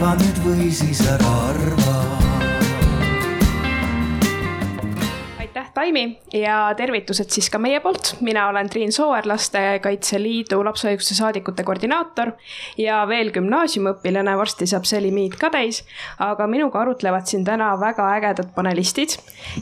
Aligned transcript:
arva 0.00 0.14
nüüd 0.16 0.38
või 0.40 0.66
siis 0.72 1.00
ära 1.12 1.30
arva 1.50 1.94
aitäh, 5.42 5.66
Taimi 5.76 6.04
ja 6.32 6.70
tervitused 6.76 7.28
siis 7.28 7.50
ka 7.52 7.58
meie 7.60 7.82
poolt. 7.84 8.14
mina 8.24 8.46
olen 8.48 8.70
Triin 8.72 8.94
Sooäär, 8.96 9.28
Lastekaitse 9.28 10.16
Liidu 10.22 10.62
lapseõiguste 10.64 11.18
saadikute 11.18 11.66
koordinaator 11.68 12.32
ja 12.80 13.02
veel 13.08 13.28
gümnaasiumiõpilane, 13.34 14.38
varsti 14.40 14.70
saab 14.72 14.88
see 14.88 15.02
limiit 15.04 15.36
ka 15.36 15.52
täis. 15.52 15.82
aga 16.16 16.46
minuga 16.46 16.80
arutlevad 16.80 17.28
siin 17.28 17.44
täna 17.44 17.74
väga 17.80 18.08
ägedad 18.14 18.54
panelistid 18.56 19.18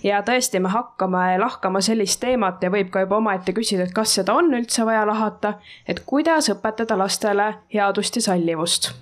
ja 0.07 0.23
tõesti, 0.23 0.63
me 0.63 0.71
hakkame 0.71 1.35
lahkama 1.43 1.83
sellist 1.83 2.21
teemat 2.23 2.63
ja 2.63 2.71
võib 2.71 2.95
ka 2.95 3.03
juba 3.03 3.19
omaette 3.19 3.57
küsida, 3.59 3.91
et 3.91 3.97
kas 3.97 4.15
seda 4.21 4.39
on 4.39 4.55
üldse 4.55 4.87
vaja 4.87 5.03
lahata, 5.03 5.57
et 5.83 6.07
kuidas 6.07 6.55
õpetada 6.55 6.95
lastele 7.03 7.57
headust 7.75 8.23
ja 8.23 8.27
sallivust 8.31 8.93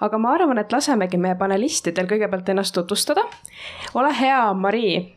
aga 0.00 0.18
ma 0.18 0.34
arvan, 0.34 0.58
et 0.60 0.72
lasemegi 0.72 1.18
meie 1.20 1.36
panelistidel 1.38 2.08
kõigepealt 2.08 2.48
ennast 2.52 2.74
tutvustada. 2.74 3.24
ole 3.94 4.12
hea, 4.16 4.52
Mari, 4.54 5.16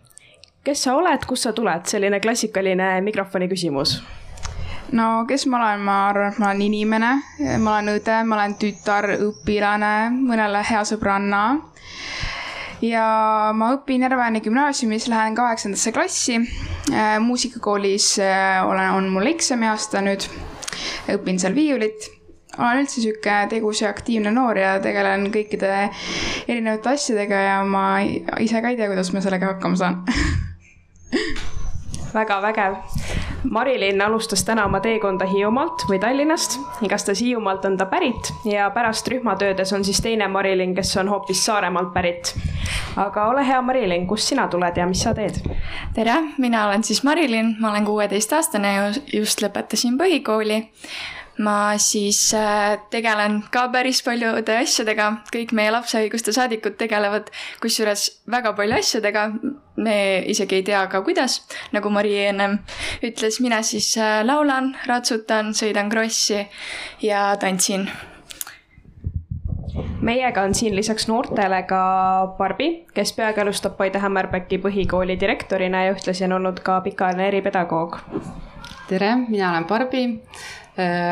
kes 0.64 0.84
sa 0.84 0.98
oled, 1.00 1.26
kust 1.28 1.48
sa 1.48 1.54
tuled, 1.54 1.88
selline 1.88 2.20
klassikaline 2.20 3.00
mikrofoni 3.02 3.48
küsimus. 3.52 4.02
No 4.94 5.26
kes 5.28 5.48
ma 5.50 5.58
olen, 5.58 5.82
ma 5.82 5.98
arvan, 6.10 6.32
et 6.32 6.40
ma 6.40 6.50
olen 6.52 6.62
inimene, 6.62 7.12
ma 7.60 7.78
olen 7.78 7.96
õde, 7.96 8.18
ma 8.28 8.36
olen 8.38 8.56
tütar, 8.62 9.08
õpilane, 9.16 9.94
mõnele 10.14 10.64
hea 10.70 10.84
sõbranna. 10.86 11.44
ja 12.84 13.06
ma 13.56 13.72
õpin 13.78 14.04
Järveääni 14.04 14.42
gümnaasiumis, 14.44 15.08
lähen 15.08 15.36
kaheksandasse 15.36 15.92
klassi. 15.96 16.36
Muusikakoolis 17.20 18.20
äh, 18.20 18.60
olen, 18.68 18.90
on 18.98 19.08
mul 19.10 19.32
eksamiaasta 19.32 20.02
nüüd, 20.04 20.28
õpin 21.16 21.40
seal 21.40 21.56
viiulit 21.56 22.12
olen 22.58 22.84
üldse 22.84 23.02
sihuke 23.02 23.38
tegus 23.50 23.82
ja 23.82 23.90
aktiivne 23.90 24.32
noor 24.34 24.58
ja 24.60 24.76
tegelen 24.84 25.30
kõikide 25.34 25.72
erinevate 26.48 26.94
asjadega 26.94 27.42
ja 27.48 27.58
ma 27.66 27.88
ise 28.04 28.62
ka 28.62 28.74
ei 28.74 28.78
tea, 28.78 28.92
kuidas 28.92 29.14
ma 29.14 29.24
sellega 29.26 29.54
hakkama 29.56 29.80
saan 29.80 30.04
väga 32.14 32.42
vägev. 32.42 32.76
Marilyn 33.50 34.02
alustas 34.02 34.44
täna 34.46 34.66
oma 34.66 34.80
teekonda 34.80 35.26
Hiiumaalt 35.28 35.84
või 35.90 35.98
Tallinnast, 36.00 36.60
igastahes 36.86 37.20
Hiiumaalt 37.22 37.66
on 37.66 37.76
ta 37.78 37.88
pärit 37.92 38.30
ja 38.48 38.70
pärast 38.72 39.08
rühmatöödes 39.12 39.74
on 39.76 39.84
siis 39.84 40.00
teine 40.02 40.28
Marilyn, 40.32 40.76
kes 40.76 40.94
on 41.02 41.10
hoopis 41.12 41.42
Saaremaalt 41.46 41.94
pärit. 41.94 42.36
aga 42.96 43.26
ole 43.28 43.48
hea, 43.48 43.62
Marilyn, 43.62 44.08
kust 44.08 44.30
sina 44.30 44.48
tuled 44.48 44.78
ja 44.78 44.86
mis 44.88 45.04
sa 45.04 45.14
teed? 45.14 45.42
tere, 45.94 46.16
mina 46.38 46.68
olen 46.68 46.84
siis 46.84 47.04
Marilyn, 47.04 47.56
ma 47.60 47.72
olen 47.72 47.86
kuueteistaastane 47.86 48.74
ja 48.74 48.88
just 49.14 49.42
lõpetasin 49.42 49.98
põhikooli 49.98 50.64
ma 51.38 51.78
siis 51.82 52.34
äh, 52.38 52.78
tegelen 52.94 53.42
ka 53.52 53.66
päris 53.74 54.04
paljude 54.06 54.58
asjadega, 54.60 55.10
kõik 55.34 55.54
meie 55.58 55.72
lapse 55.74 55.98
õiguste 55.98 56.34
saadikud 56.36 56.78
tegelevad 56.78 57.32
kusjuures 57.64 58.10
väga 58.30 58.54
palju 58.58 58.78
asjadega. 58.78 59.32
me 59.76 60.22
isegi 60.30 60.56
ei 60.56 60.64
tea 60.64 60.86
ka, 60.88 61.02
kuidas, 61.02 61.42
nagu 61.74 61.90
Mari 61.90 62.14
ennem 62.28 62.60
ütles, 63.02 63.40
mina 63.42 63.64
siis 63.66 63.96
äh, 63.98 64.22
laulan, 64.26 64.76
ratsutan, 64.86 65.54
sõidan 65.58 65.90
krossi 65.90 66.46
ja 67.02 67.32
tantsin 67.42 67.90
meiega 70.04 70.44
on 70.44 70.54
siin 70.54 70.76
lisaks 70.76 71.08
noortele 71.08 71.64
ka 71.66 71.82
Barbi, 72.38 72.86
kes 72.94 73.14
peagi 73.18 73.42
alustab 73.42 73.78
Paide 73.78 74.00
Hämmerpäki 74.04 74.60
põhikooli 74.62 75.18
direktorina 75.20 75.86
ja 75.88 75.94
ühtlasi 75.96 76.28
on 76.28 76.38
olnud 76.38 76.60
ka 76.62 76.82
pikaajaline 76.86 77.28
eripedagoog. 77.28 77.98
tere, 78.88 79.16
mina 79.28 79.50
olen 79.50 79.66
Barbi 79.66 80.04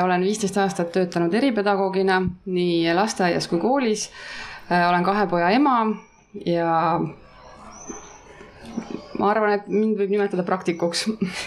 olen 0.03 0.23
viisteist 0.25 0.57
aastat 0.57 0.91
töötanud 0.95 1.33
eripedagoogina 1.37 2.21
nii 2.45 2.93
lasteaias 2.97 3.47
kui 3.47 3.59
koolis. 3.61 4.07
Äh, 4.71 4.89
olen 4.89 5.03
kahe 5.03 5.27
poja 5.27 5.49
ema 5.53 5.75
ja 6.45 6.99
ma 9.19 9.29
arvan, 9.29 9.57
et 9.59 9.67
mind 9.67 9.99
võib 9.99 10.15
nimetada 10.15 10.45
praktikuks. 10.47 11.05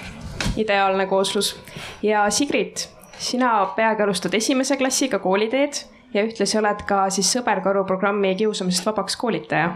ideaalne 0.62 1.08
kooslus 1.10 1.56
ja 2.02 2.28
Sigrid, 2.30 2.84
sina 3.18 3.56
peagi 3.74 4.04
alustad 4.04 4.34
esimese 4.38 4.76
klassiga 4.78 5.18
kooliteed 5.18 5.80
ja 6.14 6.22
ühtlasi 6.22 6.60
oled 6.60 6.84
ka 6.86 7.08
siis 7.10 7.32
Sõberkaru 7.34 7.82
programmi 7.88 8.36
Kiusamisest 8.38 8.86
vabaks 8.86 9.18
koolitaja 9.18 9.72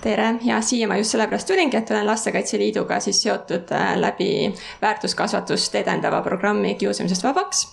tere 0.00 0.28
ja 0.46 0.60
siia 0.64 0.86
ma 0.88 1.00
just 1.00 1.16
sellepärast 1.16 1.50
tulingi, 1.50 1.76
et 1.76 1.90
olen 1.90 2.06
Lastekaitse 2.06 2.58
Liiduga 2.62 3.00
siis 3.02 3.22
seotud 3.22 3.74
äh, 3.74 3.96
läbi 3.98 4.30
väärtuskasvatust 4.82 5.74
edendava 5.82 6.22
programmi 6.22 6.74
Kiusamisest 6.78 7.26
vabaks 7.26 7.66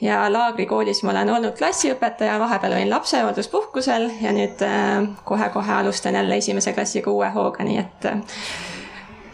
ja 0.00 0.32
laagrikoolis 0.32 1.02
ma 1.02 1.12
olen 1.14 1.30
olnud 1.34 1.56
klassiõpetaja, 1.58 2.38
vahepeal 2.40 2.76
olin 2.78 2.90
lapsehoolduspuhkusel 2.90 4.08
ja 4.22 4.32
nüüd 4.36 4.62
äh, 4.64 5.06
kohe-kohe 5.24 5.72
alustan 5.80 6.14
jälle 6.14 6.40
esimese 6.40 6.72
klassiga 6.72 7.10
uue 7.10 7.28
hooga, 7.34 7.64
nii 7.64 7.78
et 7.82 8.08
äh, 8.08 8.20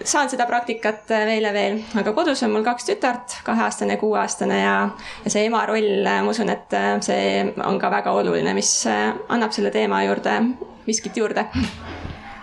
saan 0.05 0.31
seda 0.31 0.47
praktikat 0.47 1.10
äh, 1.15 1.26
veel 1.31 1.47
ja 1.47 1.53
veel, 1.55 1.81
aga 2.00 2.15
kodus 2.16 2.43
on 2.43 2.55
mul 2.55 2.66
kaks 2.66 2.91
tütart, 2.91 3.41
kaheaastane 3.47 3.97
kuueaastane 4.03 4.60
ja, 4.62 4.76
ja 5.25 5.34
see 5.34 5.47
ema 5.47 5.65
roll, 5.71 6.06
ma 6.06 6.34
usun, 6.34 6.50
et 6.53 6.78
see 7.06 7.44
on 7.65 7.78
ka 7.82 7.93
väga 7.93 8.16
oluline, 8.19 8.55
mis 8.56 8.72
annab 8.88 9.55
selle 9.55 9.75
teema 9.75 10.03
juurde 10.09 10.41
miskit 10.87 11.16
juurde 11.16 11.47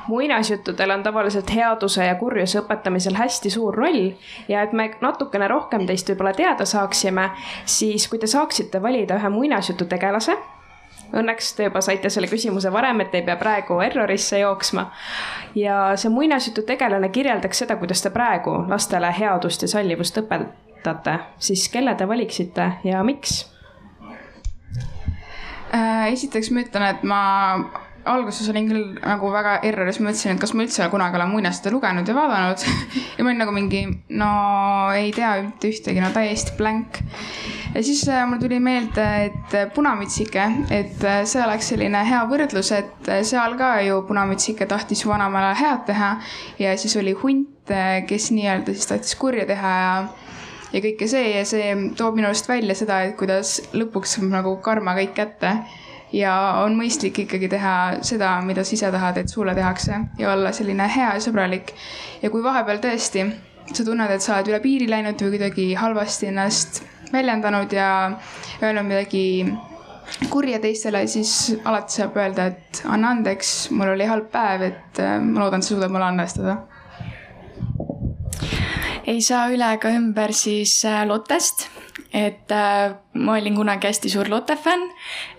muinasjuttudel 0.08 0.92
on 0.92 1.04
tavaliselt 1.04 1.54
headuse 1.56 2.06
ja 2.06 2.16
kurjuse 2.16 2.60
õpetamisel 2.62 3.16
hästi 3.18 3.50
suur 3.50 3.76
roll 3.76 4.12
ja 4.48 4.64
et 4.64 4.74
me 4.74 4.90
natukene 5.02 5.48
rohkem 5.48 5.86
teist 5.88 6.10
võib-olla 6.10 6.34
teada 6.38 6.66
saaksime, 6.66 7.30
siis 7.66 8.08
kui 8.08 8.20
te 8.20 8.28
saaksite 8.28 8.82
valida 8.82 9.18
ühe 9.20 9.30
muinasjutu 9.34 9.86
tegelase, 9.92 10.36
õnneks 11.14 11.54
te 11.56 11.68
juba 11.70 11.82
saite 11.82 12.10
selle 12.10 12.28
küsimuse 12.32 12.72
varem, 12.74 13.04
et 13.04 13.16
ei 13.16 13.24
pea 13.26 13.38
praegu 13.40 13.80
errorisse 13.86 14.40
jooksma. 14.40 14.90
ja 15.56 15.94
see 15.96 16.10
muinasjutu 16.10 16.62
tegelane 16.68 17.10
kirjeldaks 17.10 17.64
seda, 17.64 17.76
kuidas 17.78 18.02
te 18.02 18.10
praegu 18.10 18.64
lastele 18.68 19.14
headust 19.20 19.62
ja 19.62 19.68
sallivust 19.68 20.18
õpetate, 20.18 21.20
siis 21.38 21.70
kelle 21.70 21.96
te 21.96 22.08
valiksite 22.08 22.72
ja 22.84 23.04
miks? 23.04 23.44
Äh, 25.74 26.12
esiteks 26.14 26.52
ma 26.52 26.62
ütlen, 26.62 26.84
et 26.86 27.04
ma 27.04 27.22
alguses 28.10 28.48
olin 28.52 28.68
küll 28.70 28.98
nagu 29.00 29.30
väga 29.34 29.58
erroris, 29.68 30.00
mõtlesin, 30.04 30.36
et 30.36 30.42
kas 30.42 30.54
ma 30.56 30.66
üldse 30.66 30.88
kunagi 30.92 31.18
olen 31.20 31.32
muinasjutte 31.32 31.72
lugenud 31.74 32.10
ja 32.10 32.16
vaadanud 32.18 32.66
ja 33.18 33.24
ma 33.24 33.32
olin 33.32 33.42
nagu 33.44 33.54
mingi, 33.56 33.84
no 34.20 34.32
ei 34.98 35.12
tea 35.16 35.36
mitte 35.44 35.72
ühtegi, 35.72 36.02
no 36.04 36.12
täiesti 36.16 36.56
blank. 36.60 37.00
ja 37.74 37.84
siis 37.84 38.04
äh, 38.10 38.26
mul 38.30 38.42
tuli 38.42 38.60
meelde, 38.64 39.08
et 39.30 39.56
äh, 39.58 39.70
Punamütsike, 39.74 40.48
et 40.74 41.06
äh, 41.08 41.22
see 41.30 41.44
oleks 41.46 41.72
selline 41.74 42.04
hea 42.08 42.24
võrdlus, 42.30 42.74
et 42.76 43.14
seal 43.28 43.58
ka 43.60 43.76
ju 43.88 44.02
Punamütsike 44.10 44.68
tahtis 44.70 45.06
vanaemale 45.08 45.54
head 45.60 45.88
teha 45.88 46.16
ja 46.60 46.76
siis 46.80 46.98
oli 47.00 47.16
hunt, 47.24 47.50
kes 48.08 48.28
nii-öelda 48.36 48.74
siis 48.76 48.90
tahtis 48.90 49.16
kurja 49.16 49.48
teha 49.48 49.78
ja 49.80 49.94
ja 50.74 50.82
kõike 50.82 51.08
see 51.08 51.36
ja 51.36 51.44
see 51.48 51.70
toob 51.98 52.18
minu 52.18 52.28
arust 52.30 52.50
välja 52.50 52.76
seda, 52.76 53.04
et 53.06 53.16
kuidas 53.18 53.60
lõpuks 53.78 54.18
saab 54.18 54.32
nagu 54.34 54.56
karma 54.66 54.96
kõik 54.98 55.14
kätte 55.16 55.54
ja 56.14 56.34
on 56.64 56.78
mõistlik 56.78 57.24
ikkagi 57.26 57.50
teha 57.50 57.76
seda, 58.06 58.36
mida 58.46 58.64
sa 58.64 58.76
ise 58.78 58.92
tahad, 58.94 59.18
et 59.18 59.32
sulle 59.32 59.56
tehakse 59.58 60.00
ja 60.20 60.32
olla 60.34 60.54
selline 60.54 60.88
hea 60.96 61.14
ja 61.18 61.24
sõbralik. 61.24 61.74
ja 62.22 62.30
kui 62.30 62.44
vahepeal 62.44 62.82
tõesti 62.84 63.28
sa 63.74 63.84
tunned, 63.84 64.12
et 64.12 64.22
sa 64.22 64.38
oled 64.38 64.52
üle 64.52 64.60
piiri 64.64 64.90
läinud 64.90 65.22
või 65.22 65.38
kuidagi 65.38 65.68
halvasti 65.80 66.30
ennast 66.30 66.84
väljendanud 67.14 67.74
ja 67.74 67.90
öelnud 68.62 68.90
midagi 68.90 69.26
kurja 70.30 70.60
teistele, 70.60 71.06
siis 71.08 71.56
alati 71.66 72.00
saab 72.00 72.18
öelda, 72.20 72.52
et 72.52 72.84
anna 72.86 73.14
andeks, 73.16 73.72
mul 73.72 73.94
oli 73.96 74.06
halb 74.10 74.30
päev, 74.34 74.68
et 74.68 75.02
äh, 75.02 75.18
ma 75.24 75.46
loodan, 75.46 75.64
et 75.64 75.68
sa 75.68 75.76
suudad 75.76 75.94
mulle 75.94 76.12
andestada 76.12 76.58
ei 79.08 79.22
saa 79.22 79.48
üle 79.52 79.74
ega 79.76 79.92
ümber 79.92 80.32
siis 80.36 80.80
äh, 80.86 81.04
Lottest 81.08 81.68
et 82.14 82.52
äh, 82.52 82.94
ma 83.14 83.38
olin 83.38 83.56
kunagi 83.56 83.90
hästi 83.90 84.10
suur 84.10 84.30
Lotte 84.30 84.56
fänn, 84.56 84.90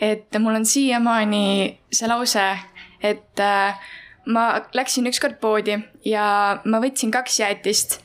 et 0.02 0.34
mul 0.42 0.58
on 0.58 0.66
siiamaani 0.66 1.44
see 1.92 2.10
lause, 2.10 2.44
et 3.02 3.40
äh, 3.40 3.78
ma 4.26 4.46
läksin 4.74 5.06
ükskord 5.10 5.38
poodi 5.40 5.78
ja 6.08 6.26
ma 6.64 6.80
võtsin 6.82 7.14
kaks 7.14 7.40
jäätist. 7.40 8.00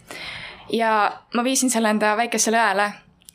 Ja 0.69 0.91
ma 1.33 1.43
viisin 1.43 1.71
selle 1.73 1.89
enda 1.89 2.13
väikesele 2.19 2.59
õele 2.61 2.91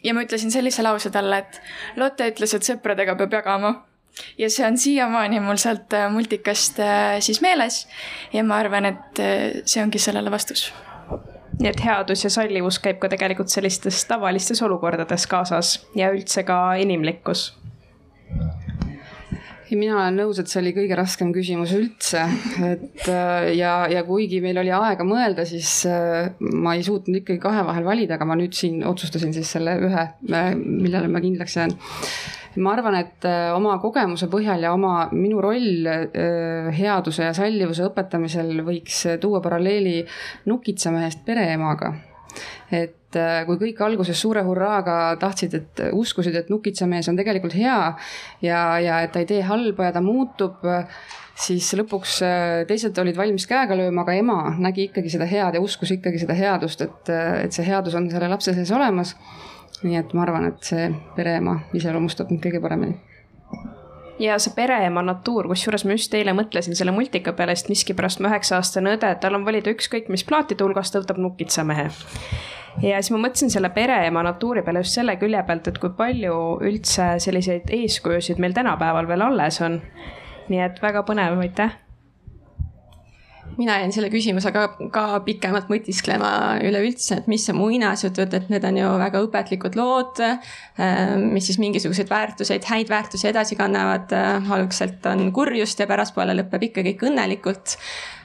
ja 0.06 0.14
ma 0.14 0.22
ütlesin 0.22 0.54
sellise 0.54 0.84
lause 0.86 1.10
talle, 1.10 1.42
et 1.42 1.60
Lotte 1.98 2.30
ütles, 2.30 2.54
et 2.54 2.66
sõpradega 2.66 3.18
peab 3.18 3.34
jagama. 3.40 3.74
Ja 4.38 4.46
see 4.46 4.62
on 4.62 4.78
siiamaani 4.78 5.42
mul 5.42 5.58
sealt 5.58 5.96
multikast 6.14 6.78
siis 7.26 7.42
meeles. 7.42 7.80
Ja 8.30 8.46
ma 8.46 8.62
arvan, 8.62 8.86
et 8.86 9.22
see 9.66 9.82
ongi 9.82 9.98
sellele 9.98 10.30
vastus 10.30 10.68
nii 11.60 11.70
et 11.70 11.82
headus 11.84 12.24
ja 12.26 12.30
sallivus 12.32 12.80
käib 12.82 13.00
ka 13.02 13.10
tegelikult 13.12 13.52
sellistes 13.52 14.04
tavalistes 14.10 14.62
olukordades 14.62 15.26
kaasas 15.30 15.76
ja 15.98 16.10
üldse 16.14 16.46
ka 16.46 16.60
inimlikkus 16.80 17.52
ei, 19.74 19.78
mina 19.80 19.96
olen 19.98 20.18
nõus, 20.20 20.38
et 20.40 20.50
see 20.50 20.60
oli 20.60 20.72
kõige 20.76 20.96
raskem 20.98 21.32
küsimus 21.34 21.72
üldse, 21.76 22.22
et 22.66 23.08
äh, 23.10 23.50
ja, 23.58 23.74
ja 23.90 24.04
kuigi 24.06 24.40
meil 24.44 24.60
oli 24.62 24.72
aega 24.74 25.06
mõelda, 25.08 25.46
siis 25.48 25.70
äh, 25.90 26.30
ma 26.38 26.76
ei 26.76 26.84
suutnud 26.86 27.22
ikkagi 27.22 27.40
kahe 27.42 27.64
vahel 27.66 27.86
valida, 27.86 28.18
aga 28.18 28.28
ma 28.28 28.38
nüüd 28.38 28.54
siin 28.56 28.82
otsustasin 28.86 29.34
siis 29.36 29.50
selle 29.56 29.76
ühe, 29.88 30.06
äh, 30.30 30.50
millele 30.54 31.10
ma 31.10 31.22
kindlaks 31.24 31.58
jään. 31.58 31.74
Ma 32.62 32.74
arvan, 32.74 32.96
et 33.00 33.26
äh, 33.28 33.50
oma 33.54 33.76
kogemuse 33.82 34.28
põhjal 34.32 34.66
ja 34.66 34.72
oma, 34.74 35.08
minu 35.14 35.40
roll 35.42 35.86
äh, 35.88 36.68
headuse 36.76 37.28
ja 37.28 37.34
sallivuse 37.36 37.86
õpetamisel 37.88 38.62
võiks 38.66 39.04
tuua 39.22 39.42
paralleeli 39.44 40.02
nukitsamehest 40.50 41.24
pereemaga. 41.26 41.92
Et 42.74 43.18
äh, 43.18 43.42
kui 43.48 43.58
kõik 43.60 43.82
alguses 43.86 44.20
suure 44.20 44.44
hurraaga 44.46 45.16
tahtsid, 45.20 45.58
et 45.58 45.84
uskusid, 45.92 46.36
et 46.38 46.50
nukitsamees 46.52 47.10
on 47.10 47.18
tegelikult 47.18 47.56
hea 47.58 47.78
ja, 48.42 48.62
ja 48.82 49.02
et 49.04 49.14
ta 49.14 49.22
ei 49.22 49.30
tee 49.30 49.44
halba 49.46 49.90
ja 49.90 49.96
ta 49.96 50.02
muutub, 50.04 50.62
siis 51.34 51.72
lõpuks 51.78 52.20
teised 52.68 52.98
olid 53.02 53.16
valmis 53.18 53.46
käega 53.50 53.74
lööma, 53.78 54.04
aga 54.04 54.14
ema 54.18 54.38
nägi 54.58 54.88
ikkagi 54.88 55.10
seda 55.10 55.26
head 55.30 55.58
ja 55.58 55.62
uskus 55.62 55.94
ikkagi 55.96 56.22
seda 56.22 56.36
headust, 56.38 56.86
et, 56.86 57.10
et 57.46 57.54
see 57.54 57.66
headus 57.66 57.98
on 57.98 58.06
selle 58.10 58.30
lapse 58.30 58.54
sees 58.54 58.70
olemas 58.74 59.16
nii 59.82 59.98
et 59.98 60.14
ma 60.14 60.22
arvan, 60.22 60.46
et 60.52 60.62
see 60.62 60.86
pereema 61.16 61.58
iseloomustab 61.76 62.30
mind 62.30 62.46
kõige 62.46 62.62
paremini 62.62 63.00
ja 64.18 64.38
see 64.38 64.54
pereema 64.54 65.02
natuur, 65.02 65.48
kusjuures 65.50 65.84
ma 65.86 65.96
just 65.96 66.14
eile 66.14 66.34
mõtlesin 66.36 66.76
selle 66.78 66.94
multika 66.94 67.34
peale, 67.36 67.56
sest 67.56 67.70
miskipärast 67.72 68.22
mu 68.22 68.30
üheksa-aastane 68.30 68.94
õde, 68.96 69.10
tal 69.20 69.38
on 69.38 69.46
valida 69.46 69.72
ükskõik 69.74 70.10
mis 70.12 70.24
plaatide 70.26 70.64
hulgast, 70.64 70.94
ta 70.94 71.02
võtab 71.02 71.20
nukitsamehe. 71.22 71.88
ja 72.82 73.02
siis 73.02 73.10
ma 73.14 73.22
mõtlesin 73.26 73.50
selle 73.50 73.70
pereema 73.74 74.22
natuuri 74.26 74.62
peale 74.62 74.84
just 74.84 74.98
selle 75.00 75.16
külje 75.18 75.42
pealt, 75.46 75.68
et 75.68 75.78
kui 75.82 75.94
palju 75.98 76.36
üldse 76.62 77.14
selliseid 77.26 77.70
eeskujusid 77.74 78.42
meil 78.42 78.54
tänapäeval 78.54 79.08
veel 79.10 79.26
alles 79.30 79.60
on. 79.60 79.80
nii 80.48 80.60
et 80.60 80.82
väga 80.82 81.02
põnev, 81.08 81.40
aitäh 81.40 81.83
mina 83.58 83.78
jäin 83.80 83.92
selle 83.94 84.10
küsimusega 84.12 84.64
ka 84.94 85.04
pikemalt 85.26 85.70
mõtisklema 85.72 86.30
üleüldse, 86.64 87.20
et 87.20 87.28
mis 87.30 87.44
see 87.46 87.56
muinasjutud, 87.56 88.34
et 88.38 88.50
need 88.52 88.66
on 88.68 88.80
ju 88.80 88.90
väga 89.04 89.22
õpetlikud 89.26 89.78
lood, 89.78 90.22
äh, 90.24 91.14
mis 91.20 91.48
siis 91.50 91.60
mingisuguseid 91.62 92.10
väärtuseid, 92.10 92.66
häid 92.70 92.90
väärtusi 92.92 93.30
edasi 93.30 93.58
kannavad. 93.58 94.12
Äh, 94.14 94.50
algselt 94.54 95.06
on 95.10 95.30
kurjust 95.34 95.80
ja 95.80 95.88
pärastpoole 95.90 96.36
lõpeb 96.38 96.68
ikka 96.70 96.84
kõik 96.88 97.08
õnnelikult. 97.10 97.78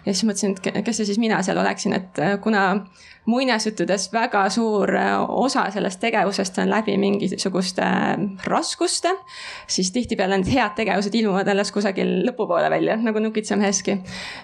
Ja 0.06 0.14
siis 0.14 0.26
mõtlesin, 0.28 0.56
et 0.58 0.84
kes 0.86 1.02
see 1.02 1.10
siis 1.12 1.20
mina 1.22 1.42
seal 1.46 1.60
oleksin, 1.60 1.96
et 1.98 2.20
äh, 2.24 2.36
kuna 2.42 2.66
muinasjuttudes 3.30 4.08
väga 4.14 4.42
suur 4.50 4.90
äh, 4.96 5.14
osa 5.30 5.66
sellest 5.74 6.00
tegevusest 6.02 6.58
on 6.64 6.70
läbi 6.72 6.96
mingisuguste 6.98 7.84
äh, 7.86 8.24
raskuste, 8.48 9.12
siis 9.68 9.92
tihtipeale 9.94 10.40
need 10.40 10.50
head 10.54 10.76
tegevused 10.78 11.16
ilmuvad 11.20 11.52
alles 11.52 11.72
kusagil 11.76 12.14
lõpupoole 12.30 12.70
välja, 12.72 12.98
nagu 13.02 13.20
Nukitsameheski. 13.20 13.98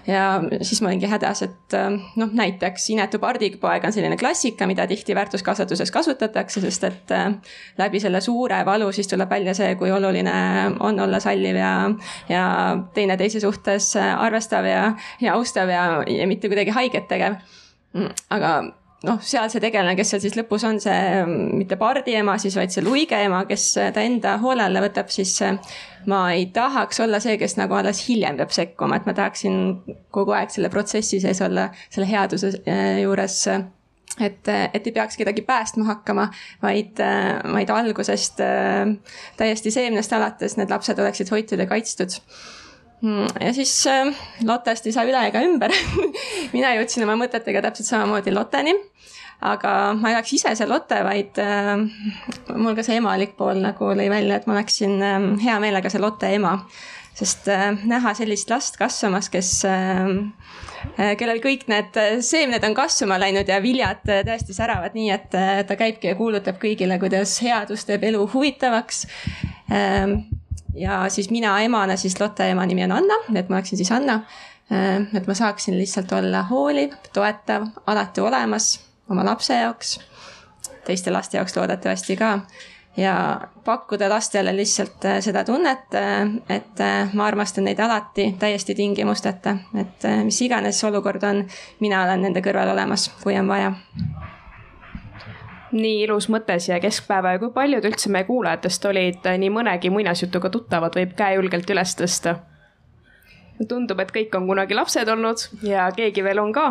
ja 0.06 0.26
siis 0.60 0.82
ma 0.82 0.92
olingi 0.92 1.10
hädas, 1.10 1.42
et 1.46 1.76
noh, 2.16 2.30
näiteks 2.32 2.90
Inetu 2.94 3.18
pardipoeg 3.22 3.84
on 3.84 3.94
selline 3.94 4.16
klassika, 4.20 4.68
mida 4.68 4.86
tihti 4.86 5.14
väärtuskasvatuses 5.16 5.90
kasutatakse, 5.90 6.60
sest 6.60 6.84
et 6.84 7.14
läbi 7.78 8.00
selle 8.00 8.20
suure 8.20 8.60
valu 8.66 8.92
siis 8.92 9.08
tuleb 9.08 9.30
välja 9.30 9.54
see, 9.56 9.74
kui 9.80 9.90
oluline 9.90 10.36
on 10.80 11.00
olla 11.00 11.20
salliv 11.20 11.58
ja, 11.58 11.72
ja 12.28 12.44
teineteise 12.94 13.40
suhtes 13.40 13.94
arvestav 13.96 14.68
ja, 14.68 14.92
ja 15.20 15.34
austav 15.46 15.70
ja, 15.72 15.86
ja 16.10 16.26
mitte 16.28 16.50
kuidagi 16.52 16.74
haiget 16.76 17.08
tegev. 17.10 17.38
Mm, 17.96 18.12
aga 18.34 18.56
noh, 19.06 19.20
seal 19.24 19.48
see 19.52 19.62
tegelane, 19.62 19.94
kes 19.98 20.12
seal 20.12 20.22
siis 20.24 20.36
lõpus 20.38 20.64
on, 20.68 20.80
see 20.82 20.96
mm, 20.96 21.52
mitte 21.60 21.78
pardi 21.80 22.16
ema 22.18 22.36
siis, 22.42 22.56
vaid 22.58 22.74
see 22.74 22.84
luige 22.84 23.18
ema, 23.26 23.44
kes 23.48 23.68
ta 23.94 24.04
enda 24.04 24.36
hoole 24.42 24.64
alla 24.66 24.82
võtab, 24.84 25.10
siis 25.12 25.36
ma 26.10 26.22
ei 26.34 26.48
tahaks 26.54 27.00
olla 27.04 27.20
see, 27.22 27.36
kes 27.40 27.58
nagu 27.60 27.76
alles 27.78 28.04
hiljem 28.08 28.40
peab 28.40 28.52
sekkuma, 28.54 29.00
et 29.00 29.08
ma 29.08 29.14
tahaksin 29.16 29.62
kogu 30.14 30.36
aeg 30.36 30.52
selle 30.54 30.72
protsessi 30.72 31.20
sees 31.22 31.42
olla, 31.44 31.68
selle 31.90 32.08
headuse 32.10 32.52
eh, 32.64 33.02
juures 33.04 33.40
et, 34.22 34.48
et 34.48 34.86
ei 34.86 34.92
peaks 34.96 35.18
kedagi 35.20 35.42
päästma 35.44 35.84
hakkama, 35.90 36.30
vaid, 36.62 37.02
vaid 37.52 37.72
algusest 37.74 38.40
täiesti 39.36 39.72
seemnest 39.74 40.14
alates 40.16 40.56
need 40.56 40.72
lapsed 40.72 41.02
oleksid 41.02 41.32
hoitud 41.34 41.60
ja 41.60 41.68
kaitstud 41.68 42.16
ja 43.02 43.52
siis 43.52 43.86
äh, 43.86 44.08
Lottest 44.44 44.86
ei 44.86 44.94
saa 44.94 45.04
üle 45.04 45.20
ega 45.28 45.42
ümber 45.44 45.72
mina 46.56 46.72
jõudsin 46.78 47.04
oma 47.04 47.16
mõtetega 47.20 47.62
täpselt 47.68 47.90
samamoodi 47.90 48.32
Lotteni. 48.34 48.72
aga 49.44 49.70
ma 49.98 50.10
ei 50.10 50.16
oleks 50.16 50.32
ise 50.32 50.54
see 50.56 50.68
Lotte, 50.68 51.02
vaid 51.04 51.40
äh, 51.42 51.74
mul 52.56 52.76
ka 52.76 52.84
see 52.86 52.96
emalik 53.00 53.36
pool 53.36 53.60
nagu 53.60 53.92
lõi 53.92 54.08
välja, 54.12 54.38
et 54.38 54.46
ma 54.48 54.56
oleksin 54.56 54.96
äh, 55.02 55.18
hea 55.44 55.58
meelega 55.60 55.92
see 55.92 56.00
Lotte 56.00 56.30
ema. 56.32 56.56
sest 57.16 57.48
äh, 57.52 57.68
näha 57.84 58.14
sellist 58.16 58.50
last 58.50 58.80
kasvamas, 58.80 59.28
kes 59.32 59.52
äh, 59.68 60.08
äh 60.96 61.12
kellel 61.20 61.42
kõik 61.44 61.68
need 61.68 62.00
seemned 62.24 62.64
on 62.64 62.74
kasvama 62.76 63.20
läinud 63.20 63.48
ja 63.48 63.60
viljad 63.60 64.08
äh, 64.08 64.24
tõesti 64.24 64.56
säravad 64.56 64.96
nii, 64.96 65.10
et 65.12 65.36
ta 65.68 65.76
käibki 65.76 66.14
ja 66.14 66.16
kuulutab 66.16 66.56
kõigile, 66.62 66.96
kuidas 67.02 67.36
headus 67.44 67.84
teeb 67.84 68.08
elu 68.08 68.24
huvitavaks 68.32 69.04
ja 70.76 71.08
siis 71.08 71.30
mina 71.30 71.60
emana, 71.60 71.96
siis 71.96 72.20
Lotte 72.20 72.50
ema 72.50 72.66
nimi 72.66 72.84
on 72.84 72.92
Anna, 72.92 73.14
et 73.34 73.48
ma 73.48 73.56
oleksin 73.56 73.76
siis 73.76 73.92
Anna. 73.92 74.20
Äh, 74.72 75.06
et 75.14 75.26
ma 75.26 75.34
saaksin 75.34 75.78
lihtsalt 75.78 76.12
olla 76.12 76.42
hooliv, 76.42 76.94
toetav, 77.12 77.66
alati 77.86 78.20
olemas 78.20 78.80
oma 79.10 79.24
lapse 79.24 79.54
jaoks, 79.54 80.00
teiste 80.84 81.10
laste 81.10 81.38
jaoks 81.38 81.56
loodetavasti 81.56 82.16
ka. 82.16 82.38
Ja 82.96 83.40
pakkuda 83.64 84.08
lastele 84.08 84.56
lihtsalt 84.56 85.04
äh, 85.04 85.20
seda 85.20 85.44
tunnet, 85.44 85.94
äh, 85.94 86.56
et 86.56 86.82
ma 87.12 87.26
armastan 87.26 87.64
neid 87.64 87.80
alati 87.80 88.32
täiesti 88.38 88.74
tingimusteta, 88.74 89.56
et 89.78 90.08
mis 90.24 90.40
iganes 90.42 90.84
olukord 90.84 91.22
on, 91.22 91.44
mina 91.80 92.02
olen 92.04 92.26
nende 92.26 92.42
kõrval 92.42 92.72
olemas, 92.74 93.10
kui 93.22 93.38
on 93.38 93.48
vaja 93.48 93.72
nii 95.76 96.02
ilus 96.06 96.28
mõte 96.32 96.58
siia 96.62 96.80
keskpäeva 96.82 97.34
ja 97.34 97.40
kui 97.42 97.52
paljud 97.54 97.84
üldse 97.88 98.10
meie 98.12 98.26
kuulajatest 98.28 98.84
olid 98.90 99.26
nii 99.42 99.50
mõnegi 99.52 99.90
muinasjutuga 99.92 100.50
tuttavad, 100.54 100.96
võib 100.96 101.16
käe 101.18 101.36
julgelt 101.38 101.70
üles 101.70 101.96
tõsta. 101.98 102.36
tundub, 103.68 104.00
et 104.00 104.12
kõik 104.12 104.34
on 104.36 104.46
kunagi 104.46 104.74
lapsed 104.74 105.08
olnud 105.08 105.48
ja 105.64 105.90
keegi 105.96 106.24
veel 106.24 106.38
on 106.38 106.52
ka. 106.52 106.66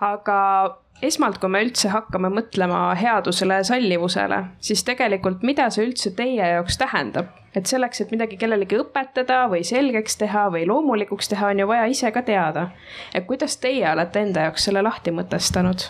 aga 0.00 0.38
esmalt, 1.02 1.38
kui 1.38 1.50
me 1.50 1.62
üldse 1.64 1.88
hakkame 1.92 2.30
mõtlema 2.32 2.94
headusele 2.98 3.60
ja 3.60 3.64
sallivusele, 3.64 4.40
siis 4.60 4.84
tegelikult, 4.84 5.42
mida 5.42 5.70
see 5.70 5.86
üldse 5.88 6.14
teie 6.16 6.52
jaoks 6.56 6.78
tähendab? 6.80 7.32
et 7.54 7.70
selleks, 7.70 8.00
et 8.02 8.10
midagi 8.10 8.34
kellelegi 8.34 8.80
õpetada 8.82 9.44
või 9.50 9.60
selgeks 9.62 10.18
teha 10.18 10.48
või 10.50 10.64
loomulikuks 10.66 11.30
teha, 11.30 11.52
on 11.54 11.60
ju 11.62 11.68
vaja 11.70 11.84
ise 11.86 12.10
ka 12.10 12.22
teada. 12.26 12.68
et 13.14 13.26
kuidas 13.26 13.56
teie 13.56 13.86
olete 13.92 14.20
enda 14.26 14.48
jaoks 14.48 14.66
selle 14.68 14.82
lahti 14.82 15.14
mõtestanud? 15.14 15.86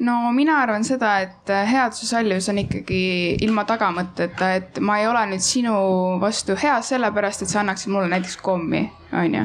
No 0.00 0.32
mina 0.32 0.60
arvan 0.62 0.84
seda, 0.86 1.12
et 1.24 1.50
äh, 1.52 1.66
headuse 1.68 2.08
sallivus 2.08 2.48
on 2.52 2.60
ikkagi 2.62 3.02
ilma 3.44 3.66
tagamõtteta, 3.68 4.52
et 4.56 4.80
ma 4.84 5.00
ei 5.00 5.08
ole 5.10 5.26
nüüd 5.32 5.44
sinu 5.44 5.74
vastu 6.22 6.56
hea 6.60 6.78
sellepärast, 6.84 7.44
et 7.44 7.52
sa 7.52 7.60
annaksid 7.62 7.92
mulle 7.92 8.10
näiteks 8.12 8.38
kommi, 8.44 8.86
on 9.12 9.36
ju. 9.40 9.44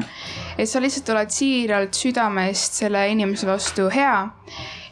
et 0.56 0.70
sa 0.70 0.80
lihtsalt 0.82 1.12
oled 1.14 1.34
siiralt 1.34 1.98
südamest 1.98 2.80
selle 2.80 3.04
inimese 3.12 3.48
vastu 3.48 3.90
hea 3.92 4.16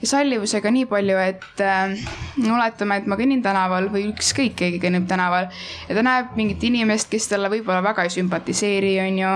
ja 0.05 0.11
sallivusega 0.11 0.73
nii 0.75 0.89
palju, 0.91 1.17
et 1.25 1.65
äh, 1.65 1.97
oletame, 2.45 3.01
et 3.01 3.09
ma 3.09 3.19
kõnnin 3.21 3.45
tänaval 3.45 3.89
või 3.93 4.09
ükskõik, 4.13 4.59
keegi 4.61 4.83
kõnnib 4.83 5.09
tänaval 5.11 5.49
ja 5.89 5.97
ta 5.97 6.05
näeb 6.05 6.37
mingit 6.39 6.69
inimest, 6.69 7.09
kes 7.13 7.31
talle 7.33 7.53
võib-olla 7.53 7.81
väga 7.85 8.05
ei 8.05 8.13
sümpatiseeri, 8.19 8.99
on 9.07 9.25
ju 9.25 9.33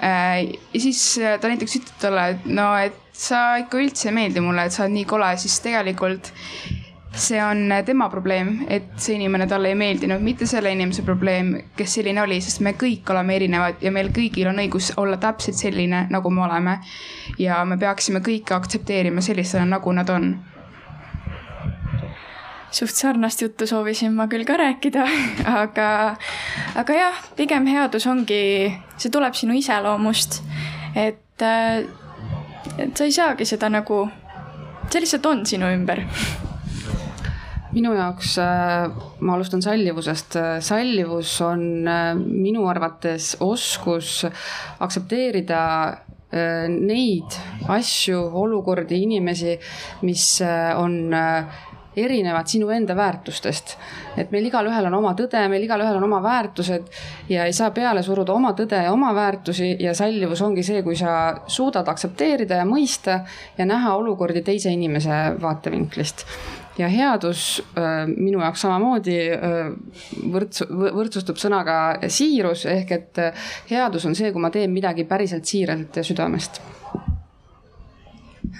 äh,. 0.00 0.56
ja 0.72 0.80
siis 0.80 1.04
äh, 1.20 1.36
ta 1.40 1.52
näiteks 1.52 1.80
ütleb 1.82 2.02
talle, 2.08 2.28
et 2.34 2.48
no, 2.48 2.72
et 2.80 3.06
sa 3.20 3.40
ikka 3.60 3.80
üldse 3.80 4.08
ei 4.08 4.16
meeldi 4.16 4.42
mulle, 4.44 4.64
et 4.66 4.74
sa 4.74 4.84
oled 4.84 4.96
nii 4.96 5.08
kole, 5.08 5.32
siis 5.40 5.58
tegelikult 5.64 6.32
see 7.16 7.40
on 7.42 7.72
tema 7.84 8.08
probleem, 8.08 8.52
et 8.68 8.92
see 9.02 9.16
inimene 9.18 9.46
talle 9.50 9.72
ei 9.72 9.78
meeldinud, 9.78 10.22
mitte 10.22 10.46
selle 10.46 10.70
inimese 10.72 11.02
probleem, 11.02 11.52
kes 11.76 11.96
selline 11.98 12.22
oli, 12.22 12.38
sest 12.44 12.62
me 12.62 12.76
kõik 12.78 13.10
oleme 13.10 13.34
erinevad 13.36 13.82
ja 13.82 13.90
meil 13.94 14.12
kõigil 14.14 14.50
on 14.50 14.62
õigus 14.62 14.92
olla 15.00 15.18
täpselt 15.20 15.58
selline, 15.58 16.04
nagu 16.10 16.30
me 16.30 16.44
oleme. 16.46 16.78
ja 17.38 17.64
me 17.64 17.78
peaksime 17.78 18.20
kõike 18.20 18.54
aktsepteerima 18.54 19.20
sellisena, 19.20 19.66
nagu 19.66 19.92
nad 19.92 20.10
on 20.10 20.32
suht 22.70 22.94
sarnast 22.94 23.42
juttu 23.42 23.66
soovisin 23.66 24.14
ma 24.14 24.28
küll 24.30 24.46
ka 24.46 24.56
rääkida, 24.60 25.06
aga, 25.62 25.88
aga 26.78 26.94
jah, 26.94 27.24
pigem 27.36 27.66
headus 27.66 28.06
ongi, 28.06 28.70
see 28.96 29.10
tuleb 29.10 29.34
sinu 29.34 29.58
iseloomust. 29.58 30.42
et 30.94 31.42
äh, 31.42 31.82
et 32.78 32.96
sa 32.96 33.06
ei 33.06 33.14
saagi 33.14 33.46
seda 33.48 33.70
nagu, 33.72 34.04
see 34.90 35.02
lihtsalt 35.02 35.26
on 35.30 35.44
sinu 35.48 35.70
ümber. 35.72 36.04
Minu 37.70 37.92
jaoks, 37.94 38.32
äh, 38.42 39.02
ma 39.22 39.34
alustan 39.36 39.62
sallivusest, 39.62 40.34
sallivus 40.66 41.36
on 41.46 41.86
äh, 41.86 42.14
minu 42.18 42.64
arvates 42.66 43.36
oskus 43.46 44.24
aktsepteerida 44.82 45.60
äh, 45.86 46.66
neid 46.72 47.38
asju, 47.70 48.24
olukordi, 48.42 49.04
inimesi, 49.06 49.54
mis 50.02 50.26
on 50.82 51.14
erinevad 51.96 52.46
sinu 52.46 52.70
enda 52.70 52.96
väärtustest. 52.96 53.76
et 54.16 54.30
meil 54.30 54.46
igalühel 54.46 54.86
on 54.86 54.94
oma 54.94 55.12
tõde, 55.18 55.42
meil 55.48 55.64
igalühel 55.64 55.96
on 55.96 56.04
oma 56.04 56.22
väärtused 56.22 56.86
ja 57.28 57.44
ei 57.46 57.52
saa 57.52 57.70
peale 57.70 58.02
suruda 58.02 58.32
oma 58.32 58.52
tõde 58.58 58.82
ja 58.84 58.92
oma 58.92 59.14
väärtusi 59.14 59.76
ja 59.80 59.94
sallivus 59.94 60.42
ongi 60.42 60.62
see, 60.62 60.82
kui 60.82 60.96
sa 60.96 61.34
suudad 61.46 61.88
aktsepteerida 61.88 62.62
ja 62.62 62.64
mõista 62.64 63.20
ja 63.58 63.66
näha 63.66 63.94
olukordi 63.96 64.42
teise 64.42 64.70
inimese 64.70 65.20
vaatevinklist 65.42 66.26
ja 66.78 66.88
headus 66.88 67.62
minu 68.16 68.40
jaoks 68.40 68.64
samamoodi 68.64 69.18
võrdsu-, 70.32 70.68
võrdsustub 70.70 71.40
sõnaga 71.40 71.76
siirus 72.08 72.66
ehk 72.70 72.92
et 72.96 73.22
headus 73.70 74.06
on 74.06 74.14
see, 74.18 74.32
kui 74.32 74.42
ma 74.42 74.52
teen 74.54 74.72
midagi 74.72 75.04
päriselt 75.08 75.48
siiralt 75.50 76.00
ja 76.00 76.06
südamest 76.06 76.62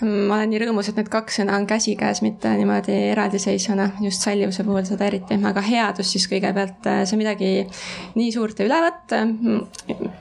ma 0.04 0.36
olen 0.36 0.50
nii 0.52 0.60
rõõmus, 0.64 0.90
et 0.90 0.98
need 1.00 1.10
kaks 1.12 1.40
sõna 1.40 1.56
on 1.58 1.66
käsikäes, 1.68 2.22
mitte 2.24 2.52
niimoodi 2.58 2.94
eraldiseisvana, 3.10 3.90
just 4.04 4.24
sallivuse 4.24 4.64
puhul 4.66 4.86
seda 4.88 5.08
eriti, 5.08 5.38
aga 5.50 5.64
headus 5.64 6.12
siis 6.14 6.28
kõigepealt, 6.30 6.86
see 7.04 7.16
on 7.16 7.22
midagi 7.22 7.50
nii 8.16 8.30
suurt 8.34 8.60
ja 8.60 8.68
ülevat. 8.68 9.16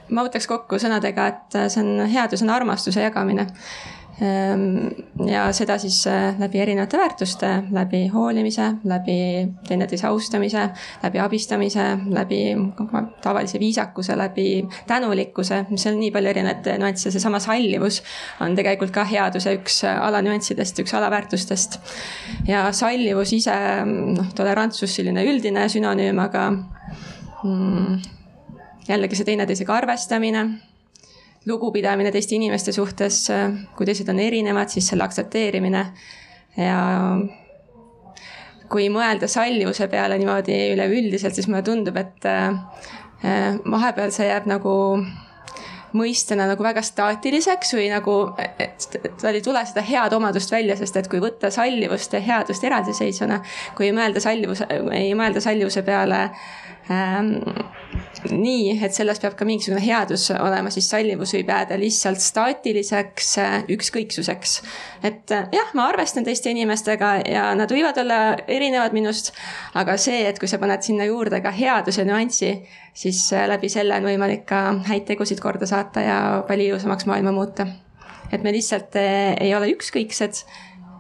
ma 0.09 0.25
võtaks 0.25 0.49
kokku 0.49 0.79
sõnadega, 0.81 1.27
et 1.27 1.61
see 1.71 1.83
on, 1.83 2.05
headus 2.11 2.43
on 2.45 2.53
armastuse 2.55 3.03
jagamine 3.07 3.47
ja 4.19 5.45
seda 5.55 5.77
siis 5.79 6.01
äh, 6.07 6.35
läbi 6.39 6.59
erinevate 6.59 6.97
väärtuste, 6.97 7.49
läbi 7.71 8.01
hoolimise, 8.11 8.65
läbi 8.83 9.15
teineteise 9.67 10.07
austamise, 10.07 10.65
läbi 11.03 11.19
abistamise, 11.23 11.85
läbi 12.09 12.39
tavalise 13.21 13.59
viisakuse, 13.59 14.17
läbi 14.17 14.67
tänulikkuse, 14.87 15.65
mis 15.69 15.87
on 15.87 15.99
nii 16.01 16.11
palju 16.11 16.33
erinevaid 16.33 16.67
nüansse, 16.81 17.13
seesama 17.15 17.39
sallivus 17.43 18.01
on 18.43 18.55
tegelikult 18.59 18.91
ka 18.95 19.07
headuse 19.07 19.55
üks 19.59 19.83
äh, 19.87 20.01
alanüanssidest, 20.07 20.83
üks 20.83 20.93
alaväärtustest. 20.99 21.79
ja 22.47 22.67
sallivus 22.75 23.33
ise, 23.33 23.55
noh, 23.87 24.33
tolerantsus, 24.35 24.95
selline 24.99 25.23
üldine 25.31 25.69
sünonüüm, 25.71 26.19
aga 26.19 26.49
mm, 27.43 28.01
jällegi 28.89 29.15
see 29.19 29.31
teineteisega 29.31 29.79
arvestamine 29.79 30.49
lugupidamine 31.47 32.11
teiste 32.11 32.35
inimeste 32.35 32.73
suhtes, 32.75 33.27
kui 33.77 33.87
teised 33.87 34.09
on 34.11 34.19
erinevad, 34.19 34.71
siis 34.73 34.89
selle 34.91 35.05
aktsepteerimine. 35.05 35.85
Ja 36.59 36.81
kui 38.69 38.89
mõelda 38.93 39.29
sallivuse 39.29 39.87
peale 39.89 40.19
niimoodi 40.19 40.57
üleüldiselt, 40.75 41.37
siis 41.37 41.47
mulle 41.49 41.63
tundub, 41.65 41.97
et 41.97 42.27
äh, 42.29 42.53
vahepeal 43.65 44.13
see 44.13 44.29
jääb 44.29 44.49
nagu 44.49 44.75
mõistena 45.97 46.45
nagu 46.49 46.63
väga 46.63 46.83
staatiliseks 46.85 47.73
või 47.73 47.87
nagu, 47.89 48.15
tal 49.21 49.33
ei 49.37 49.41
tule 49.45 49.63
seda 49.65 49.81
head 49.85 50.13
omadust 50.13 50.51
välja, 50.53 50.77
sest 50.77 50.99
et 51.01 51.09
kui 51.09 51.21
võtta 51.23 51.49
sallivust 51.53 52.13
ja 52.13 52.21
headust 52.21 52.65
eraldiseisvana, 52.67 53.39
kui 53.77 53.89
ei 53.89 53.95
mõelda 53.97 54.21
sallivuse, 54.23 54.67
ei 54.93 55.15
mõelda 55.17 55.41
sallivuse 55.41 55.81
peale 55.87 56.27
ähm, 56.93 57.33
nii, 58.27 58.75
et 58.83 58.95
selles 58.95 59.19
peab 59.21 59.35
ka 59.39 59.45
mingisugune 59.47 59.81
headus 59.83 60.27
olema, 60.35 60.71
siis 60.73 60.89
sallivus 60.91 61.33
võib 61.37 61.49
jääda 61.51 61.77
lihtsalt 61.79 62.21
staatiliseks 62.23 63.29
äh, 63.41 63.55
ükskõiksuseks. 63.75 64.55
et 65.07 65.31
äh, 65.35 65.47
jah, 65.55 65.71
ma 65.77 65.87
arvestan 65.91 66.27
teiste 66.27 66.51
inimestega 66.51 67.13
ja 67.29 67.49
nad 67.55 67.71
võivad 67.71 67.97
olla 68.03 68.19
erinevad 68.47 68.95
minust, 68.95 69.31
aga 69.79 69.97
see, 69.97 70.25
et 70.27 70.39
kui 70.39 70.51
sa 70.51 70.59
paned 70.59 70.83
sinna 70.85 71.07
juurde 71.07 71.41
ka 71.41 71.53
headuse 71.55 72.05
nüansi, 72.07 72.53
siis 72.93 73.21
äh, 73.33 73.47
läbi 73.49 73.71
selle 73.71 73.95
on 73.99 74.09
võimalik 74.11 74.45
ka 74.49 74.63
häid 74.89 75.07
tegusid 75.09 75.39
korda 75.43 75.69
saata 75.69 76.03
ja 76.03 76.19
palju 76.47 76.73
ilusamaks 76.73 77.07
maailma 77.09 77.35
muuta. 77.35 77.67
et 78.31 78.43
me 78.43 78.51
lihtsalt 78.53 78.93
ei 78.99 79.55
ole 79.57 79.71
ükskõiksed 79.73 80.43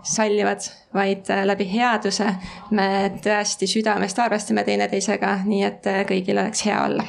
sallivad, 0.03 0.67
vaid 0.93 1.29
äh, 1.29 1.45
läbi 1.45 1.69
headuse 1.73 2.33
me 2.71 2.89
tõesti 3.23 3.67
südamest 3.69 4.19
arvestame 4.19 4.63
teineteisega, 4.67 5.39
nii 5.45 5.63
et 5.67 5.89
äh, 5.89 6.03
kõigil 6.09 6.39
oleks 6.39 6.65
hea 6.65 6.83
olla 6.85 7.07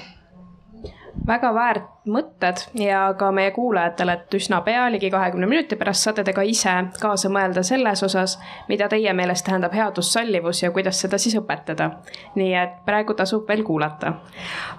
väga 1.27 1.51
väärt 1.55 1.89
mõtted 2.11 2.63
ja 2.81 3.03
ka 3.19 3.31
meie 3.35 3.51
kuulajatele, 3.55 4.15
et 4.17 4.35
üsna 4.35 4.61
pea, 4.67 4.87
ligi 4.93 5.11
kahekümne 5.13 5.47
minuti 5.51 5.77
pärast 5.77 6.07
saate 6.07 6.25
te 6.25 6.35
ka 6.37 6.43
ise 6.47 6.73
kaasa 7.01 7.31
mõelda 7.33 7.63
selles 7.67 8.03
osas, 8.07 8.39
mida 8.69 8.89
teie 8.89 9.13
meelest 9.17 9.47
tähendab 9.47 9.75
headus, 9.77 10.13
sallivus 10.13 10.63
ja 10.63 10.73
kuidas 10.75 11.01
seda 11.03 11.19
siis 11.19 11.37
õpetada. 11.39 11.91
nii 12.35 12.55
et 12.55 12.77
praegu 12.87 13.15
tasub 13.15 13.49
veel 13.49 13.65
kuulata. 13.65 14.15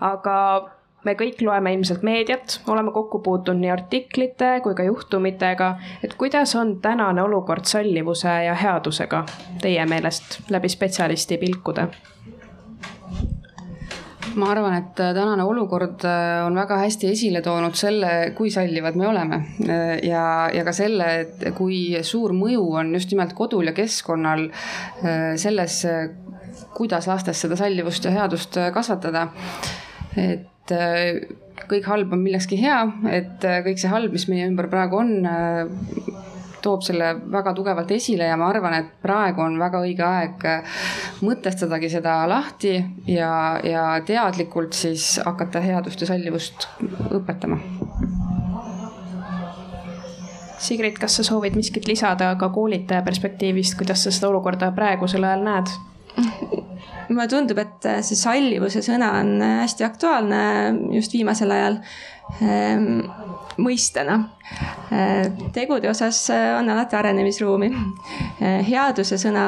aga 0.01 0.37
me 1.03 1.15
kõik 1.17 1.41
loeme 1.45 1.73
ilmselt 1.73 2.03
meediat, 2.05 2.59
oleme 2.69 2.93
kokku 2.93 3.21
puutunud 3.25 3.61
nii 3.63 3.73
artiklite 3.73 4.53
kui 4.63 4.75
ka 4.77 4.85
juhtumitega, 4.85 5.73
et 6.03 6.13
kuidas 6.19 6.55
on 6.55 6.77
tänane 6.81 7.23
olukord 7.23 7.65
sallivuse 7.65 8.37
ja 8.45 8.55
headusega 8.57 9.25
teie 9.61 9.85
meelest 9.89 10.41
läbi 10.49 10.69
spetsialisti 10.69 11.37
pilkude? 11.41 11.87
ma 14.35 14.51
arvan, 14.51 14.77
et 14.77 14.95
tänane 14.95 15.43
olukord 15.43 16.05
äh, 16.07 16.45
on 16.45 16.55
väga 16.55 16.77
hästi 16.85 17.09
esile 17.11 17.41
toonud 17.43 17.75
selle, 17.75 18.31
kui 18.37 18.51
sallivad 18.53 18.95
me 18.99 19.07
oleme 19.09 19.39
äh, 19.65 19.97
ja, 20.07 20.23
ja 20.53 20.63
ka 20.63 20.73
selle, 20.75 21.09
et 21.25 21.43
kui 21.57 21.81
suur 22.07 22.31
mõju 22.37 22.63
on 22.79 22.93
just 22.95 23.11
nimelt 23.11 23.33
kodul 23.37 23.67
ja 23.67 23.75
keskkonnal 23.75 24.45
äh, 24.47 25.33
selles, 25.41 25.81
kuidas 26.77 27.09
lastes 27.11 27.43
seda 27.43 27.57
sallivust 27.59 28.07
ja 28.07 28.13
headust 28.15 28.55
kasvatada. 28.73 29.27
et 30.15 30.50
et 30.61 30.73
äh, 30.75 31.67
kõik 31.69 31.87
halb 31.87 32.13
on 32.13 32.21
millekski 32.23 32.59
hea, 32.61 32.81
et 33.11 33.45
äh, 33.47 33.61
kõik 33.65 33.81
see 33.81 33.91
halb, 33.91 34.13
mis 34.13 34.27
meie 34.31 34.47
ümber 34.49 34.69
praegu 34.71 35.01
on, 35.01 35.13
äh, 35.25 35.65
toob 36.61 36.83
selle 36.85 37.15
väga 37.33 37.55
tugevalt 37.57 37.89
esile 37.91 38.27
ja 38.29 38.37
ma 38.37 38.51
arvan, 38.51 38.75
et 38.77 38.89
praegu 39.01 39.41
on 39.41 39.57
väga 39.57 39.81
õige 39.81 40.05
aeg 40.05 40.43
mõtestadagi 41.25 41.89
seda 41.89 42.19
lahti 42.29 42.75
ja, 43.09 43.57
ja 43.65 43.85
teadlikult 44.05 44.77
siis 44.77 45.15
hakata 45.25 45.63
headust 45.63 46.05
ja 46.05 46.11
sallivust 46.11 46.69
õpetama. 47.09 47.57
Sigrid, 50.61 50.99
kas 51.01 51.17
sa 51.17 51.25
soovid 51.25 51.57
miskit 51.57 51.89
lisada 51.89 52.35
ka 52.37 52.51
koolitaja 52.53 53.01
perspektiivist, 53.01 53.73
kuidas 53.79 54.05
sa 54.05 54.13
seda 54.13 54.29
olukorda 54.29 54.69
praegusel 54.77 55.25
ajal 55.25 55.47
näed? 55.47 55.73
Mulle 57.11 57.27
tundub, 57.31 57.59
et 57.61 57.87
see 58.05 58.17
sallivuse 58.19 58.83
sõna 58.85 59.11
on 59.19 59.35
hästi 59.41 59.85
aktuaalne 59.87 60.41
just 60.95 61.13
viimasel 61.15 61.51
ajal 61.51 61.77
ehm, 62.41 63.01
mõistena. 63.61 64.17
Ehm, 64.91 65.49
tegude 65.55 65.91
osas 65.91 66.23
on 66.31 66.71
alati 66.71 66.99
arenemisruumi. 66.99 67.71
Headuse 68.41 69.19
sõna 69.21 69.45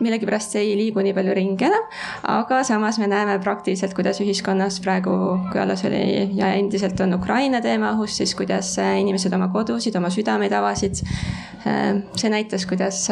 millegipärast 0.00 0.56
ei 0.60 0.74
liigu 0.78 1.02
nii 1.04 1.14
palju 1.16 1.34
ringi 1.36 1.66
enam, 1.68 1.86
aga 2.32 2.60
samas 2.66 2.98
me 3.00 3.08
näeme 3.10 3.38
praktiliselt, 3.44 3.94
kuidas 3.96 4.20
ühiskonnas 4.24 4.78
praegu, 4.84 5.14
kui 5.50 5.60
alles 5.62 5.84
oli 5.88 6.02
ja 6.38 6.52
endiselt 6.58 7.00
on 7.04 7.16
Ukraina 7.18 7.60
teema 7.64 7.92
õhus, 7.96 8.18
siis 8.20 8.34
kuidas 8.38 8.74
inimesed 8.78 9.34
oma 9.36 9.48
kodusid, 9.54 9.96
oma 9.96 10.10
südameid 10.12 10.54
avasid. 10.56 11.02
see 12.16 12.30
näitas, 12.30 12.66
kuidas 12.66 13.08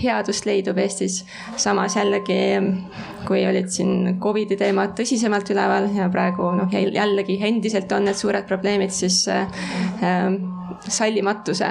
headust 0.00 0.46
leidub 0.46 0.78
Eestis. 0.78 1.24
samas 1.56 1.96
jällegi, 1.96 2.38
kui 3.26 3.44
olid 3.46 3.68
siin 3.68 4.18
Covidi 4.20 4.56
teemad 4.56 4.94
tõsisemalt 4.96 5.50
üleval 5.52 5.90
ja 5.96 6.08
praegu 6.08 6.50
noh, 6.56 6.72
jällegi 6.72 7.38
endiselt 7.44 7.92
on 7.92 8.08
need 8.08 8.16
suured 8.16 8.46
probleemid, 8.48 8.90
siis 8.90 9.26
sallimatuse 10.88 11.68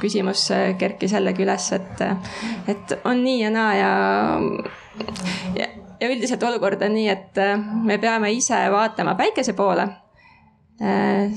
küsimus 0.00 0.48
kerkis 0.78 1.14
jällegi 1.16 1.44
üles, 1.46 1.70
et, 1.76 2.04
et 2.68 2.94
on 3.04 3.22
nii 3.24 3.40
ja 3.42 3.50
naa 3.54 3.72
ja, 3.78 3.90
ja, 5.58 5.72
ja 6.00 6.12
üldiselt 6.12 6.42
olukord 6.48 6.82
on 6.82 6.94
nii, 6.96 7.08
et 7.12 7.42
me 7.84 7.98
peame 8.02 8.32
ise 8.36 8.60
vaatama 8.72 9.16
päikese 9.18 9.56
poole 9.58 9.88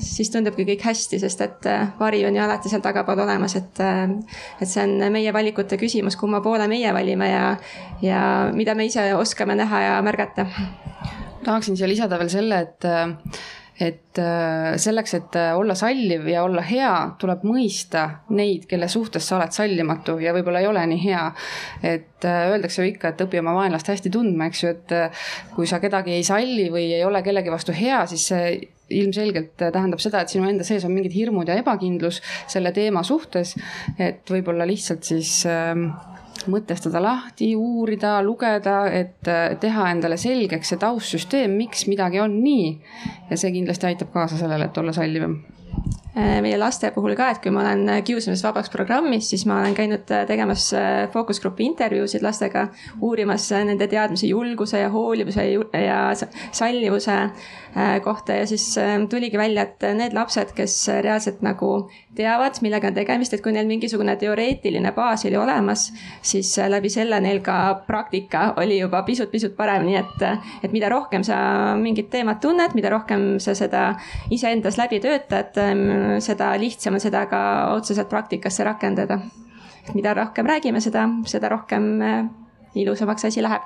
siis 0.00 0.30
tundubki 0.32 0.64
kõik 0.64 0.84
hästi, 0.88 1.18
sest 1.20 1.42
et 1.44 1.66
vari 1.98 2.22
on 2.24 2.36
ju 2.36 2.40
alati 2.40 2.70
seal 2.72 2.80
tagapool 2.84 3.20
olemas, 3.26 3.56
et, 3.58 3.80
et 4.56 4.70
see 4.70 4.84
on 4.86 5.12
meie 5.12 5.32
valikute 5.36 5.76
küsimus, 5.80 6.16
kumma 6.16 6.40
poole 6.44 6.64
meie 6.70 6.92
valime 6.96 7.28
ja, 7.28 7.42
ja 8.02 8.22
mida 8.56 8.74
me 8.74 8.88
ise 8.88 9.10
oskame 9.18 9.56
näha 9.58 9.82
ja 9.84 9.98
märgata. 10.06 10.46
tahaksin 11.44 11.76
siia 11.76 11.88
lisada 11.90 12.18
veel 12.18 12.32
selle, 12.32 12.60
et 12.64 12.88
et 13.80 14.18
äh, 14.22 14.76
selleks, 14.78 15.14
et 15.18 15.36
äh, 15.36 15.52
olla 15.58 15.74
salliv 15.74 16.28
ja 16.30 16.44
olla 16.46 16.62
hea, 16.62 16.92
tuleb 17.18 17.42
mõista 17.46 18.04
neid, 18.34 18.68
kelle 18.70 18.88
suhtes 18.88 19.26
sa 19.26 19.38
oled 19.40 19.54
sallimatu 19.54 20.18
ja 20.22 20.34
võib-olla 20.36 20.62
ei 20.62 20.68
ole 20.70 20.84
nii 20.92 21.02
hea. 21.02 21.24
et 21.82 22.28
äh, 22.28 22.44
öeldakse 22.52 22.82
ju 22.84 22.92
ikka, 22.92 23.10
et 23.10 23.24
õpi 23.26 23.42
oma 23.42 23.56
vaenlast 23.58 23.90
hästi 23.90 24.12
tundma, 24.14 24.46
eks 24.50 24.62
ju, 24.62 24.70
et 24.76 24.94
kui 25.56 25.66
sa 25.66 25.80
kedagi 25.82 26.14
ei 26.14 26.24
salli 26.26 26.68
või 26.70 26.86
ei 26.92 27.04
ole 27.04 27.22
kellegi 27.26 27.50
vastu 27.50 27.74
hea, 27.74 28.04
siis 28.10 28.28
see 28.30 28.54
ilmselgelt 28.94 29.56
tähendab 29.58 30.02
seda, 30.02 30.22
et 30.22 30.30
sinu 30.30 30.46
enda 30.46 30.64
sees 30.66 30.84
on 30.86 30.92
mingid 30.94 31.14
hirmud 31.16 31.48
ja 31.48 31.56
ebakindlus 31.58 32.20
selle 32.46 32.72
teema 32.76 33.02
suhtes. 33.02 33.56
et 33.98 34.30
võib-olla 34.30 34.66
lihtsalt 34.68 35.02
siis 35.08 35.40
äh, 35.50 35.74
mõtestada 36.50 37.02
lahti, 37.02 37.54
uurida, 37.56 38.18
lugeda, 38.24 38.84
et 38.92 39.32
teha 39.60 39.88
endale 39.92 40.18
selgeks 40.20 40.72
see 40.72 40.80
taustsüsteem, 40.82 41.56
miks 41.58 41.86
midagi 41.90 42.22
on 42.22 42.38
nii. 42.42 42.70
ja 43.30 43.40
see 43.40 43.52
kindlasti 43.54 43.90
aitab 43.90 44.12
kaasa 44.14 44.38
sellele, 44.40 44.68
et 44.68 44.78
olla 44.78 44.92
sallivam 44.92 45.36
äh, 46.16 46.38
meie 46.44 46.58
laste 46.60 46.90
puhul 46.94 47.16
ka, 47.18 47.30
et 47.34 47.42
kui 47.42 47.52
ma 47.54 47.64
olen 47.64 48.04
kiusamisest 48.06 48.46
vabaks 48.46 48.72
programmis, 48.72 49.28
siis 49.30 49.46
ma 49.50 49.60
olen 49.62 49.74
käinud 49.76 50.06
tegemas 50.28 50.70
fookusgrupi 51.12 51.66
intervjuusid 51.72 52.24
lastega, 52.24 52.68
uurimas 53.00 53.50
nende 53.64 53.88
teadmisi 53.90 54.30
julguse 54.32 54.84
ja 54.84 54.92
hoolivuse 54.94 55.48
ja 55.50 56.00
sallivuse 56.52 57.18
kohta 58.04 58.32
ja 58.32 58.46
siis 58.46 58.76
tuligi 59.10 59.38
välja, 59.38 59.62
et 59.62 59.82
need 59.96 60.14
lapsed, 60.14 60.52
kes 60.54 60.76
reaalselt 61.02 61.40
nagu 61.42 61.70
teavad, 62.14 62.58
millega 62.62 62.90
on 62.90 62.94
tegemist, 62.94 63.34
et 63.34 63.42
kui 63.42 63.52
neil 63.54 63.66
mingisugune 63.66 64.14
teoreetiline 64.20 64.92
baas 64.94 65.24
oli 65.26 65.36
olemas, 65.36 65.88
siis 66.22 66.52
läbi 66.70 66.90
selle 66.92 67.18
neil 67.24 67.40
ka 67.44 67.56
praktika 67.86 68.52
oli 68.62 68.78
juba 68.78 69.02
pisut-pisut 69.06 69.56
parem, 69.56 69.86
nii 69.88 69.98
et, 69.98 70.26
et 70.62 70.74
mida 70.74 70.90
rohkem 70.92 71.26
sa 71.26 71.38
mingit 71.80 72.10
teemat 72.12 72.40
tunned, 72.44 72.76
mida 72.78 72.92
rohkem 72.94 73.40
sa 73.42 73.56
seda 73.58 73.88
iseendas 74.34 74.78
läbi 74.78 75.00
töötad, 75.02 75.58
seda 76.22 76.52
lihtsam 76.60 76.94
on 76.94 77.02
seda 77.02 77.26
ka 77.30 77.42
otseselt 77.74 78.08
praktikasse 78.08 78.64
rakendada. 78.64 79.18
mida 79.94 80.14
rohkem 80.14 80.46
räägime, 80.46 80.80
seda, 80.80 81.08
seda 81.28 81.48
rohkem 81.48 81.90
ilusamaks 82.74 83.24
asi 83.24 83.42
läheb. 83.42 83.62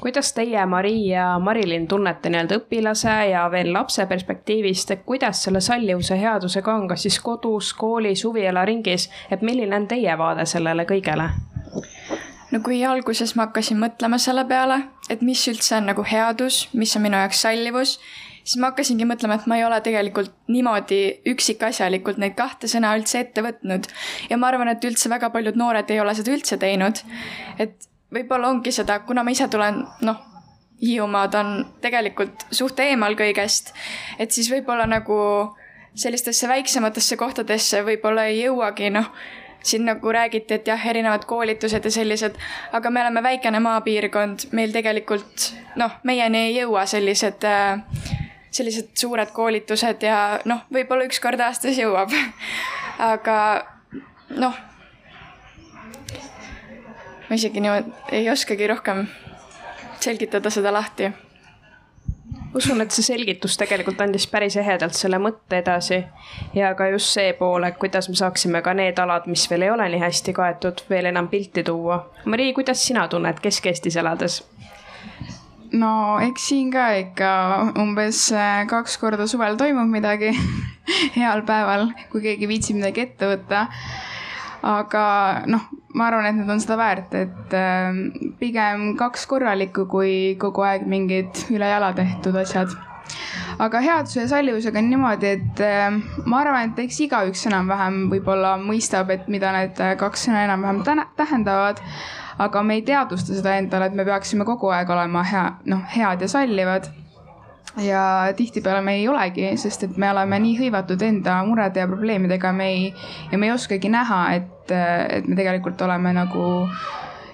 kuidas 0.00 0.32
teie, 0.32 0.66
Mari 0.66 1.08
ja 1.08 1.38
Marilyn 1.38 1.88
tunnete 1.88 2.30
nii-öelda 2.30 2.60
õpilase 2.60 3.14
ja 3.30 3.46
veel 3.50 3.72
lapse 3.72 4.06
perspektiivist, 4.06 4.90
et 4.90 5.02
kuidas 5.04 5.42
selle 5.42 5.60
sallivuse 5.60 6.18
headusega 6.20 6.74
on, 6.74 6.88
kas 6.88 7.02
siis 7.02 7.18
kodus, 7.20 7.74
koolis, 7.74 8.24
huvialaringis, 8.24 9.10
et 9.30 9.42
milline 9.42 9.76
on 9.76 9.88
teie 9.88 10.18
vaade 10.18 10.46
sellele 10.46 10.86
kõigele? 10.88 11.30
no 12.52 12.60
kui 12.64 12.84
alguses 12.84 13.34
ma 13.36 13.48
hakkasin 13.48 13.80
mõtlema 13.80 14.18
selle 14.22 14.46
peale, 14.48 14.80
et 15.10 15.22
mis 15.22 15.42
üldse 15.50 15.76
on 15.76 15.90
nagu 15.90 16.04
headus, 16.06 16.66
mis 16.72 16.94
on 16.96 17.04
minu 17.04 17.18
jaoks 17.20 17.42
sallivus, 17.44 17.96
siis 18.46 18.60
ma 18.62 18.70
hakkasingi 18.70 19.08
mõtlema, 19.08 19.38
et 19.40 19.48
ma 19.50 19.58
ei 19.58 19.64
ole 19.66 19.80
tegelikult 19.84 20.32
niimoodi 20.52 21.00
üksikasjalikult 21.32 22.20
neid 22.22 22.36
kahte 22.38 22.70
sõna 22.70 22.94
üldse 22.98 23.20
ette 23.24 23.42
võtnud. 23.44 23.90
ja 24.30 24.38
ma 24.38 24.52
arvan, 24.52 24.70
et 24.72 24.84
üldse 24.84 25.10
väga 25.10 25.30
paljud 25.34 25.58
noored 25.58 25.90
ei 25.90 26.00
ole 26.00 26.14
seda 26.14 26.34
üldse 26.36 26.58
teinud. 26.62 27.02
et 27.58 27.76
võib-olla 28.14 28.50
ongi 28.52 28.72
seda, 28.72 29.00
kuna 29.06 29.24
ma 29.24 29.34
ise 29.34 29.48
tulen, 29.52 29.84
noh, 30.06 30.22
Hiiumaad 30.76 31.34
on 31.38 31.52
tegelikult 31.80 32.42
suht 32.52 32.80
eemal 32.84 33.14
kõigest, 33.16 33.70
et 34.20 34.34
siis 34.34 34.50
võib-olla 34.52 34.84
nagu 34.84 35.16
sellistesse 35.96 36.48
väiksematesse 36.50 37.16
kohtadesse 37.16 37.80
võib-olla 37.86 38.26
ei 38.28 38.42
jõuagi, 38.42 38.90
noh, 38.92 39.08
siin 39.64 39.86
nagu 39.88 40.12
räägiti, 40.12 40.58
et 40.58 40.68
jah, 40.68 40.84
erinevad 40.86 41.24
koolitused 41.24 41.88
ja 41.88 41.90
sellised, 41.90 42.36
aga 42.76 42.92
me 42.92 43.00
oleme 43.06 43.22
väikene 43.24 43.60
maapiirkond, 43.64 44.50
meil 44.52 44.76
tegelikult 44.76 45.48
noh, 45.80 45.96
meieni 46.04 46.44
ei 46.50 46.54
jõua 46.58 46.84
sellised 46.86 47.48
äh, 47.48 47.80
sellised 48.56 48.92
suured 48.96 49.32
koolitused 49.36 50.04
ja 50.06 50.20
noh, 50.48 50.64
võib-olla 50.72 51.06
üks 51.08 51.20
kord 51.22 51.40
aastas 51.42 51.78
jõuab. 51.80 52.12
aga 53.12 53.38
noh, 54.36 54.56
ma 57.28 57.38
isegi 57.38 57.60
niimoodi 57.60 57.92
ei 58.12 58.30
oskagi 58.30 58.66
rohkem 58.66 59.06
selgitada 60.00 60.50
seda 60.50 60.72
lahti. 60.72 61.12
usun, 62.56 62.80
et 62.80 62.90
see 62.94 63.04
selgitus 63.04 63.58
tegelikult 63.60 64.00
andis 64.00 64.24
päris 64.32 64.54
ehedalt 64.56 64.96
selle 64.96 65.18
mõtte 65.20 65.58
edasi 65.60 65.98
ja 66.56 66.70
ka 66.74 66.86
just 66.88 67.12
see 67.12 67.34
pool, 67.36 67.66
et 67.68 67.76
kuidas 67.76 68.08
me 68.08 68.16
saaksime 68.16 68.62
ka 68.64 68.72
need 68.74 68.98
alad, 69.02 69.26
mis 69.28 69.44
veel 69.50 69.66
ei 69.66 69.70
ole 69.70 69.88
nii 69.92 70.00
hästi 70.00 70.32
kaetud, 70.32 70.80
veel 70.90 71.10
enam 71.12 71.28
pilti 71.28 71.64
tuua. 71.66 71.98
Marii, 72.24 72.54
kuidas 72.56 72.86
sina 72.86 73.08
tunned 73.12 73.42
Kesk-Eestis 73.44 74.00
elades? 74.00 74.42
no 75.72 76.18
eks 76.22 76.48
siin 76.48 76.70
ka 76.72 76.88
ikka 77.00 77.30
umbes 77.82 78.30
äh, 78.32 78.64
kaks 78.70 78.96
korda 79.02 79.26
suvel 79.26 79.58
toimub 79.60 79.90
midagi 79.90 80.32
heal 81.18 81.42
päeval, 81.46 81.90
kui 82.12 82.22
keegi 82.24 82.48
viitsib 82.48 82.80
midagi 82.80 83.08
ette 83.08 83.34
võtta 83.34 83.66
aga 84.66 85.06
noh, 85.50 85.68
ma 85.94 86.08
arvan, 86.10 86.26
et 86.28 86.36
need 86.40 86.50
on 86.50 86.60
seda 86.62 86.78
väärt, 86.80 87.14
et 87.14 87.54
äh, 87.56 88.00
pigem 88.40 88.92
kaks 88.98 89.26
korralikku, 89.30 89.86
kui 89.90 90.34
kogu 90.42 90.66
aeg 90.66 90.86
mingid 90.90 91.46
ülejala 91.54 91.92
tehtud 91.96 92.36
asjad. 92.42 92.74
aga 93.62 93.80
headuse 93.80 94.20
ja 94.20 94.28
sallivusega 94.28 94.82
on 94.82 94.90
niimoodi, 94.90 95.32
et 95.38 95.64
äh, 95.64 95.96
ma 96.26 96.42
arvan, 96.42 96.72
et 96.72 96.84
eks 96.86 97.00
igaüks 97.06 97.46
enam-vähem 97.50 98.06
võib-olla 98.12 98.56
mõistab, 98.60 99.10
et 99.14 99.30
mida 99.32 99.54
need 99.56 99.80
kaks 100.02 100.26
sõna 100.28 100.44
enam-vähem 100.48 101.06
tähendavad 101.16 101.82
aga 102.38 102.62
me 102.62 102.76
ei 102.76 102.82
teadvusta 102.84 103.32
seda 103.32 103.56
endale, 103.56 103.88
et 103.88 103.96
me 103.96 104.04
peaksime 104.04 104.44
kogu 104.44 104.68
aeg 104.74 104.90
olema 104.92 105.22
hea, 105.24 105.46
noh, 105.72 105.84
head 105.94 106.20
ja 106.20 106.28
sallivad 106.28 106.90
ja 107.82 108.32
tihtipeale 108.36 108.80
me 108.80 108.96
ei 108.96 109.08
olegi, 109.08 109.50
sest 109.60 109.86
et 109.88 109.96
me 110.00 110.10
oleme 110.10 110.38
nii 110.42 110.56
hõivatud 110.60 111.02
enda 111.04 111.40
murede 111.48 111.82
ja 111.82 111.88
probleemidega, 111.90 112.52
me 112.56 112.68
ei, 112.72 112.86
ja 113.32 113.38
me 113.38 113.50
ei 113.50 113.56
oskagi 113.56 113.90
näha, 113.92 114.20
et, 114.38 114.72
et 114.72 115.26
me 115.28 115.36
tegelikult 115.36 115.82
oleme 115.84 116.14
nagu 116.16 116.46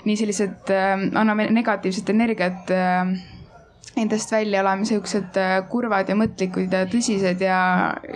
nii 0.02 0.18
sellised, 0.18 0.72
anname 1.14 1.46
negatiivset 1.54 2.10
energiat 2.10 2.72
endast 3.96 4.32
välja, 4.32 4.62
oleme 4.64 4.86
siuksed 4.88 5.36
kurvad 5.70 6.08
ja 6.08 6.16
mõtlikud 6.16 6.72
ja 6.72 6.86
tõsised 6.90 7.44
ja, 7.44 7.58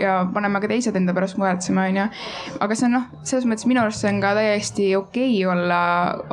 ja 0.00 0.16
paneme 0.32 0.62
ka 0.64 0.70
teised 0.72 0.96
enda 0.96 1.14
pärast 1.14 1.38
muretsema, 1.38 1.84
onju. 1.92 2.08
aga 2.64 2.78
see 2.78 2.88
on 2.88 2.96
noh, 2.96 3.10
selles 3.22 3.46
mõttes 3.46 3.68
minu 3.68 3.84
arust 3.84 4.02
see 4.02 4.10
on 4.10 4.22
ka 4.24 4.32
täiesti 4.38 4.88
okei 4.98 5.44
okay 5.44 5.52
olla, 5.52 5.82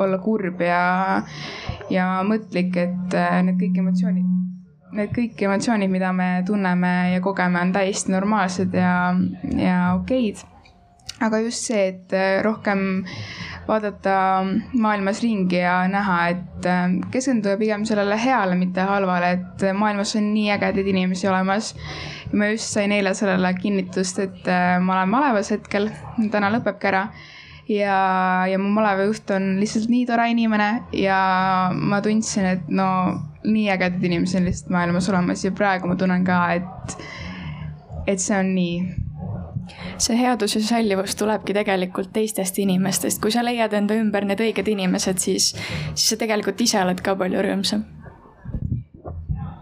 olla 0.00 0.18
kurb 0.24 0.64
ja, 0.64 0.82
ja 1.92 2.08
mõtlik, 2.26 2.80
et 2.88 3.20
need 3.44 3.60
kõik 3.60 3.84
emotsioonid 3.84 4.53
need 4.94 5.12
kõik 5.14 5.44
emotsioonid, 5.46 5.90
mida 5.92 6.12
me 6.16 6.28
tunneme 6.46 6.92
ja 7.14 7.22
kogeme, 7.24 7.60
on 7.60 7.72
täiesti 7.74 8.12
normaalsed 8.14 8.74
ja, 8.78 9.14
ja 9.58 9.78
okeid. 9.98 10.42
aga 11.24 11.38
just 11.44 11.68
see, 11.70 11.86
et 11.92 12.12
äh, 12.12 12.40
rohkem 12.44 13.04
vaadata 13.68 14.16
maailmas 14.72 15.22
ringi 15.24 15.60
ja 15.62 15.76
näha, 15.88 16.18
et 16.34 16.66
äh, 16.68 16.96
keskenduda 17.14 17.56
pigem 17.60 17.86
sellele 17.88 18.18
heale, 18.20 18.58
mitte 18.60 18.84
halvale, 18.84 19.30
et 19.38 19.64
maailmas 19.76 20.16
on 20.18 20.32
nii 20.34 20.50
ägedaid 20.56 20.90
inimesi 20.94 21.28
olemas. 21.30 21.74
ma 22.32 22.50
just 22.50 22.72
sain 22.74 22.92
eile 22.92 23.14
sellele 23.14 23.54
kinnitust, 23.60 24.18
et 24.18 24.50
äh, 24.50 24.76
ma 24.82 24.98
olen 24.98 25.14
malevas 25.14 25.54
hetkel, 25.54 25.90
täna 26.32 26.50
lõpebki 26.54 26.90
ära 26.90 27.08
ja, 27.68 27.98
ja 28.50 28.58
mu 28.58 28.72
malevajuht 28.74 29.30
on 29.36 29.54
lihtsalt 29.60 29.88
nii 29.92 30.06
tore 30.08 30.26
inimene 30.32 30.68
ja 30.98 31.20
ma 31.74 32.00
tundsin, 32.04 32.50
et 32.56 32.68
no 32.68 32.88
nii 33.44 33.70
ägedad 33.70 34.04
inimesed 34.04 34.40
on 34.40 34.48
lihtsalt 34.48 34.70
maailmas 34.70 35.08
olemas 35.12 35.44
ja 35.44 35.52
praegu 35.52 35.88
ma 35.90 35.96
tunnen 35.96 36.24
ka, 36.24 36.38
et, 36.52 36.96
et 38.06 38.20
see 38.20 38.38
on 38.38 38.54
nii. 38.54 38.76
see 39.98 40.16
headus 40.18 40.56
ja 40.56 40.60
sallivus 40.62 41.16
tulebki 41.16 41.54
tegelikult 41.56 42.12
teistest 42.12 42.58
inimestest, 42.58 43.20
kui 43.22 43.32
sa 43.32 43.44
leiad 43.44 43.72
enda 43.72 43.96
ümber 43.96 44.26
need 44.28 44.40
õiged 44.44 44.68
inimesed, 44.68 45.18
siis, 45.18 45.52
siis 45.94 46.08
sa 46.12 46.20
tegelikult 46.20 46.60
ise 46.60 46.82
oled 46.82 47.00
ka 47.04 47.16
palju 47.16 47.44
rõõmsam 47.46 47.84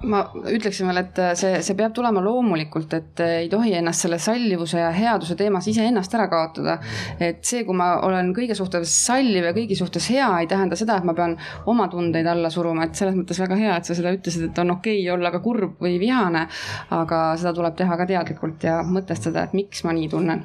ma 0.08 0.22
ütleksin 0.50 0.88
veel, 0.88 1.00
et 1.02 1.20
see, 1.38 1.58
see 1.64 1.76
peab 1.78 1.94
tulema 1.96 2.22
loomulikult, 2.24 2.94
et 2.96 3.22
ei 3.24 3.48
tohi 3.52 3.74
ennast 3.78 4.06
selle 4.06 4.18
sallivuse 4.22 4.80
ja 4.80 4.90
headuse 4.94 5.36
teemas 5.38 5.68
iseennast 5.70 6.14
ära 6.18 6.28
kaotada. 6.32 6.78
et 7.20 7.42
see, 7.46 7.64
kui 7.68 7.76
ma 7.76 7.92
olen 8.06 8.32
kõige 8.36 8.56
suhtes 8.58 8.94
salliv 9.06 9.46
ja 9.50 9.54
kõigi 9.56 9.78
suhtes 9.78 10.08
hea, 10.10 10.28
ei 10.40 10.50
tähenda 10.50 10.78
seda, 10.78 10.98
et 10.98 11.08
ma 11.08 11.14
pean 11.14 11.36
oma 11.70 11.88
tundeid 11.92 12.26
alla 12.26 12.50
suruma, 12.50 12.86
et 12.86 12.98
selles 12.98 13.18
mõttes 13.18 13.40
väga 13.42 13.58
hea, 13.60 13.76
et 13.76 13.88
sa 13.90 13.98
seda 13.98 14.14
ütlesid, 14.14 14.48
et 14.50 14.62
on 14.64 14.76
okei 14.78 15.02
okay 15.02 15.14
olla 15.14 15.30
ka 15.34 15.42
kurb 15.44 15.78
või 15.82 15.98
vihane. 16.02 16.46
aga 16.90 17.20
seda 17.40 17.52
tuleb 17.56 17.76
teha 17.76 17.96
ka 17.96 18.08
teadlikult 18.08 18.64
ja 18.66 18.80
mõtestada, 18.86 19.46
et 19.46 19.54
miks 19.56 19.84
ma 19.84 19.94
nii 19.96 20.10
tunnen 20.12 20.44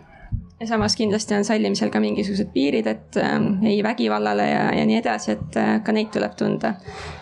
ja 0.59 0.67
samas 0.67 0.95
kindlasti 0.95 1.35
on 1.35 1.45
sallimisel 1.45 1.89
ka 1.93 1.99
mingisugused 2.01 2.49
piirid, 2.53 2.87
et 2.89 3.17
äh, 3.21 3.35
ei 3.69 3.83
vägivallale 3.83 4.47
ja, 4.49 4.63
ja 4.73 4.85
nii 4.89 4.97
edasi, 4.97 5.35
et 5.37 5.57
äh, 5.59 5.73
ka 5.85 5.93
neid 5.93 6.09
tuleb 6.13 6.33
tunda. 6.37 6.73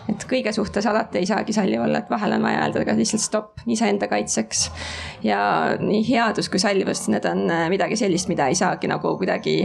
et 0.08 0.24
kõige 0.30 0.52
suhtes 0.56 0.86
alati 0.86 1.20
ei 1.20 1.28
saagi 1.28 1.52
salliv 1.52 1.82
olla, 1.84 2.00
et 2.00 2.10
vahel 2.10 2.36
on 2.38 2.46
vaja 2.46 2.62
öelda 2.64 2.84
ka 2.88 2.96
lihtsalt 2.96 3.22
stopp 3.22 3.66
iseenda 3.66 4.08
kaitseks. 4.08 4.70
ja 5.22 5.40
nii 5.80 6.04
headus 6.08 6.48
kui 6.48 6.62
sallivus, 6.62 7.06
need 7.12 7.28
on 7.28 7.50
äh, 7.50 7.68
midagi 7.72 7.96
sellist, 7.96 8.28
mida 8.32 8.48
ei 8.48 8.56
saagi 8.56 8.88
nagu 8.88 9.16
kuidagi 9.20 9.58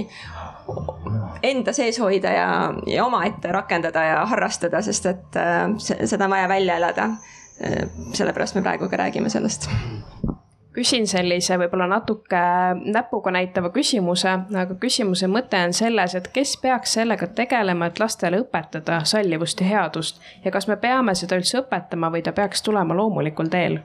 enda 1.44 1.74
sees 1.74 2.00
hoida 2.00 2.32
ja, 2.36 2.50
ja 2.88 3.06
omaette 3.06 3.52
rakendada 3.52 4.04
ja 4.04 4.26
harrastada, 4.26 4.82
sest 4.82 5.08
et 5.14 5.40
äh, 5.40 5.70
seda 5.80 6.28
on 6.28 6.36
vaja 6.36 6.52
välja 6.52 6.78
elada. 6.82 7.10
Äh, 7.64 7.88
sellepärast 8.14 8.60
me 8.60 8.66
praegu 8.68 8.90
ka 8.90 9.00
räägime 9.00 9.30
sellest 9.30 9.70
küsin 10.76 11.08
sellise 11.08 11.58
võib-olla 11.60 11.88
natuke 11.92 12.42
näpuga 12.82 13.34
näitava 13.36 13.72
küsimuse, 13.76 14.36
aga 14.64 14.78
küsimuse 14.80 15.28
mõte 15.32 15.60
on 15.68 15.76
selles, 15.76 16.16
et 16.16 16.32
kes 16.34 16.56
peaks 16.62 16.96
sellega 17.00 17.28
tegelema, 17.36 17.92
et 17.92 18.00
lastele 18.00 18.42
õpetada 18.46 19.02
sallivust 19.06 19.62
ja 19.62 19.72
headust 19.74 20.22
ja 20.46 20.52
kas 20.52 20.68
me 20.72 20.80
peame 20.80 21.16
seda 21.16 21.40
üldse 21.40 21.60
õpetama 21.62 22.12
või 22.14 22.24
ta 22.24 22.36
peaks 22.36 22.64
tulema 22.64 22.96
loomulikul 22.96 23.52
teel? 23.52 23.82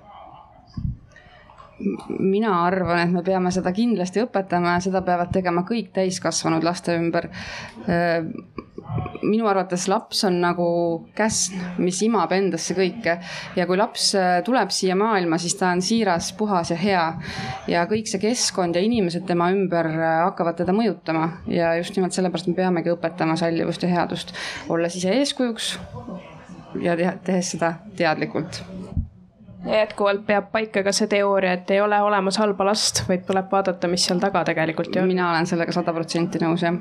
Mina 1.78 2.52
arvan, 2.64 3.02
et 3.02 3.12
me 3.12 3.22
peame 3.24 3.50
seda 3.52 3.72
kindlasti 3.76 4.22
õpetama 4.24 4.76
ja 4.76 4.84
seda 4.86 5.02
peavad 5.04 5.32
tegema 5.34 5.64
kõik 5.68 5.92
täiskasvanud 5.96 6.64
laste 6.64 6.96
ümber. 6.96 7.28
minu 9.26 9.48
arvates 9.50 9.88
laps 9.90 10.22
on 10.24 10.38
nagu 10.40 10.66
käsn, 11.18 11.58
mis 11.82 11.98
imab 12.06 12.30
endasse 12.32 12.74
kõike 12.74 13.16
ja 13.56 13.66
kui 13.66 13.76
laps 13.76 14.12
tuleb 14.46 14.70
siia 14.70 14.94
maailma, 14.96 15.38
siis 15.42 15.56
ta 15.58 15.72
on 15.74 15.82
siiras, 15.82 16.30
puhas 16.38 16.70
ja 16.70 16.76
hea. 16.76 17.04
ja 17.68 17.84
kõik 17.90 18.06
see 18.06 18.22
keskkond 18.22 18.76
ja 18.76 18.80
inimesed 18.80 19.26
tema 19.26 19.50
ümber 19.52 19.90
hakkavad 20.24 20.56
teda 20.62 20.72
mõjutama 20.72 21.42
ja 21.50 21.74
just 21.76 21.96
nimelt 21.96 22.16
sellepärast 22.16 22.48
me 22.48 22.54
peamegi 22.54 22.94
õpetama 22.94 23.36
sallivust 23.36 23.82
ja 23.82 23.88
headust, 23.88 24.32
olles 24.68 24.96
ise 24.96 25.12
eeskujuks 25.18 25.76
ja 26.80 26.96
tehes 26.96 27.50
seda 27.56 27.74
teadlikult 27.96 28.62
ja 29.66 29.82
jätkuvalt 29.82 30.26
peab 30.26 30.50
paika 30.52 30.82
ka 30.86 30.92
see 30.94 31.10
teooria, 31.10 31.56
et 31.58 31.70
ei 31.70 31.80
ole 31.80 31.98
olemas 32.02 32.38
halba 32.38 32.68
last, 32.70 33.02
vaid 33.08 33.26
tuleb 33.26 33.50
vaadata, 33.52 33.90
mis 33.90 34.06
seal 34.06 34.22
taga 34.22 34.44
tegelikult 34.46 34.94
ju 34.94 35.02
on. 35.02 35.08
mina 35.08 35.30
olen 35.30 35.46
sellega 35.46 35.74
sada 35.74 35.94
protsenti 35.96 36.42
nõus, 36.42 36.62
jah 36.62 36.78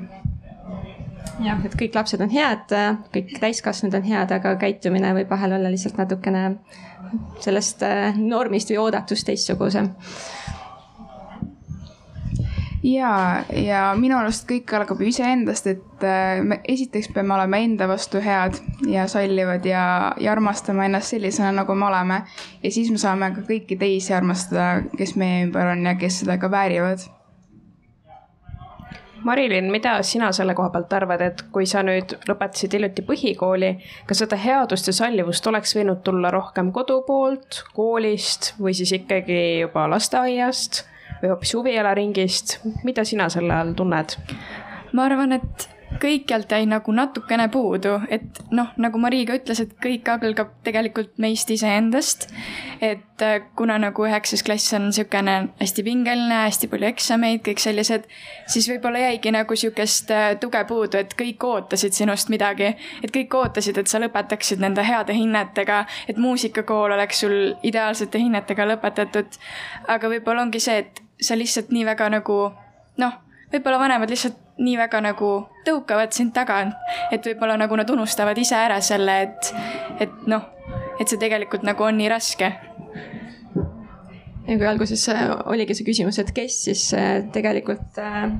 jah, 1.44 1.60
et 1.66 1.74
kõik 1.76 1.96
lapsed 1.96 2.22
on 2.24 2.32
head, 2.32 2.72
kõik 3.14 3.36
täiskasvanud 3.42 3.98
on 3.98 4.06
head, 4.08 4.32
aga 4.32 4.54
käitumine 4.60 5.12
võib 5.18 5.30
vahel 5.30 5.56
olla 5.58 5.72
lihtsalt 5.72 5.98
natukene 6.00 6.46
sellest 7.44 7.82
äh, 7.86 8.16
normist 8.18 8.70
või 8.72 8.80
oodatust 8.86 9.26
teistsugusem 9.28 9.92
ja, 12.86 13.44
ja 13.50 13.80
minu 13.98 14.16
arust 14.18 14.46
kõik 14.48 14.70
algab 14.78 15.00
ju 15.02 15.10
iseendast, 15.10 15.66
et 15.70 16.06
äh, 16.06 16.42
me 16.46 16.60
esiteks 16.68 17.10
peame 17.14 17.34
olema 17.34 17.60
enda 17.62 17.88
vastu 17.90 18.22
head 18.22 18.60
ja 18.90 19.08
sallivad 19.10 19.66
ja, 19.66 19.82
ja 20.22 20.32
armastama 20.32 20.86
ennast 20.86 21.14
sellisena, 21.14 21.52
nagu 21.56 21.74
me 21.74 21.88
oleme. 21.90 22.22
ja 22.62 22.70
siis 22.72 22.90
me 22.94 23.02
saame 23.02 23.32
ka 23.34 23.46
kõiki 23.48 23.78
teisi 23.80 24.14
armastada, 24.14 24.86
kes 24.96 25.16
meie 25.20 25.44
ümber 25.48 25.74
on 25.74 25.86
ja 25.86 25.96
kes 25.98 26.22
seda 26.22 26.38
ka 26.38 26.50
väärivad 26.52 27.08
Marilyn, 29.26 29.72
mida 29.72 29.96
sina 30.06 30.28
selle 30.32 30.54
koha 30.54 30.70
pealt 30.70 30.92
arvad, 30.94 31.22
et 31.24 31.40
kui 31.50 31.66
sa 31.66 31.80
nüüd 31.82 32.12
lõpetasid 32.28 32.76
hiljuti 32.76 33.02
põhikooli, 33.08 33.72
kas 34.06 34.20
seda 34.22 34.38
headust 34.38 34.86
ja 34.86 34.94
sallivust 34.94 35.46
oleks 35.50 35.74
võinud 35.74 36.04
tulla 36.06 36.30
rohkem 36.30 36.70
kodu 36.74 37.00
poolt, 37.08 37.64
koolist 37.74 38.52
või 38.60 38.76
siis 38.78 38.92
ikkagi 39.00 39.40
juba 39.64 39.88
lasteaiast? 39.90 40.84
Või 41.22 41.32
hoopis 41.32 41.54
huvialaringist, 41.56 42.58
mida 42.84 43.04
sina 43.04 43.28
selle 43.32 43.54
all 43.54 43.74
tunned? 43.78 44.18
ma 44.92 45.04
arvan, 45.10 45.32
et 45.36 45.68
kõikjalt 46.00 46.50
jäi 46.50 46.66
nagu 46.68 46.92
natukene 46.92 47.46
puudu, 47.52 47.96
et 48.12 48.40
noh, 48.54 48.72
nagu 48.80 48.98
Marii 49.00 49.24
ka 49.28 49.36
ütles, 49.38 49.60
et 49.62 49.74
kõik 49.82 50.08
algab 50.10 50.50
tegelikult 50.66 51.14
meist 51.22 51.50
iseendast. 51.50 52.28
et 52.80 53.22
äh, 53.22 53.40
kuna 53.56 53.78
nagu 53.80 54.04
üheksas 54.04 54.42
klass 54.44 54.74
on 54.76 54.90
niisugune 54.90 55.36
hästi 55.60 55.84
pingeline, 55.86 56.42
hästi 56.44 56.68
palju 56.68 56.88
eksameid, 56.90 57.40
kõik 57.46 57.62
sellised, 57.62 58.04
siis 58.46 58.68
võib-olla 58.68 59.06
jäigi 59.06 59.32
nagu 59.32 59.56
sihukest 59.56 60.10
äh, 60.12 60.26
tuge 60.40 60.64
puudu, 60.68 61.00
et 61.00 61.14
kõik 61.16 61.44
ootasid 61.44 61.96
sinust 61.96 62.28
midagi. 62.28 62.74
et 63.02 63.14
kõik 63.14 63.34
ootasid, 63.34 63.78
et 63.78 63.88
sa 63.88 64.02
lõpetaksid 64.02 64.60
nende 64.60 64.84
heade 64.84 65.16
hinnetega, 65.16 65.84
et 66.08 66.16
muusikakool 66.16 66.92
oleks 66.98 67.24
sul 67.24 67.54
ideaalsete 67.62 68.18
hinnetega 68.18 68.68
lõpetatud. 68.74 69.40
aga 69.88 70.08
võib-olla 70.08 70.42
ongi 70.42 70.60
see, 70.60 70.78
et 70.84 71.05
sa 71.20 71.36
lihtsalt 71.38 71.72
nii 71.74 71.84
väga 71.88 72.08
nagu 72.12 72.38
noh, 73.00 73.14
võib-olla 73.52 73.80
vanemad 73.80 74.12
lihtsalt 74.12 74.38
nii 74.58 74.76
väga 74.80 75.00
nagu 75.04 75.30
tõukavad 75.66 76.14
sind 76.16 76.32
tagant, 76.36 76.76
et 77.12 77.24
võib-olla 77.26 77.58
nagu 77.60 77.76
nad 77.76 77.90
unustavad 77.92 78.38
ise 78.40 78.56
ära 78.56 78.80
selle, 78.84 79.16
et, 79.26 79.52
et 80.00 80.26
noh, 80.30 80.46
et 81.00 81.08
see 81.08 81.20
tegelikult 81.20 81.66
nagu 81.66 81.84
on 81.84 81.98
nii 82.00 82.10
raske. 82.12 82.52
Ja 84.46 84.54
kui 84.54 84.66
alguses 84.68 85.02
oligi 85.50 85.74
see 85.74 85.88
küsimus, 85.88 86.20
et 86.22 86.30
kes 86.34 86.60
siis 86.68 86.88
äh, 86.94 87.18
tegelikult 87.34 87.98
äh, 87.98 88.30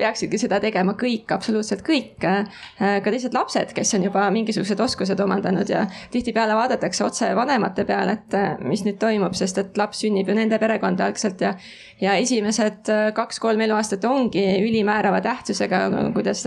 peaksidki 0.00 0.38
seda 0.40 0.58
tegema 0.62 0.94
kõik, 0.98 1.30
absoluutselt 1.34 1.82
kõik. 1.86 2.24
Äh, 2.24 2.62
ka 3.04 3.12
teised 3.12 3.34
lapsed, 3.36 3.72
kes 3.76 3.94
on 3.98 4.06
juba 4.06 4.26
mingisugused 4.34 4.80
oskused 4.82 5.20
omandanud 5.22 5.68
ja 5.70 5.84
tihtipeale 6.12 6.56
vaadatakse 6.56 7.04
otse 7.06 7.30
vanemate 7.36 7.86
peale, 7.88 8.16
et 8.18 8.36
äh, 8.36 8.54
mis 8.64 8.84
nüüd 8.86 8.98
toimub, 9.02 9.36
sest 9.38 9.60
et 9.62 9.80
laps 9.80 10.02
sünnib 10.04 10.28
ju 10.30 10.36
nende 10.36 10.58
perekonda 10.62 11.08
algselt 11.10 11.42
ja. 11.44 11.54
ja 12.00 12.16
esimesed 12.20 12.90
äh, 12.92 13.08
kaks-kolm 13.16 13.60
eluaastat 13.66 14.04
ongi 14.08 14.44
ülimäärava 14.64 15.20
tähtsusega, 15.24 15.82
kuidas 16.16 16.44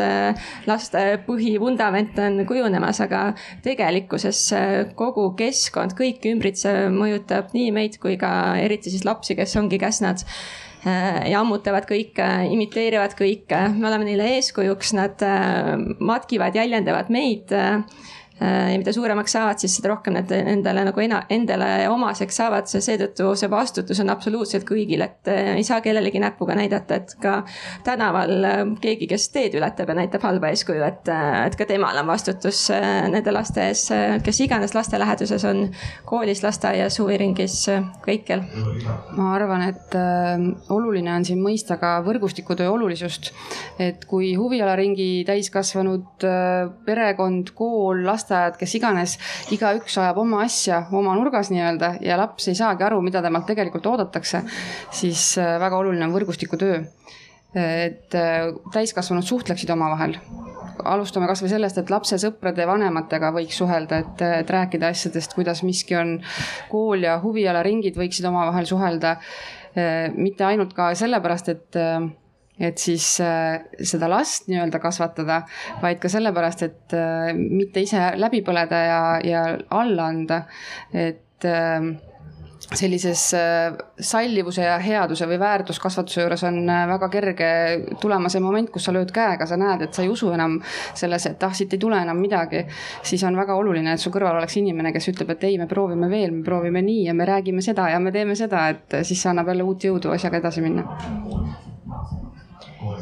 laste 0.68 1.04
põhivundament 1.26 2.18
on 2.24 2.44
kujunemas, 2.50 3.02
aga 3.06 3.34
tegelikkuses 3.65 4.42
kogu 5.00 5.30
keskkond, 5.39 5.96
kõik 5.98 6.26
ümbritsev 6.30 6.89
mõjutab 6.94 7.54
nii 7.56 7.70
meid 7.76 8.00
kui 8.02 8.18
ka 8.20 8.32
eriti 8.62 8.92
siis 8.94 9.06
lapsi, 9.08 9.38
kes 9.38 9.56
ongi 9.60 9.80
käsnad 9.82 10.24
ja 10.86 11.42
ammutavad 11.42 11.84
kõike, 11.89 12.28
imiteerivad 12.54 13.15
kõike, 13.20 13.65
me 13.76 13.89
oleme 13.89 14.08
neile 14.08 14.30
eeskujuks, 14.38 14.94
nad 14.96 15.26
äh, 15.28 15.74
matkivad, 16.00 16.56
jäljendavad 16.56 17.12
meid 17.12 17.52
äh, 17.52 17.82
Äh, 17.84 18.19
ja 18.39 18.78
mida 18.80 18.93
suuremaks 18.95 19.34
saavad, 19.36 19.60
siis 19.62 19.75
seda 19.80 19.93
rohkem 19.93 20.15
need 20.15 20.32
endale 20.38 20.86
nagu 20.88 21.04
ena-, 21.04 21.23
endale 21.34 21.69
omaseks 21.91 22.39
saavad, 22.41 22.69
seetõttu 22.69 23.34
see 23.39 23.49
vastutus 23.52 23.99
on 24.04 24.13
absoluutselt 24.13 24.65
kõigil, 24.67 25.04
et 25.06 25.32
äh, 25.32 25.54
ei 25.60 25.65
saa 25.67 25.82
kellelegi 25.86 26.21
näpuga 26.23 26.56
näidata, 26.60 26.99
et 27.02 27.15
ka 27.21 27.39
tänaval 27.88 28.36
äh, 28.47 28.62
keegi, 28.82 29.10
kes 29.12 29.30
teed 29.34 29.58
ületab 29.60 29.91
ja 29.91 29.97
näitab 30.02 30.23
halba 30.28 30.54
eeskuju, 30.54 30.84
et, 30.88 31.12
et 31.45 31.58
ka 31.60 31.67
temal 31.69 31.99
on 31.99 32.08
vastutus 32.10 32.67
nende 32.69 33.32
laste 33.34 33.65
ees, 33.69 33.86
kes 34.23 34.41
iganes 34.45 34.75
laste 34.75 34.99
läheduses 34.99 35.43
on, 35.47 35.65
koolis, 36.10 36.41
lasteaias, 36.43 36.99
huviringis, 37.02 37.58
kõikjal. 38.06 38.43
ma 39.17 39.34
arvan, 39.36 39.65
et 39.69 39.95
äh, 39.97 40.38
oluline 40.73 41.13
on 41.13 41.25
siin 41.28 41.41
mõista 41.43 41.80
ka 41.82 41.97
võrgustikutöö 42.06 42.69
olulisust, 42.71 43.32
et 43.82 44.06
kui 44.10 44.34
huvialaringi 44.39 45.25
täiskasvanud 45.28 46.25
äh, 46.28 46.69
perekond, 46.86 47.54
kool, 47.58 48.04
lasteaed, 48.06 48.29
lasteaiad, 48.30 48.58
kes 48.60 48.76
iganes, 48.78 49.18
igaüks 49.54 49.98
ajab 49.98 50.20
oma 50.22 50.44
asja 50.46 50.84
oma 50.92 51.15
nurgas 51.18 51.50
nii-öelda 51.54 51.98
ja 52.06 52.18
laps 52.20 52.50
ei 52.50 52.58
saagi 52.58 52.86
aru, 52.86 53.02
mida 53.02 53.22
temalt 53.22 53.48
tegelikult 53.50 53.86
oodatakse, 53.89 54.44
siis 54.92 55.38
äh, 55.38 55.58
väga 55.60 55.78
oluline 55.78 56.06
on 56.06 56.13
võrgustikutöö. 56.13 56.84
et 57.50 58.13
äh, 58.13 58.52
täiskasvanud 58.72 59.26
suhtleksid 59.26 59.70
omavahel 59.74 60.20
alustame 60.86 61.26
kasvõi 61.28 61.50
sellest, 61.50 61.80
et 61.82 61.89
lapse 61.89 62.20
sõprade 62.22 62.62
ja 62.62 62.68
vanematega 62.70 63.32
võiks 63.34 63.58
suhelda, 63.58 63.98
et, 64.04 64.22
et 64.22 64.50
rääkida 64.50 64.92
asjadest, 64.94 65.34
kuidas 65.34 65.63
miski 65.63 65.98
on. 65.98 66.20
kool 66.70 67.04
ja 67.04 67.18
huvialaringid 67.20 67.98
võiksid 67.98 68.30
omavahel 68.30 68.70
suhelda. 68.70 69.18
Äh, 69.74 70.13
mitte 70.13 70.46
ainult 70.46 70.78
ka 70.78 70.94
sellepärast, 70.96 71.50
et 71.50 71.80
et 72.60 72.78
siis 72.78 73.06
äh, 73.24 73.62
seda 73.80 74.10
last 74.12 74.50
nii-öelda 74.52 74.82
kasvatada, 74.84 75.43
vaid 75.84 76.02
ka 76.04 76.12
sellepärast, 76.12 76.67
et 76.67 76.98
äh, 76.98 77.32
mitte 77.38 77.84
ise 77.86 78.12
läbi 78.19 78.43
põleda 78.45 78.84
ja, 78.84 79.02
ja 79.24 79.48
alla 79.80 80.12
anda. 80.12 80.43
et 80.93 81.48
äh, 81.48 81.89
sellises 82.69 83.22
sallivuse 84.06 84.62
ja 84.62 84.76
headuse 84.84 85.26
või 85.26 85.39
väärtuskasvatuse 85.41 86.22
juures 86.22 86.43
on 86.45 86.67
väga 86.67 87.08
kerge 87.10 87.48
tulema 88.02 88.30
see 88.30 88.43
moment, 88.43 88.69
kus 88.69 88.86
sa 88.86 88.93
lööd 88.93 89.10
käega, 89.15 89.48
sa 89.50 89.58
näed, 89.58 89.88
et 89.88 89.95
sa 89.98 90.04
ei 90.04 90.12
usu 90.12 90.30
enam 90.36 90.60
sellesse, 90.93 91.32
et 91.34 91.45
ah, 91.48 91.56
siit 91.56 91.74
ei 91.74 91.82
tule 91.82 91.98
enam 91.98 92.19
midagi. 92.22 92.62
siis 93.02 93.24
on 93.26 93.39
väga 93.39 93.56
oluline, 93.58 93.95
et 93.95 94.04
su 94.04 94.12
kõrval 94.13 94.38
oleks 94.38 94.60
inimene, 94.62 94.91
kes 94.93 95.10
ütleb, 95.15 95.32
et 95.34 95.48
ei, 95.50 95.58
me 95.58 95.65
proovime 95.72 96.12
veel, 96.12 96.36
me 96.36 96.43
proovime 96.45 96.84
nii 96.86 97.08
ja 97.08 97.15
me 97.17 97.26
räägime 97.26 97.65
seda 97.65 97.89
ja 97.89 98.00
me 98.00 98.12
teeme 98.12 98.36
seda, 98.38 98.67
et 98.76 99.00
siis 99.02 99.17
see 99.17 99.32
annab 99.32 99.50
jälle 99.50 99.65
uut 99.65 99.89
jõudu 99.89 100.13
asjaga 100.13 100.43
edasi 100.43 100.62
minna 100.62 100.86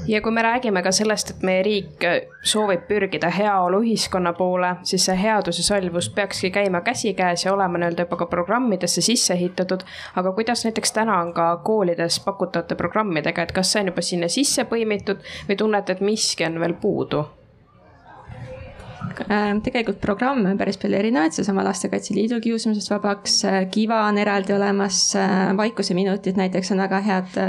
ja 0.07 0.21
kui 0.21 0.31
me 0.31 0.41
räägime 0.41 0.83
ka 0.83 0.91
sellest, 0.91 1.29
et 1.29 1.43
meie 1.45 1.63
riik 1.63 2.05
soovib 2.41 2.87
pürgida 2.89 3.29
heaoluühiskonna 3.33 4.33
poole, 4.37 4.75
siis 4.83 5.05
see 5.05 5.17
headus 5.21 5.61
ja 5.61 5.67
salvus 5.67 6.09
peakski 6.09 6.51
käima 6.51 6.81
käsikäes 6.81 7.45
ja 7.45 7.53
olema 7.53 7.77
nii-öelda 7.77 8.07
juba 8.07 8.17
ka 8.23 8.25
programmidesse 8.25 9.01
sisse 9.01 9.33
ehitatud. 9.33 9.83
aga 10.15 10.31
kuidas 10.31 10.65
näiteks 10.65 10.91
täna 10.91 11.21
on 11.21 11.33
ka 11.33 11.57
koolides 11.63 12.19
pakutavate 12.19 12.75
programmidega, 12.75 13.41
et 13.41 13.51
kas 13.51 13.71
see 13.71 13.81
on 13.81 13.93
juba 13.93 14.01
sinna 14.01 14.27
sisse 14.27 14.63
põimitud 14.63 15.25
või 15.49 15.57
tunnete, 15.57 15.93
et 15.93 16.01
miski 16.01 16.45
on 16.45 16.59
veel 16.59 16.73
puudu? 16.73 17.25
Äh, 19.17 19.55
tegelikult 19.63 19.99
programme 20.01 20.51
on 20.51 20.57
päris 20.59 20.77
palju 20.81 20.97
erinevaid, 20.99 21.33
seesama 21.35 21.63
Lastekaitse 21.65 22.15
Liidu 22.15 22.39
kiusamisest 22.43 22.91
vabaks, 22.91 23.39
äh, 23.45 23.63
Kiva 23.71 24.03
on 24.07 24.17
eraldi 24.21 24.53
olemas, 24.53 24.99
äh, 25.15 25.57
Vaikuseminutid 25.57 26.37
näiteks 26.37 26.71
on 26.75 26.83
väga 26.83 27.01
head 27.05 27.39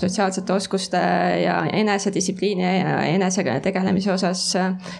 sotsiaalsete 0.00 0.52
oskuste 0.52 1.00
ja 1.44 1.60
enesedistsipliini 1.72 2.64
ja 2.64 3.02
enesega 3.06 3.60
tegelemise 3.60 4.12
osas 4.12 4.42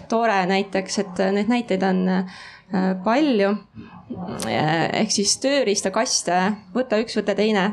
tore 0.09 0.45
näiteks, 0.47 0.99
et 1.03 1.21
neid 1.35 1.51
näiteid 1.51 1.83
on 1.83 2.07
äh, 2.09 2.39
palju. 3.03 3.55
ehk 4.51 5.11
siis 5.11 5.37
tööriistakaste, 5.43 6.37
võta 6.75 6.99
üks, 7.03 7.15
võta 7.19 7.35
teine, 7.35 7.69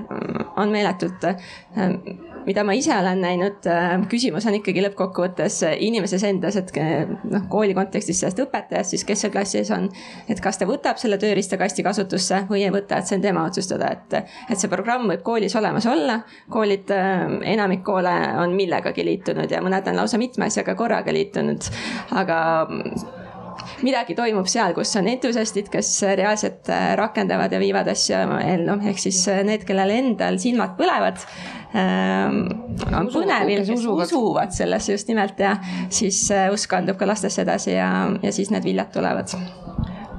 on 0.56 0.70
meeletult 0.70 1.24
mida 2.48 2.64
ma 2.64 2.74
ise 2.76 2.94
olen 2.96 3.20
näinud, 3.22 3.66
küsimus 4.10 4.46
on 4.48 4.56
ikkagi 4.58 4.82
lõppkokkuvõttes 4.86 5.60
inimeses 5.84 6.24
endas, 6.28 6.56
et 6.60 6.72
noh, 7.28 7.44
kooli 7.52 7.76
kontekstis 7.76 8.22
sellest 8.22 8.40
õpetajast 8.44 8.94
siis, 8.94 9.04
kes 9.08 9.24
seal 9.24 9.34
klassi 9.34 9.60
ees 9.60 9.72
on. 9.74 9.88
et 10.28 10.40
kas 10.44 10.60
ta 10.60 10.68
võtab 10.68 11.00
selle 11.00 11.18
tööriistakasti 11.20 11.84
kasutusse 11.86 12.44
või 12.50 12.64
ei 12.64 12.72
võta, 12.74 12.98
et 12.98 13.10
see 13.10 13.18
on 13.18 13.24
tema 13.24 13.44
otsustada, 13.48 13.92
et, 13.96 14.32
et 14.48 14.56
see 14.58 14.72
programm 14.72 15.08
võib 15.12 15.24
koolis 15.26 15.56
olemas 15.60 15.86
olla. 15.90 16.20
koolid, 16.50 16.90
enamik 17.54 17.84
koole 17.86 18.14
on 18.42 18.56
millegagi 18.56 19.04
liitunud 19.04 19.50
ja 19.50 19.62
mõned 19.64 19.92
on 19.92 20.02
lausa 20.02 20.20
mitme 20.20 20.48
asjaga 20.48 20.74
korraga 20.78 21.12
liitunud, 21.14 21.70
aga 22.16 22.38
midagi 23.82 24.16
toimub 24.18 24.48
seal, 24.50 24.74
kus 24.76 24.94
on 25.00 25.08
entusiastid, 25.10 25.70
kes 25.72 25.92
reaalselt 26.18 26.70
äh, 26.72 26.92
rakendavad 26.98 27.52
ja 27.52 27.60
viivad 27.62 27.88
asju 27.92 28.18
ellu, 28.42 28.78
ehk 28.90 29.00
siis 29.02 29.20
äh, 29.32 29.42
need, 29.46 29.66
kellel 29.68 29.94
endal 29.94 30.40
silmad 30.42 30.76
põlevad 30.78 31.22
ähm,. 31.76 32.40
on 32.88 33.10
põnevil, 33.12 33.62
kes 33.64 33.74
usuvad. 33.76 34.06
usuvad 34.08 34.56
sellesse 34.56 34.96
just 34.96 35.10
nimelt 35.12 35.40
ja 35.40 35.56
siis 35.88 36.24
äh, 36.34 36.48
usk 36.54 36.70
kandub 36.72 36.98
ka 37.00 37.08
lastesse 37.08 37.44
edasi 37.44 37.74
ja, 37.76 37.90
ja 38.22 38.34
siis 38.34 38.52
need 38.54 38.66
viljad 38.66 38.92
tulevad 38.94 39.36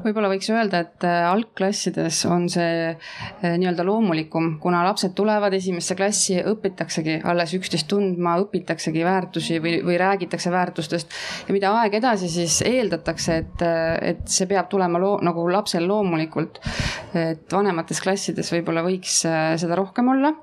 võib-olla 0.03 0.29
võiks 0.31 0.49
öelda, 0.53 0.81
et 0.85 1.05
äh, 1.07 1.25
algklassides 1.29 2.21
on 2.29 2.47
see 2.51 2.89
äh, 2.89 3.55
nii-öelda 3.59 3.85
loomulikum, 3.87 4.51
kuna 4.63 4.81
lapsed 4.87 5.15
tulevad 5.17 5.53
esimesse 5.57 5.97
klassi, 5.99 6.39
õpitaksegi 6.51 7.19
alles 7.29 7.53
üksteist 7.57 7.89
tundma, 7.91 8.37
õpitaksegi 8.43 9.05
väärtusi 9.05 9.59
või, 9.63 9.77
või 9.85 9.99
räägitakse 10.01 10.51
väärtustest. 10.53 11.15
ja 11.47 11.55
mida 11.55 11.73
aeg 11.81 11.99
edasi, 11.99 12.29
siis 12.31 12.61
eeldatakse, 12.67 13.39
et, 13.43 13.65
äh, 13.65 13.95
et 14.13 14.25
see 14.29 14.49
peab 14.49 14.69
tulema 14.71 15.01
loo, 15.01 15.17
nagu 15.25 15.47
lapsel 15.51 15.87
loomulikult. 15.89 16.61
et 17.17 17.51
vanemates 17.51 18.01
klassides 18.01 18.51
võib-olla 18.53 18.83
võiks 18.85 19.21
seda 19.23 19.75
rohkem 19.75 20.07
olla 20.11 20.33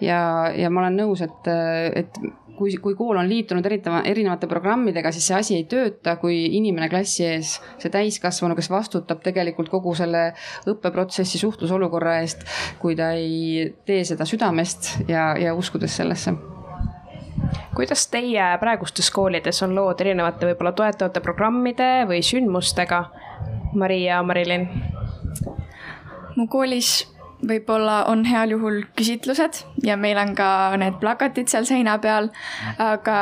ja, 0.00 0.20
ja 0.56 0.70
ma 0.72 0.84
olen 0.84 0.98
nõus, 1.02 1.22
et, 1.24 1.50
et 1.94 2.20
kui, 2.60 2.74
kui 2.82 2.96
kool 2.98 3.16
on 3.16 3.28
liitunud 3.30 3.64
erineva, 3.66 4.02
erinevate 4.08 4.48
programmidega, 4.50 5.12
siis 5.14 5.30
see 5.30 5.36
asi 5.38 5.56
ei 5.56 5.64
tööta, 5.70 6.18
kui 6.20 6.36
inimene 6.58 6.90
klassi 6.92 7.24
ees, 7.24 7.56
see 7.80 7.92
täiskasvanu, 7.92 8.56
kes 8.58 8.68
vastutab 8.72 9.22
tegelikult 9.24 9.72
kogu 9.72 9.94
selle 9.96 10.30
õppeprotsessi 10.68 11.40
suhtlusolukorra 11.40 12.18
eest, 12.20 12.44
kui 12.82 12.98
ta 12.98 13.12
ei 13.16 13.70
tee 13.88 14.04
seda 14.08 14.28
südamest 14.28 14.92
ja, 15.08 15.32
ja 15.40 15.56
uskudes 15.56 15.96
sellesse 15.96 16.36
kuidas 17.74 18.04
teie 18.12 18.44
praegustes 18.60 19.08
koolides 19.14 19.62
on 19.64 19.72
lood 19.74 20.02
erinevate 20.04 20.50
võib-olla 20.50 20.74
toetavate 20.76 21.22
programmide 21.24 21.88
või 22.10 22.20
sündmustega? 22.26 23.04
Maria, 23.80 24.20
Marilyn? 24.26 24.66
mu 26.36 26.46
koolis 26.50 26.90
võib-olla 27.46 28.04
on 28.10 28.24
heal 28.28 28.52
juhul 28.54 28.82
küsitlused 28.98 29.62
ja 29.84 29.96
meil 30.00 30.18
on 30.20 30.34
ka 30.38 30.76
need 30.80 30.98
plakatid 31.00 31.50
seal 31.50 31.66
seina 31.68 31.96
peal. 32.02 32.30
aga 32.78 33.16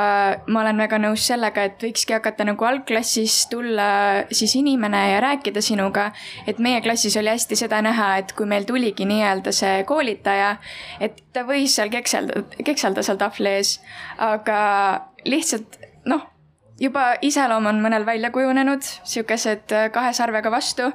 ma 0.47 0.63
olen 0.63 0.83
väga 0.83 0.99
nõus 1.03 1.27
sellega, 1.31 1.65
et 1.69 1.83
võikski 1.83 2.17
hakata 2.17 2.47
nagu 2.49 2.65
algklassis 2.65 3.47
tulla 3.53 3.89
siis 4.31 4.55
inimene 4.59 5.03
ja 5.13 5.21
rääkida 5.25 5.63
sinuga. 5.63 6.11
et 6.47 6.59
meie 6.59 6.81
klassis 6.83 7.17
oli 7.17 7.31
hästi 7.31 7.57
seda 7.57 7.83
näha, 7.83 8.17
et 8.19 8.33
kui 8.33 8.47
meil 8.47 8.67
tuligi 8.69 9.07
nii-öelda 9.09 9.53
see 9.53 9.85
koolitaja, 9.89 10.57
et 11.01 11.23
ta 11.33 11.45
võis 11.49 11.75
seal 11.75 11.93
kekselda, 11.93 12.43
kekselda 12.65 13.03
seal 13.03 13.21
tahvli 13.21 13.55
ees, 13.59 13.79
aga 14.19 14.59
lihtsalt 15.25 15.79
noh 16.07 16.27
juba 16.81 17.17
iseloom 17.23 17.67
on 17.67 17.81
mõnel 17.83 18.07
välja 18.07 18.31
kujunenud, 18.35 18.83
sihukesed 18.83 19.75
kahe 19.95 20.13
sarvega 20.15 20.51
vastu 20.51 20.93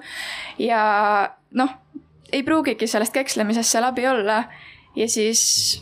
ja 0.60 0.84
noh 1.52 1.80
ei 2.34 2.44
pruugigi 2.44 2.88
sellest 2.90 3.14
kekslemisest 3.14 3.76
seal 3.76 3.88
abi 3.88 4.08
olla. 4.10 4.44
ja 4.96 5.08
siis, 5.10 5.82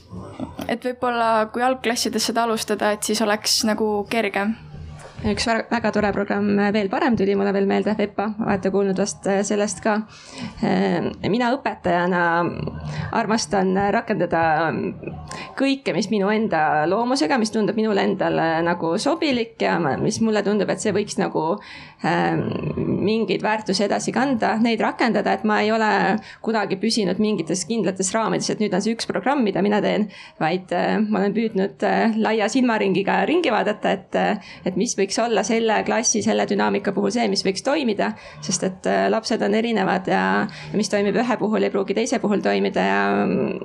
et 0.71 0.85
võib-olla 0.85 1.47
kui 1.51 1.63
algklassides 1.63 2.29
seda 2.31 2.45
alustada, 2.47 2.93
et 2.95 3.03
siis 3.03 3.21
oleks 3.21 3.63
nagu 3.67 3.87
kergem 4.09 4.53
üks 5.29 5.45
väga 5.45 5.91
tore 5.93 6.09
programm 6.15 6.55
Veel 6.73 6.89
parem 6.89 7.15
tuli 7.17 7.35
mulle 7.37 7.51
veel 7.53 7.67
meelde, 7.69 7.93
VEPA, 7.97 8.27
olete 8.41 8.71
kuulnud 8.73 8.97
vast 8.97 9.27
äh, 9.29 9.41
sellest 9.45 9.81
ka. 9.83 9.97
Äh, 10.65 11.11
mina 11.29 11.51
õpetajana 11.53 12.23
armastan 13.17 13.75
rakendada 13.93 14.71
kõike, 15.59 15.93
mis 15.93 16.09
minu 16.13 16.31
enda 16.33 16.87
loomusega, 16.89 17.37
mis 17.41 17.53
tundub 17.53 17.77
minule 17.77 18.05
endale 18.07 18.47
nagu 18.65 18.95
sobilik 19.01 19.61
ja 19.61 19.77
mis 20.01 20.21
mulle 20.25 20.41
tundub, 20.45 20.71
et 20.73 20.81
see 20.81 20.95
võiks 20.95 21.19
nagu 21.21 21.45
äh, 21.53 21.90
mingeid 22.01 23.43
väärtusi 23.43 23.85
edasi 23.85 24.13
kanda, 24.15 24.55
neid 24.61 24.81
rakendada, 24.81 25.35
et 25.37 25.43
ma 25.47 25.59
ei 25.61 25.71
ole 25.73 25.91
kunagi 26.41 26.79
püsinud 26.81 27.19
mingites 27.21 27.65
kindlates 27.69 28.09
raamides, 28.15 28.49
et 28.53 28.63
nüüd 28.63 28.73
on 28.73 28.83
see 28.83 28.95
üks 28.95 29.09
programm, 29.09 29.43
mida 29.45 29.61
mina 29.61 29.81
teen, 29.83 30.07
vaid 30.41 30.73
ma 31.07 31.21
olen 31.21 31.35
püüdnud 31.35 31.85
laia 32.21 32.49
silmaringiga 32.51 33.21
ringi 33.29 33.53
vaadata, 33.53 33.93
et, 33.93 34.17
et 34.65 34.79
mis 34.79 34.95
võiks 34.97 35.19
olla 35.21 35.43
selle 35.45 35.81
klassi, 35.85 36.21
selle 36.25 36.45
dünaamika 36.49 36.93
puhul 36.95 37.13
see, 37.13 37.27
mis 37.31 37.43
võiks 37.45 37.63
toimida. 37.65 38.11
sest 38.41 38.63
et 38.67 38.87
äh, 38.89 39.05
lapsed 39.11 39.41
on 39.45 39.55
erinevad 39.57 40.07
ja, 40.09 40.23
ja 40.71 40.77
mis 40.77 40.89
toimib 40.91 41.17
ühe 41.21 41.37
puhul, 41.39 41.63
ei 41.63 41.73
pruugi 41.73 41.95
teise 41.97 42.19
puhul 42.23 42.41
toimida 42.43 42.85
ja, 42.85 43.01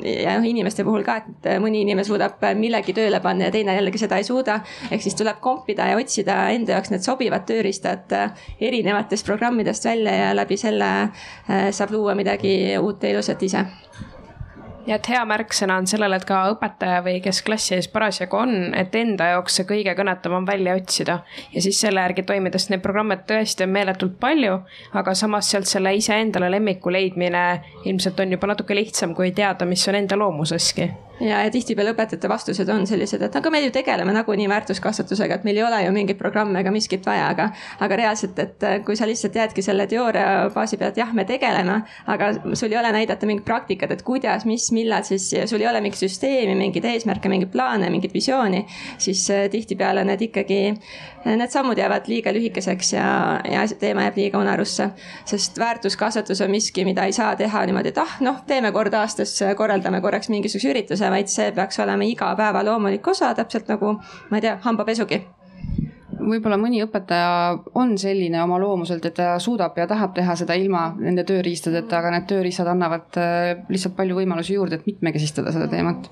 ja 0.07 0.37
noh, 0.39 0.47
inimeste 0.49 0.85
puhul 0.87 1.05
ka, 1.07 1.19
et 1.23 1.49
mõni 1.63 1.83
inimene 1.85 2.07
suudab 2.07 2.43
millegi 2.59 2.95
tööle 2.97 3.21
panna 3.25 3.49
ja 3.49 3.55
teine 3.55 3.77
jällegi 3.77 4.03
seda 4.03 4.21
ei 4.21 4.27
suuda. 4.27 4.61
ehk 4.91 5.03
siis 5.03 5.17
tuleb 5.19 5.41
kompida 5.45 5.91
ja 5.91 6.01
otsida 6.01 6.39
enda 6.55 6.77
jaoks 6.77 6.93
need 6.95 7.07
sobivad 7.07 7.47
tööriistad 7.49 8.13
äh, 8.17 8.26
erinevatest 8.61 9.27
programmidest 9.27 9.85
välja 9.85 10.15
ja 10.15 10.37
läbi 10.37 10.57
selle 10.57 10.91
äh, 11.03 11.71
saab 11.71 11.91
luua 11.91 12.15
midagi 12.15 12.79
uut 12.79 13.03
ja 13.03 13.11
ilusat 13.11 13.43
ise 13.43 13.67
ja 14.87 14.97
et 14.99 15.09
hea 15.11 15.23
märksõna 15.29 15.79
on 15.81 15.89
sellele, 15.91 16.19
et 16.19 16.27
ka 16.29 16.43
õpetaja 16.53 17.03
või 17.05 17.21
kes 17.25 17.43
klassi 17.47 17.75
ees 17.77 17.89
parasjagu 17.93 18.39
on, 18.39 18.55
et 18.79 18.95
enda 18.95 19.33
jaoks 19.33 19.59
see 19.59 19.69
kõige 19.69 19.95
kõnetavam 19.99 20.47
välja 20.49 20.77
otsida. 20.79 21.19
ja 21.55 21.63
siis 21.63 21.81
selle 21.81 22.01
järgi 22.01 22.23
toimida, 22.23 22.59
sest 22.59 22.75
neid 22.75 22.85
programme 22.85 23.19
tõesti 23.29 23.67
on 23.67 23.75
meeletult 23.75 24.19
palju, 24.21 24.61
aga 24.93 25.15
samas 25.15 25.51
sealt 25.51 25.67
selle 25.71 25.95
iseendale 25.97 26.51
lemmiku 26.51 26.93
leidmine 26.93 27.47
ilmselt 27.85 28.21
on 28.21 28.33
juba 28.33 28.55
natuke 28.55 28.75
lihtsam, 28.75 29.15
kui 29.15 29.33
teada, 29.33 29.67
mis 29.67 29.89
on 29.89 30.01
enda 30.03 30.19
loomuseski 30.19 30.91
ja, 31.21 31.41
ja 31.45 31.51
tihtipeale 31.53 31.93
õpetajate 31.95 32.29
vastused 32.29 32.69
on 32.73 32.87
sellised, 32.89 33.23
et 33.23 33.37
aga 33.39 33.51
me 33.53 33.61
ju 33.65 33.73
tegeleme 33.75 34.13
nagunii 34.17 34.49
väärtuskasvatusega, 34.51 35.39
et 35.39 35.47
meil 35.49 35.61
ei 35.61 35.65
ole 35.65 35.81
ju 35.85 35.93
mingeid 35.95 36.19
programme 36.21 36.61
ega 36.61 36.73
miskit 36.75 37.07
vaja, 37.07 37.31
aga. 37.33 37.49
aga 37.81 37.99
reaalselt, 38.03 38.39
et 38.43 38.67
kui 38.87 38.97
sa 38.99 39.09
lihtsalt 39.09 39.37
jäädki 39.37 39.65
selle 39.65 39.87
teooria 39.91 40.49
baasi 40.55 40.79
pealt, 40.81 40.99
jah, 41.01 41.13
me 41.17 41.25
tegeleme, 41.29 41.81
aga 42.13 42.33
sul 42.55 42.73
ei 42.73 42.81
ole 42.81 42.93
näidata 42.99 43.29
mingit 43.29 43.47
praktikat, 43.47 43.97
et 43.97 44.05
kuidas, 44.07 44.47
mis, 44.49 44.69
millal 44.77 45.05
siis, 45.07 45.29
sul 45.49 45.63
ei 45.63 45.69
ole 45.71 45.81
mingit 45.85 46.01
süsteemi, 46.01 46.55
mingeid 46.59 46.87
eesmärke, 46.93 47.31
mingeid 47.33 47.53
plaane, 47.53 47.91
mingit 47.93 48.15
visiooni. 48.15 48.65
siis 48.99 49.25
äh, 49.31 49.47
tihtipeale 49.51 50.05
need 50.05 50.27
ikkagi, 50.29 50.61
need 51.27 51.53
sammud 51.53 51.79
jäävad 51.79 52.09
liiga 52.11 52.33
lühikeseks 52.35 52.93
ja, 52.97 53.07
ja 53.51 53.65
teema 53.79 54.07
jääb 54.07 54.21
liiga 54.21 54.41
unarusse. 54.43 54.91
sest 55.25 55.59
väärtuskasvatus 55.59 56.41
on 56.41 56.51
miski, 56.51 56.85
mida 56.85 57.05
ei 57.05 57.13
saa 57.13 57.37
teha 57.37 57.67
niimoodi, 57.67 57.95
et 57.95 58.03
ah, 58.03 58.19
noh, 58.21 58.43
teeme 58.47 58.73
kord 58.73 58.95
aastas, 58.95 59.39
korraldame 59.57 60.01
korraks 60.01 60.29
mingisuguse 60.33 60.71
ürituse 60.75 61.11
vaid 61.11 61.33
see 61.33 61.51
peaks 61.57 61.81
olema 61.81 62.05
igapäeva 62.05 62.65
loomulik 62.65 63.09
osa, 63.09 63.35
täpselt 63.35 63.69
nagu 63.73 63.97
ma 64.31 64.39
ei 64.39 64.49
tea, 64.49 64.59
hambapesugi 64.63 65.25
võib-olla 66.27 66.59
mõni 66.61 66.83
õpetaja 66.85 67.57
on 67.79 67.97
selline 68.01 68.43
oma 68.43 68.59
loomuselt, 68.63 69.05
et 69.09 69.17
ta 69.19 69.37
suudab 69.43 69.79
ja 69.79 69.89
tahab 69.91 70.15
teha 70.17 70.37
seda 70.39 70.59
ilma 70.59 70.89
nende 70.99 71.25
tööriistadeta, 71.29 72.01
aga 72.01 72.15
need 72.17 72.29
tööriistad 72.31 72.71
annavad 72.73 73.19
äh, 73.23 73.65
lihtsalt 73.73 73.97
palju 73.99 74.21
võimalusi 74.21 74.59
juurde, 74.59 74.81
et 74.81 74.89
mitmekesistada 74.91 75.55
seda 75.55 75.71
teemat 75.73 76.11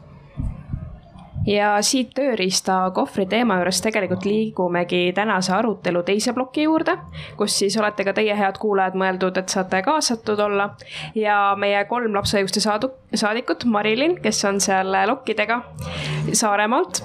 ja 1.46 1.74
siit 1.85 2.14
tööriistakohvri 2.16 3.27
teema 3.29 3.59
juures 3.61 3.81
tegelikult 3.85 4.24
liigumegi 4.29 5.12
tänase 5.16 5.53
arutelu 5.57 6.03
teise 6.07 6.33
ploki 6.37 6.64
juurde, 6.64 6.96
kus 7.38 7.59
siis 7.61 7.77
olete 7.81 8.07
ka 8.07 8.14
teie, 8.16 8.35
head 8.38 8.59
kuulajad, 8.61 8.96
mõeldud, 9.00 9.38
et 9.40 9.53
saate 9.53 9.83
kaasatud 9.85 10.40
olla. 10.40 10.70
ja 11.14 11.55
meie 11.61 11.85
kolm 11.90 12.14
lapseõiguste 12.16 12.61
saadu-, 12.64 12.94
saadikut, 13.14 13.64
Marilyn, 13.64 14.18
kes 14.22 14.44
on 14.48 14.61
seal 14.61 14.96
lokkidega 15.09 15.62
Saaremaalt, 16.33 17.03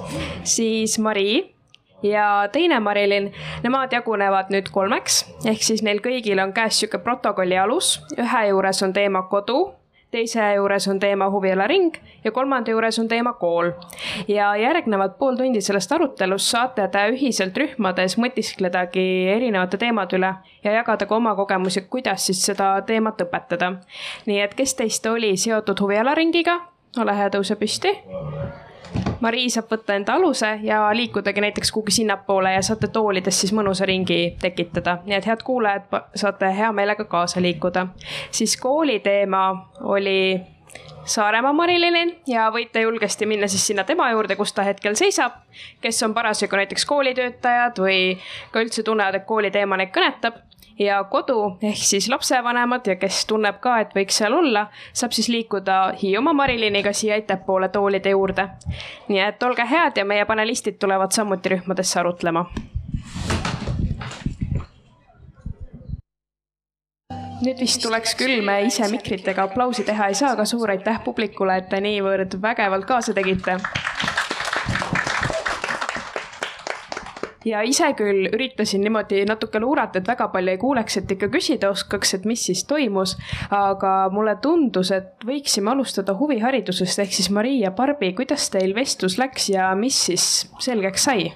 siis 0.48 1.00
Mari 1.00 1.59
ja 2.04 2.50
teine 2.52 2.80
Marilyn, 2.80 3.32
nemad 3.64 3.94
jagunevad 3.94 4.54
nüüd 4.54 4.72
kolmeks, 4.72 5.24
ehk 5.46 5.64
siis 5.64 5.84
neil 5.84 6.04
kõigil 6.06 6.40
on 6.44 6.54
käes 6.54 6.80
sihuke 6.80 7.02
protokolli 7.04 7.58
alus, 7.58 7.98
ühe 8.18 8.48
juures 8.52 8.84
on 8.84 8.94
teema 8.94 9.26
kodu 9.32 9.66
teise 10.12 10.54
juures 10.56 10.88
on 10.88 11.00
teema 11.00 11.30
huvialaring 11.30 11.94
ja 12.24 12.32
kolmanda 12.32 12.72
juures 12.72 13.00
on 13.00 13.08
teema 13.08 13.34
kool. 13.34 13.72
ja 14.28 14.56
järgnevad 14.56 15.18
pool 15.20 15.36
tundi 15.36 15.62
sellest 15.62 15.92
arutelust 15.92 16.50
saate 16.50 16.88
te 16.88 17.04
ühiselt 17.14 17.58
rühmades 17.58 18.18
mõtiskledagi 18.18 19.06
erinevate 19.36 19.78
teemade 19.78 20.18
üle 20.18 20.34
ja 20.64 20.72
jagada 20.80 21.06
ka 21.06 21.16
oma 21.16 21.36
kogemusi, 21.36 21.82
kuidas 21.82 22.26
siis 22.26 22.42
seda 22.46 22.72
teemat 22.82 23.22
õpetada. 23.22 23.76
nii 24.26 24.42
et 24.42 24.54
kes 24.54 24.76
teist 24.76 25.06
oli 25.06 25.36
seotud 25.38 25.80
huvialaringiga, 25.80 26.60
ole 26.98 27.16
hea, 27.16 27.30
tõuse 27.30 27.56
püsti 27.56 27.94
Marii 29.19 29.49
saab 29.52 29.67
võtta 29.73 29.95
enda 29.99 30.13
aluse 30.15 30.54
ja 30.63 30.86
liikudagi 30.95 31.41
näiteks 31.43 31.71
kuhugi 31.75 31.91
sinnapoole 31.91 32.54
ja 32.54 32.62
saate 32.63 32.88
toolides 32.88 33.41
siis 33.41 33.52
mõnusa 33.54 33.86
ringi 33.86 34.38
tekitada. 34.41 34.97
nii 35.06 35.17
et 35.17 35.28
head 35.28 35.43
kuulajad, 35.43 35.89
saate 36.15 36.54
hea 36.56 36.71
meelega 36.71 37.04
kaasa 37.06 37.41
liikuda. 37.41 37.88
siis 38.32 38.58
kooli 38.58 38.99
teema 38.99 39.69
oli 39.82 40.39
Saaremaa 41.10 41.54
Marilini 41.54 42.19
ja 42.28 42.49
võite 42.54 42.82
julgesti 42.82 43.25
minna 43.25 43.47
siis 43.47 43.63
sinna 43.67 43.84
tema 43.84 44.12
juurde, 44.12 44.36
kus 44.36 44.54
ta 44.54 44.63
hetkel 44.63 44.95
seisab. 44.95 45.32
kes 45.82 46.04
on 46.04 46.13
parasjagu 46.13 46.56
näiteks 46.56 46.86
koolitöötajad 46.86 47.82
või 47.82 48.19
ka 48.52 48.62
üldse 48.62 48.84
tunnevad, 48.84 49.15
et 49.15 49.25
kooliteema 49.25 49.78
neid 49.78 49.91
kõnetab 49.95 50.38
ja 50.80 51.04
kodu 51.04 51.58
ehk 51.62 51.84
siis 51.84 52.10
lapsevanemad 52.10 52.88
ja 52.88 52.95
kes 52.95 53.26
tunneb 53.26 53.60
ka, 53.60 53.80
et 53.84 53.95
võiks 53.95 54.22
seal 54.22 54.34
olla, 54.34 54.67
saab 54.93 55.12
siis 55.12 55.30
liikuda 55.30 55.80
Hiiumaa 56.02 56.34
Mariliniga 56.34 56.93
siia 56.93 57.19
ettepoole 57.19 57.69
toolide 57.69 58.15
juurde. 58.15 58.48
nii 59.08 59.19
et 59.28 59.43
olge 59.43 59.65
head 59.69 59.98
ja 59.98 60.06
meie 60.06 60.26
panelistid 60.26 60.80
tulevad 60.80 61.12
samuti 61.12 61.56
rühmadesse 61.56 62.00
arutlema 62.00 62.45
nüüd 67.39 67.60
vist 67.63 67.82
tuleks 67.84 68.15
küll, 68.19 68.41
me 68.45 68.62
ise 68.67 68.88
mikritega 68.91 69.48
aplausi 69.48 69.86
teha 69.88 70.10
ei 70.12 70.17
saa, 70.17 70.34
aga 70.36 70.45
suur 70.45 70.72
aitäh 70.74 71.00
publikule, 71.06 71.56
et 71.62 71.69
te 71.72 71.80
niivõrd 71.84 72.36
vägevalt 72.41 72.88
kaasa 72.89 73.15
tegite. 73.15 73.56
Ja 77.45 77.62
ise 77.63 77.91
küll 77.97 78.30
üritasin 78.34 78.84
niimoodi 78.84 79.23
natuke 79.30 79.60
luurata, 79.60 79.99
et 79.99 80.08
väga 80.08 80.30
palju 80.34 80.54
ei 80.54 80.62
kuuleks, 80.62 80.99
et 81.02 81.12
ikka 81.15 81.30
küsida 81.34 81.71
oskaks, 81.73 82.13
et 82.17 82.25
mis 82.30 82.45
siis 82.49 82.63
toimus. 82.67 83.17
aga 83.49 84.10
mulle 84.13 84.36
tundus, 84.41 84.91
et 84.91 85.25
võiksime 85.25 85.71
alustada 85.71 86.15
huviharidusest 86.19 86.99
ehk 86.99 87.13
siis 87.13 87.30
Marii 87.30 87.62
ja 87.63 87.71
Barbi, 87.71 88.13
kuidas 88.13 88.49
teil 88.49 88.75
vestlus 88.75 89.17
läks 89.17 89.49
ja 89.49 89.73
mis 89.75 90.06
siis 90.10 90.49
selgeks 90.60 91.04
sai? 91.10 91.32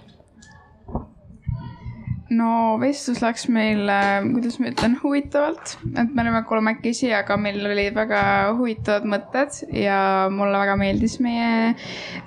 No 2.33 2.77
vestlus 2.81 3.21
läks 3.23 3.47
meil, 3.53 3.89
kuidas 4.33 4.59
ma 4.61 4.69
ütlen, 4.71 4.95
huvitavalt, 5.01 5.75
et 5.91 6.13
me 6.13 6.23
olime 6.23 6.43
kolmekesi, 6.49 7.11
aga 7.15 7.37
meil 7.39 7.61
olid 7.69 7.95
väga 7.95 8.21
huvitavad 8.57 9.07
mõtted 9.09 9.59
ja 9.77 9.97
mulle 10.33 10.61
väga 10.61 10.77
meeldis 10.79 11.19
meie 11.23 11.73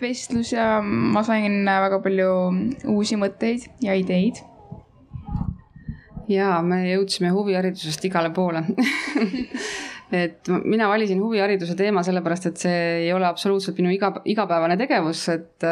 vestlus 0.02 0.52
ja 0.54 0.80
ma 0.82 1.24
sain 1.26 1.64
väga 1.66 2.00
palju 2.04 2.30
uusi 2.92 3.18
mõtteid 3.20 3.68
ja 3.84 3.96
ideid. 3.98 4.42
ja 6.28 6.56
me 6.62 6.80
jõudsime 6.88 7.30
huviharidusest 7.30 8.04
igale 8.08 8.32
poole 8.34 8.64
et 10.24 10.48
mina 10.64 10.88
valisin 10.90 11.20
huvihariduse 11.22 11.76
teema 11.78 12.02
sellepärast, 12.06 12.50
et 12.50 12.64
see 12.66 12.82
ei 13.04 13.12
ole 13.14 13.26
absoluutselt 13.28 13.78
minu 13.78 13.94
iga, 13.94 14.12
igapäevane 14.26 14.76
tegevus, 14.78 15.28
et 15.34 15.66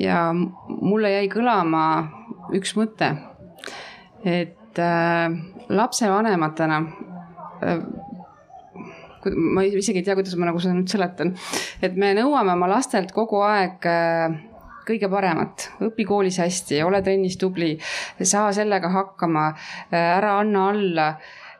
ja 0.00 0.30
mulle 0.32 1.12
jäi 1.12 1.28
kõlama 1.32 1.84
üks 2.56 2.74
mõte, 2.78 3.12
et 4.24 4.78
äh, 4.78 5.26
lapsevanematena 5.68 6.80
äh, 7.64 7.82
ma 9.36 9.64
isegi 9.66 10.00
ei 10.00 10.06
tea, 10.06 10.16
kuidas 10.16 10.36
ma 10.40 10.48
nagu 10.48 10.60
seda 10.62 10.74
nüüd 10.76 10.90
seletan, 10.90 11.34
et 11.84 11.96
me 12.00 12.12
nõuame 12.16 12.54
oma 12.56 12.70
lastelt 12.70 13.12
kogu 13.16 13.42
aeg 13.44 13.88
äh, 13.88 14.38
kõige 14.90 15.10
paremat, 15.12 15.68
õpi 15.86 16.06
koolis 16.08 16.40
hästi, 16.40 16.80
ole 16.86 17.02
trennis 17.04 17.36
tubli, 17.40 17.74
saa 18.22 18.50
sellega 18.56 18.90
hakkama, 18.92 19.50
äh, 19.90 20.00
ära 20.18 20.38
anna 20.40 20.68
alla. 20.72 21.12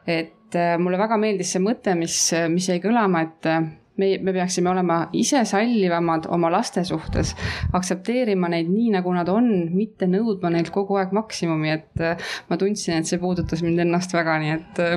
et 0.07 0.57
äh, 0.57 0.79
mulle 0.81 0.98
väga 0.98 1.18
meeldis 1.20 1.53
see 1.53 1.61
mõte, 1.62 1.92
mis, 1.94 2.14
mis 2.48 2.68
jäi 2.68 2.81
kõlama, 2.83 3.20
et 3.22 3.46
äh, 3.46 3.66
me, 4.00 4.10
me 4.24 4.34
peaksime 4.36 4.70
olema 4.72 5.00
ise 5.16 5.42
sallivamad 5.48 6.28
oma 6.34 6.50
laste 6.52 6.84
suhtes, 6.88 7.34
aktsepteerima 7.76 8.50
neid 8.52 8.70
nii, 8.72 8.90
nagu 8.96 9.12
nad 9.16 9.28
on, 9.32 9.50
mitte 9.74 10.08
nõudma 10.10 10.52
neilt 10.54 10.72
kogu 10.74 10.98
aeg 11.00 11.14
maksimumi, 11.16 11.74
et 11.76 12.04
äh, 12.04 12.30
ma 12.50 12.60
tundsin, 12.60 13.00
et 13.00 13.10
see 13.10 13.20
puudutas 13.22 13.64
mind 13.66 13.84
ennast 13.86 14.14
väga, 14.16 14.38
nii 14.42 14.56
et 14.56 14.82
äh, 14.86 14.96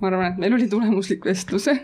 ma 0.00 0.10
arvan, 0.10 0.32
et 0.32 0.42
meil 0.42 0.58
oli 0.58 0.68
tulemuslik 0.70 1.24
vestlus 1.28 1.70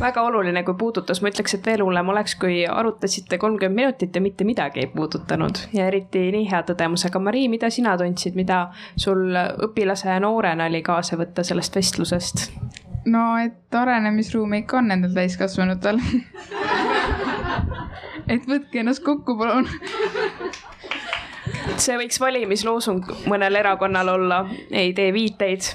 väga 0.00 0.22
oluline, 0.22 0.62
kui 0.64 0.74
puudutas, 0.78 1.20
ma 1.22 1.30
ütleks, 1.32 1.56
et 1.56 1.66
veel 1.66 1.82
hullem 1.84 2.12
oleks, 2.12 2.36
kui 2.40 2.60
arutasite 2.68 3.38
kolmkümmend 3.40 3.80
minutit 3.80 4.16
ja 4.16 4.20
mitte 4.20 4.44
midagi 4.44 4.84
ei 4.84 4.90
puudutanud 4.92 5.62
ja 5.76 5.86
eriti 5.88 6.26
nii 6.34 6.48
hea 6.50 6.62
tõdemusega. 6.68 7.22
Marii, 7.22 7.48
mida 7.52 7.70
sina 7.72 7.96
tundsid, 7.98 8.36
mida 8.38 8.66
sul 8.96 9.32
õpilase 9.68 10.18
noorena 10.22 10.68
oli 10.70 10.82
kaasa 10.86 11.18
võtta 11.20 11.44
sellest 11.46 11.80
vestlusest? 11.80 12.48
No 13.06 13.36
et 13.38 13.74
arenemisruumi 13.74 14.62
ikka 14.64 14.78
on 14.80 14.88
nendel 14.92 15.14
täiskasvanutel. 15.16 16.00
Et 18.26 18.42
võtke 18.50 18.80
ennast 18.82 19.04
kokku, 19.06 19.36
palun. 19.38 19.68
See 21.78 21.94
võiks 21.94 22.18
valimisloosung 22.18 23.06
mõnel 23.30 23.60
erakonnal 23.60 24.10
olla, 24.16 24.40
ei 24.74 24.90
tee 24.96 25.12
viiteid. 25.14 25.68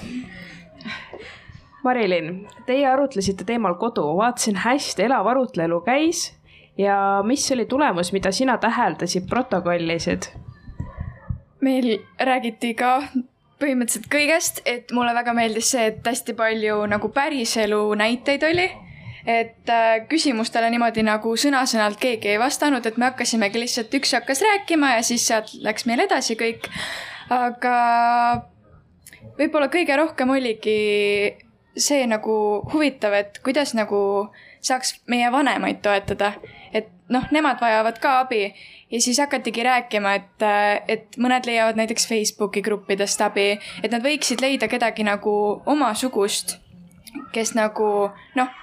Marilyn, 1.82 2.42
teie 2.68 2.84
arutlesite 2.90 3.46
teemal 3.48 3.78
kodu, 3.80 4.04
vaatasin 4.18 4.60
hästi 4.66 5.08
elav 5.08 5.32
arutelu 5.32 5.80
käis. 5.86 6.28
Ja 6.78 7.22
mis 7.24 7.48
oli 7.56 7.64
tulemus, 7.68 8.12
mida 8.12 8.32
sina 8.32 8.58
täheldasid, 8.60 9.24
protokollisid? 9.30 10.28
meil 11.62 11.98
räägiti 12.18 12.74
ka 12.74 13.02
põhimõtteliselt 13.62 14.08
kõigest, 14.10 14.62
et 14.66 14.92
mulle 14.94 15.14
väga 15.14 15.34
meeldis 15.36 15.70
see, 15.74 15.88
et 15.92 16.06
hästi 16.06 16.34
palju 16.38 16.82
nagu 16.90 17.12
päriselu 17.14 17.82
näiteid 17.98 18.48
oli. 18.50 18.70
et 19.22 19.70
äh, 19.70 20.02
küsimustele 20.10 20.66
niimoodi 20.74 21.04
nagu 21.06 21.36
sõna-sõnalt 21.38 22.00
keegi 22.02 22.32
ei 22.32 22.38
vastanud, 22.42 22.86
et 22.86 22.96
me 22.98 23.06
hakkasimegi 23.06 23.60
lihtsalt, 23.62 23.94
üks 23.94 24.16
hakkas 24.16 24.42
rääkima 24.42 24.96
ja 24.96 25.04
siis 25.06 25.26
sealt 25.28 25.52
läks 25.62 25.86
meil 25.86 26.02
edasi 26.02 26.34
kõik. 26.34 26.66
aga 27.30 27.76
võib-olla 29.38 29.70
kõige 29.70 29.96
rohkem 29.96 30.34
oligi 30.34 30.78
see 31.76 32.06
nagu 32.06 32.34
huvitav, 32.72 33.14
et 33.16 33.38
kuidas 33.44 33.76
nagu 33.78 34.00
saaks 34.60 34.96
meie 35.06 35.30
vanemaid 35.32 35.80
toetada. 35.84 36.34
Et 36.72 36.88
noh, 37.12 37.26
nemad 37.30 37.60
vajavad 37.60 37.98
ka 38.00 38.18
abi 38.22 38.46
ja 38.92 39.00
siis 39.00 39.20
hakatigi 39.20 39.62
rääkima, 39.62 40.14
et, 40.14 40.46
et 40.88 41.20
mõned 41.20 41.46
leiavad 41.48 41.78
näiteks 41.80 42.08
Facebooki 42.08 42.62
gruppidest 42.64 43.20
abi, 43.24 43.54
et 43.82 43.92
nad 43.92 44.04
võiksid 44.04 44.42
leida 44.44 44.68
kedagi 44.68 45.04
nagu 45.06 45.34
omasugust, 45.66 46.58
kes 47.32 47.54
nagu 47.56 47.88
noh, 48.38 48.58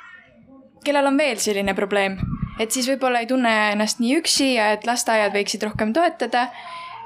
kellel 0.85 1.09
on 1.09 1.17
veel 1.17 1.41
selline 1.41 1.73
probleem, 1.77 2.19
et 2.59 2.71
siis 2.71 2.89
võib-olla 2.91 3.23
ei 3.23 3.29
tunne 3.29 3.55
ennast 3.73 4.01
nii 4.03 4.19
üksi 4.19 4.53
ja 4.55 4.71
et 4.75 4.85
lasteaiad 4.89 5.33
võiksid 5.35 5.65
rohkem 5.65 5.93
toetada. 5.93 6.49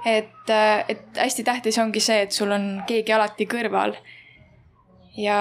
et, 0.05 0.49
et 0.89 1.15
hästi 1.15 1.43
tähtis 1.47 1.77
ongi 1.79 2.01
see, 2.03 2.25
et 2.25 2.31
sul 2.35 2.51
on 2.51 2.83
keegi 2.87 3.13
alati 3.15 3.47
kõrval. 3.47 3.95
ja 5.15 5.39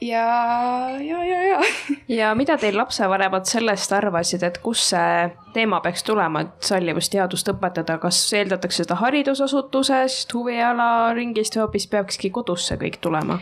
ja, 0.00 0.26
ja, 1.00 1.24
ja, 1.24 1.42
ja. 1.42 1.60
ja 2.20 2.34
mida 2.34 2.56
teil 2.58 2.76
lapsevanemad 2.76 3.48
sellest 3.48 3.92
arvasid, 3.92 4.44
et 4.46 4.58
kus 4.64 4.90
see 4.92 5.26
teema 5.54 5.80
peaks 5.84 6.04
tulema, 6.06 6.44
et 6.46 6.70
sallivusteadust 6.70 7.52
õpetada, 7.52 7.98
kas 8.02 8.22
eeldatakse 8.36 8.84
seda 8.84 8.98
haridusasutusest, 9.00 10.32
huvialaringist 10.34 11.56
või 11.56 11.64
hoopis 11.64 11.86
peakski 11.90 12.32
kodus 12.34 12.70
see 12.70 12.80
kõik 12.80 13.00
tulema? 13.04 13.40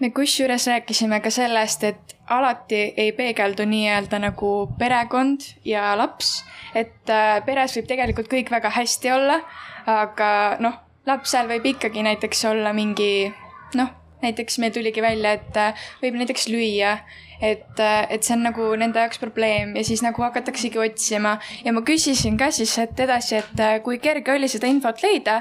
me 0.00 0.08
kusjuures 0.16 0.64
rääkisime 0.66 1.18
ka 1.20 1.28
sellest, 1.30 1.82
et 1.84 2.14
alati 2.32 2.78
ei 2.96 3.12
peegeldu 3.12 3.66
nii-öelda 3.68 4.22
nagu 4.22 4.52
perekond 4.78 5.44
ja 5.64 5.92
laps, 5.98 6.38
et 6.74 7.12
äh, 7.12 7.42
peres 7.44 7.76
võib 7.76 7.90
tegelikult 7.90 8.30
kõik 8.32 8.48
väga 8.50 8.72
hästi 8.72 9.12
olla, 9.12 9.40
aga 9.84 10.30
noh, 10.64 10.80
lapsel 11.06 11.50
võib 11.52 11.68
ikkagi 11.74 12.04
näiteks 12.06 12.44
olla 12.48 12.72
mingi 12.72 13.28
noh 13.76 13.99
näiteks 14.22 14.58
meil 14.62 14.72
tuligi 14.74 15.02
välja, 15.02 15.34
et 15.38 15.58
äh, 15.58 15.88
võib 16.02 16.18
näiteks 16.20 16.48
lüüa, 16.52 16.96
et, 17.40 17.80
äh, 17.80 18.04
et 18.12 18.26
see 18.26 18.36
on 18.36 18.44
nagu 18.46 18.68
nende 18.80 19.00
jaoks 19.02 19.20
probleem 19.22 19.74
ja 19.78 19.84
siis 19.86 20.04
nagu 20.04 20.22
hakataksegi 20.22 20.80
otsima. 20.82 21.38
Ja 21.64 21.74
ma 21.76 21.84
küsisin 21.86 22.38
ka 22.40 22.50
siis, 22.54 22.76
et 22.82 23.00
edasi, 23.00 23.40
et 23.40 23.60
äh, 23.64 23.76
kui 23.84 24.00
kerge 24.02 24.34
oli 24.34 24.48
seda 24.50 24.70
infot 24.70 25.02
leida 25.04 25.40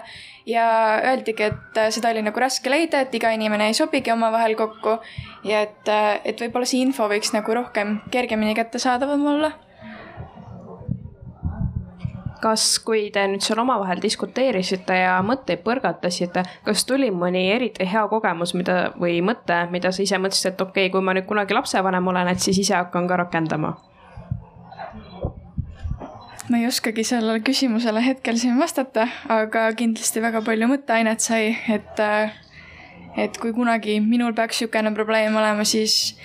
ja 0.50 0.66
öeldigi, 1.12 1.52
et 1.52 1.82
seda 1.94 2.14
oli 2.14 2.24
nagu 2.26 2.42
raske 2.42 2.72
leida, 2.72 3.04
et 3.06 3.16
iga 3.16 3.32
inimene 3.36 3.70
ei 3.70 3.78
sobigi 3.78 4.14
omavahel 4.16 4.56
kokku 4.60 4.98
ja 5.46 5.64
et, 5.68 5.92
et 6.26 6.42
võib-olla 6.42 6.68
see 6.70 6.82
info 6.82 7.10
võiks 7.12 7.36
nagu 7.36 7.54
rohkem 7.54 8.00
kergemini 8.12 8.56
kättesaadavam 8.58 9.28
olla 9.36 9.54
kas, 12.42 12.64
kui 12.86 13.10
te 13.14 13.26
nüüd 13.28 13.44
seal 13.44 13.60
omavahel 13.64 14.02
diskuteerisite 14.04 14.96
ja 15.02 15.18
mõtteid 15.26 15.64
põrgatasite, 15.66 16.44
kas 16.66 16.86
tuli 16.88 17.12
mõni 17.12 17.46
eriti 17.54 17.88
hea 17.90 18.06
kogemus, 18.12 18.56
mida 18.56 18.94
või 19.00 19.20
mõte, 19.26 19.62
mida 19.74 19.92
sa 19.92 20.04
ise 20.06 20.20
mõtlesid, 20.22 20.54
et 20.54 20.62
okei 20.62 20.88
okay,, 20.88 20.94
kui 20.94 21.04
ma 21.06 21.16
nüüd 21.18 21.28
kunagi 21.30 21.58
lapsevanem 21.58 22.12
olen, 22.14 22.32
et 22.32 22.44
siis 22.44 22.62
ise 22.66 22.78
hakkan 22.80 23.08
ka 23.10 23.22
rakendama? 23.26 23.78
ma 26.50 26.58
ei 26.58 26.66
oskagi 26.66 27.04
sellele 27.06 27.44
küsimusele 27.46 28.02
hetkel 28.02 28.40
siin 28.42 28.58
vastata, 28.58 29.06
aga 29.30 29.68
kindlasti 29.78 30.22
väga 30.24 30.42
palju 30.42 30.70
mõtteainet 30.72 31.22
sai, 31.22 31.52
et 31.70 32.02
et 33.20 33.38
kui 33.42 33.54
kunagi 33.54 34.00
minul 34.02 34.34
peaks 34.34 34.62
niisugune 34.62 34.94
probleem 34.98 35.36
olema, 35.38 35.66
siis 35.66 36.16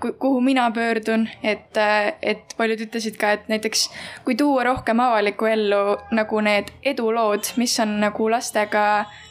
kuhu 0.00 0.40
mina 0.40 0.70
pöördun, 0.70 1.28
et, 1.42 1.78
et 2.22 2.54
paljud 2.56 2.84
ütlesid 2.86 3.16
ka, 3.20 3.34
et 3.36 3.48
näiteks 3.52 3.88
kui 4.24 4.36
tuua 4.38 4.64
rohkem 4.68 5.00
avalikku 5.00 5.48
ellu 5.50 5.96
nagu 6.16 6.42
need 6.44 6.72
edulood, 6.82 7.52
mis 7.60 7.78
on 7.82 7.98
nagu 8.02 8.28
lastega 8.32 8.84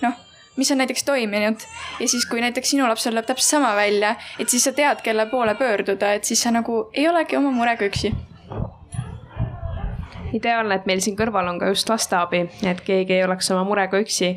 noh, 0.03 0.17
mis 0.59 0.71
on 0.71 0.81
näiteks 0.81 1.03
toiminud 1.07 1.67
ja 1.99 2.07
siis, 2.07 2.25
kui 2.29 2.41
näiteks 2.41 2.75
sinu 2.75 2.87
lapsel 2.87 3.15
läheb 3.15 3.29
täpselt 3.29 3.59
sama 3.59 3.75
välja, 3.75 4.15
et 4.39 4.49
siis 4.49 4.67
sa 4.67 4.75
tead, 4.75 5.01
kelle 5.05 5.25
poole 5.31 5.55
pöörduda, 5.55 6.13
et 6.13 6.27
siis 6.27 6.43
sa 6.43 6.51
nagu 6.51 6.89
ei 6.93 7.07
olegi 7.09 7.39
oma 7.39 7.51
murega 7.55 7.87
üksi 7.87 8.13
ideaalne, 10.33 10.79
et 10.79 10.85
meil 10.89 11.01
siin 11.03 11.17
kõrval 11.19 11.49
on 11.51 11.59
ka 11.61 11.71
just 11.73 11.89
lasteabi, 11.89 12.43
et 12.69 12.83
keegi 12.85 13.17
ei 13.17 13.23
oleks 13.25 13.51
oma 13.55 13.63
murega 13.67 13.99
üksi. 14.01 14.35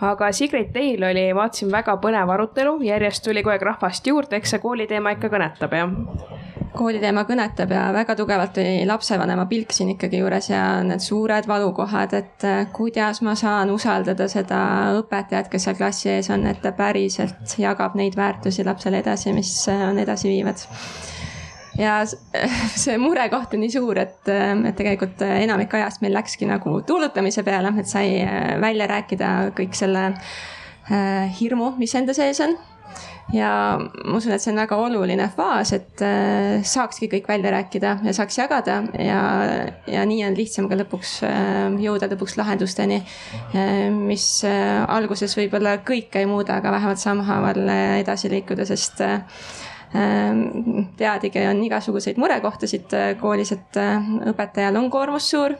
aga 0.00 0.32
Sigrid, 0.32 0.72
teil 0.72 1.04
oli, 1.04 1.28
vaatasin 1.34 1.72
väga 1.72 1.96
põnev 2.02 2.30
arutelu, 2.36 2.78
järjest 2.84 3.24
tuli 3.24 3.42
kogu 3.42 3.54
aeg 3.54 3.68
rahvast 3.72 4.06
juurde, 4.06 4.36
eks 4.36 4.56
see 4.56 4.64
kooliteema 4.64 5.14
ikka 5.16 5.32
kõnetab, 5.32 5.78
jah? 5.78 6.42
kooliteema 6.74 7.22
kõnetab 7.28 7.70
ja 7.70 7.84
väga 7.94 8.16
tugevalt 8.18 8.58
oli 8.58 8.82
lapsevanema 8.88 9.46
pilk 9.50 9.72
siin 9.74 9.92
ikkagi 9.94 10.18
juures 10.18 10.48
ja 10.50 10.62
need 10.86 11.02
suured 11.04 11.46
valukohad, 11.46 12.14
et 12.18 12.46
äh, 12.48 12.66
kuidas 12.74 13.22
ma 13.22 13.36
saan 13.38 13.70
usaldada 13.70 14.26
seda 14.30 14.60
õpetajat, 14.98 15.50
kes 15.52 15.68
seal 15.68 15.78
klassi 15.78 16.10
ees 16.16 16.30
on, 16.34 16.46
et 16.50 16.62
ta 16.62 16.74
päriselt 16.74 17.58
jagab 17.62 17.94
neid 17.98 18.18
väärtusi 18.18 18.66
lapsele 18.66 19.04
edasi, 19.04 19.32
mis 19.36 19.52
äh, 19.70 19.86
on 19.88 20.02
edasiviivad 20.02 20.66
ja 21.78 22.00
see 22.84 22.98
murekoht 23.00 23.54
on 23.54 23.64
nii 23.64 23.72
suur, 23.74 23.98
et, 24.02 24.20
et 24.28 24.76
tegelikult 24.78 25.24
enamik 25.26 25.74
ajast 25.78 26.04
meil 26.04 26.14
läkski 26.16 26.48
nagu 26.50 26.78
tuulutamise 26.86 27.44
peale, 27.46 27.74
et 27.80 27.90
sai 27.90 28.20
äh, 28.22 28.54
välja 28.62 28.88
rääkida 28.90 29.32
kõik 29.56 29.74
selle 29.78 30.10
äh, 30.12 31.34
hirmu, 31.40 31.74
mis 31.80 31.94
enda 31.98 32.16
sees 32.16 32.42
on. 32.44 32.56
Ja 33.32 33.78
ma 33.80 34.18
usun, 34.18 34.34
et 34.34 34.42
see 34.42 34.50
on 34.52 34.58
väga 34.60 34.76
oluline 34.76 35.24
faas, 35.32 35.70
et 35.72 36.02
äh, 36.04 36.60
saakski 36.68 37.08
kõik 37.08 37.28
välja 37.30 37.54
rääkida 37.54 37.94
ja 38.04 38.12
saaks 38.14 38.36
jagada 38.36 38.82
ja, 39.00 39.20
ja 39.88 40.04
nii 40.04 40.20
on 40.26 40.36
lihtsam 40.36 40.68
ka 40.68 40.76
lõpuks 40.76 41.16
jõuda 41.80 42.10
lõpuks 42.12 42.36
lahendusteni, 42.36 43.00
mis 43.96 44.28
alguses 44.44 45.38
võib-olla 45.40 45.78
kõike 45.88 46.20
ei 46.20 46.28
muuda, 46.28 46.60
aga 46.60 46.76
vähemalt 46.76 47.00
sammhaaval 47.00 47.64
edasi 48.04 48.28
liikuda, 48.36 48.68
sest 48.68 49.00
Ehm, 49.00 49.63
teadagi 49.94 51.44
on 51.46 51.62
igasuguseid 51.68 52.18
murekohtasid 52.18 52.94
äh, 52.96 53.12
koolis, 53.20 53.52
et 53.54 53.78
äh, 53.78 54.08
õpetajal 54.32 54.78
on 54.80 54.90
koormus 54.90 55.28
suur. 55.30 55.54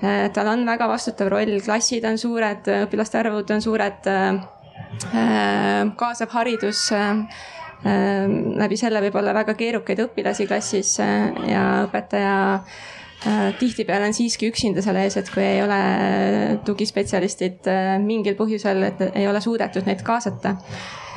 Äh, 0.00 0.26
tal 0.34 0.50
on 0.50 0.64
väga 0.66 0.88
vastutav 0.90 1.30
roll, 1.30 1.60
klassid 1.64 2.06
on 2.08 2.18
suured, 2.18 2.70
õpilaste 2.86 3.20
arvud 3.22 3.54
on 3.54 3.62
suured. 3.62 4.10
kaasav 5.96 6.32
haridus 6.32 6.88
läbi 8.60 8.76
selle 8.76 9.00
võib 9.04 9.14
olla 9.16 9.32
väga 9.32 9.54
keerukaid 9.54 10.00
õpilasi 10.02 10.46
klassis 10.48 10.96
ja 10.98 11.62
õpetaja 11.86 12.34
tihtipeale 13.60 14.08
on 14.08 14.16
siiski 14.16 14.50
üksinda 14.50 14.82
selle 14.82 15.04
ees, 15.06 15.16
et 15.20 15.30
kui 15.30 15.44
ei 15.44 15.62
ole 15.62 15.78
tugispetsialistid 16.66 17.70
mingil 18.02 18.34
põhjusel, 18.36 18.82
et 18.88 19.04
ei 19.14 19.28
ole 19.30 19.40
suudetud 19.44 19.86
neid 19.86 20.02
kaasata 20.04 20.56
Ehm, 20.58 21.09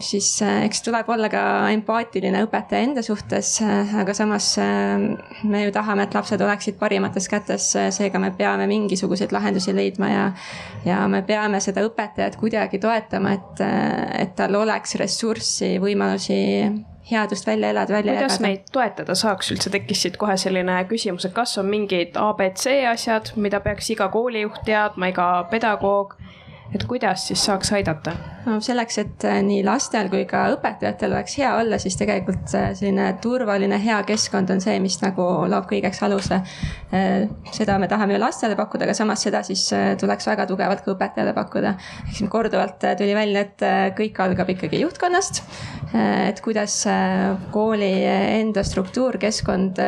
siis 0.00 0.42
äh, 0.42 0.64
eks 0.66 0.82
tuleb 0.84 1.08
olla 1.08 1.28
ka 1.32 1.42
empaatiline 1.72 2.42
õpetaja 2.44 2.84
enda 2.84 3.02
suhtes, 3.04 3.54
äh, 3.64 3.94
aga 4.02 4.14
samas 4.16 4.50
äh, 4.60 5.00
me 5.48 5.62
ju 5.64 5.72
tahame, 5.72 6.04
et 6.04 6.16
lapsed 6.16 6.42
oleksid 6.44 6.76
parimates 6.80 7.28
kätes, 7.32 7.70
seega 7.96 8.20
me 8.20 8.30
peame 8.36 8.66
mingisuguseid 8.68 9.32
lahendusi 9.32 9.74
leidma 9.76 10.12
ja 10.12 10.26
ja 10.84 11.00
me 11.08 11.22
peame 11.26 11.60
seda 11.64 11.82
õpetajat 11.86 12.36
kuidagi 12.40 12.78
toetama, 12.82 13.34
et, 13.38 13.64
et 14.22 14.36
tal 14.36 14.54
oleks 14.60 14.94
ressurssi, 15.00 15.76
võimalusi 15.82 16.38
headust 17.08 17.46
välja 17.48 17.70
elada, 17.72 17.94
välja 17.94 18.12
kuidas 18.12 18.36
jagada. 18.36 18.46
neid 18.46 18.72
toetada 18.72 19.16
saaks, 19.16 19.52
üldse 19.54 19.72
tekkis 19.72 20.04
siit 20.04 20.18
kohe 20.20 20.36
selline 20.36 20.76
küsimus, 20.90 21.24
et 21.24 21.34
kas 21.36 21.56
on 21.60 21.70
mingid 21.72 22.18
abc 22.20 22.68
asjad, 22.92 23.32
mida 23.36 23.62
peaks 23.64 23.88
iga 23.96 24.10
koolijuht 24.12 24.60
teadma, 24.68 25.08
iga 25.12 25.28
pedagoog 25.50 26.18
et 26.74 26.84
kuidas 26.88 27.28
siis 27.28 27.44
saaks 27.48 27.72
aidata? 27.72 28.16
no 28.48 28.58
selleks, 28.64 28.98
et 29.02 29.24
äh, 29.28 29.40
nii 29.44 29.62
lastel 29.66 30.08
kui 30.12 30.24
ka 30.28 30.46
õpetajatel 30.54 31.12
oleks 31.14 31.36
hea 31.40 31.50
olla, 31.58 31.78
siis 31.80 31.96
tegelikult 32.00 32.52
äh, 32.56 32.70
selline 32.78 33.10
turvaline, 33.22 33.78
hea 33.82 33.98
keskkond 34.08 34.52
on 34.54 34.62
see, 34.64 34.78
mis 34.82 34.98
nagu 35.02 35.26
loob 35.50 35.68
kõigeks 35.70 36.00
aluse. 36.06 36.40
Äh, 36.94 37.26
seda 37.54 37.78
me 37.80 37.88
tahame 37.90 38.16
ju 38.16 38.22
lastele 38.22 38.56
pakkuda, 38.58 38.86
aga 38.88 38.96
samas 38.96 39.24
seda 39.26 39.42
siis 39.46 39.66
tuleks 40.00 40.28
väga 40.30 40.46
tugevalt 40.48 40.84
ka 40.84 40.94
õpetajale 40.94 41.34
pakkuda. 41.36 41.74
ehk 42.06 42.16
siin 42.20 42.32
korduvalt 42.32 42.84
tuli 42.98 43.14
välja, 43.16 43.44
et 43.46 43.66
kõik 43.98 44.20
algab 44.24 44.48
ikkagi 44.54 44.80
juhtkonnast. 44.82 45.42
et 45.98 46.40
kuidas 46.44 46.74
kooli 47.52 47.90
enda 48.04 48.62
struktuur, 48.64 49.16
keskkond, 49.20 49.80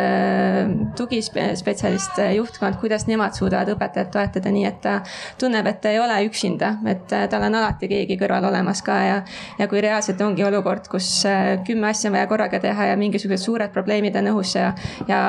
tugispetsialist, 0.96 2.20
juhtkond, 2.36 2.78
kuidas 2.80 3.06
nemad 3.08 3.36
suudavad 3.36 3.68
õpetajat 3.74 4.12
toetada 4.14 4.52
nii, 4.52 4.64
et 4.68 4.80
ta 4.84 5.00
tunneb, 5.38 5.66
et 5.66 5.80
ta 5.80 5.92
ei 5.92 6.00
ole 6.00 6.22
üksinda 6.28 6.69
mõelda, 6.78 6.90
et 6.90 7.12
äh, 7.12 7.26
tal 7.30 7.44
on 7.46 7.54
alati 7.54 7.88
keegi 7.90 8.16
kõrval 8.20 8.44
olemas 8.50 8.82
ka 8.82 8.96
ja, 9.04 9.16
ja 9.58 9.68
kui 9.68 9.80
reaalselt 9.82 10.20
ongi 10.24 10.44
olukord, 10.44 10.88
kus 10.90 11.24
äh, 11.28 11.58
kümme 11.66 11.90
asja 11.90 12.10
on 12.10 12.16
vaja 12.16 12.28
korraga 12.30 12.60
teha 12.60 12.90
ja 12.90 12.96
mingisugused 12.96 13.44
suured 13.44 13.72
probleemid 13.74 14.16
on 14.20 14.30
õhus 14.32 14.54
ja, 14.56 14.72
ja, 15.08 15.20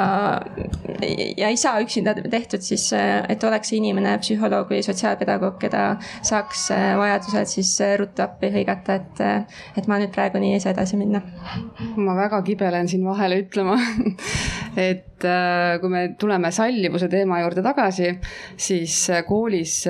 ja 1.38 1.50
ei 1.50 1.58
saa 1.58 1.82
üksinda 1.84 2.16
tehtud, 2.16 2.62
siis 2.66 2.92
äh, 2.98 3.22
et 3.30 3.44
oleks 3.44 3.74
inimene, 3.78 4.18
psühholoog 4.22 4.72
või 4.72 4.82
sotsiaalpedagoog, 4.86 5.58
keda 5.62 5.84
saaks 6.22 6.70
vajadusel 6.72 7.48
siis 7.50 7.74
ruttu 8.00 8.24
appi 8.26 8.52
hõigata, 8.54 9.00
et, 9.00 9.22
et 9.78 9.88
ma 9.92 10.00
nüüd 10.02 10.14
praegu 10.14 10.42
nii 10.42 10.56
ei 10.58 10.64
saa 10.64 10.76
edasi 10.76 11.00
minna. 11.00 11.22
ma 11.96 12.16
väga 12.18 12.42
kibelen 12.46 12.90
siin 12.92 13.06
vahele 13.06 13.42
ütlema 13.44 13.78
et 14.90 15.26
kui 15.82 15.92
me 15.92 16.04
tuleme 16.20 16.52
sallivuse 16.54 17.10
teema 17.12 17.42
juurde 17.44 17.64
tagasi, 17.66 18.16
siis 18.58 19.04
koolis 19.28 19.82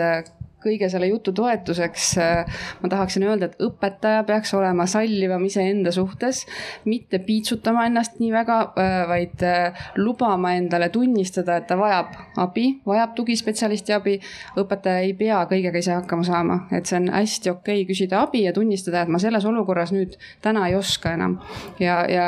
kõige 0.64 0.90
selle 0.92 1.10
jutu 1.10 1.34
toetuseks 1.36 2.08
äh, 2.22 2.62
ma 2.82 2.90
tahaksin 2.92 3.26
öelda, 3.28 3.50
et 3.50 3.64
õpetaja 3.64 4.24
peaks 4.28 4.54
olema 4.58 4.86
sallivam 4.90 5.44
iseenda 5.46 5.92
suhtes, 5.92 6.46
mitte 6.86 7.20
piitsutama 7.26 7.86
ennast 7.90 8.20
nii 8.22 8.32
väga, 8.34 8.60
äh, 8.80 8.96
vaid 9.10 9.46
äh, 9.48 9.82
lubama 9.98 10.54
endale 10.58 10.90
tunnistada, 10.94 11.58
et 11.62 11.68
ta 11.70 11.78
vajab 11.80 12.14
abi, 12.42 12.68
vajab 12.88 13.16
tugispetsialisti 13.18 13.96
abi. 13.98 14.18
õpetaja 14.62 15.06
ei 15.06 15.14
pea 15.18 15.42
kõigega 15.50 15.82
ise 15.82 15.96
hakkama 15.96 16.26
saama, 16.28 16.60
et 16.76 16.90
see 16.90 17.00
on 17.00 17.10
hästi 17.14 17.54
okei 17.54 17.82
okay 17.82 17.90
küsida 17.90 18.22
abi 18.26 18.46
ja 18.46 18.54
tunnistada, 18.54 19.04
et 19.04 19.12
ma 19.12 19.20
selles 19.22 19.46
olukorras 19.48 19.94
nüüd 19.96 20.18
täna 20.42 20.68
ei 20.70 20.76
oska 20.76 21.16
enam. 21.18 21.40
ja, 21.80 22.02
ja 22.10 22.26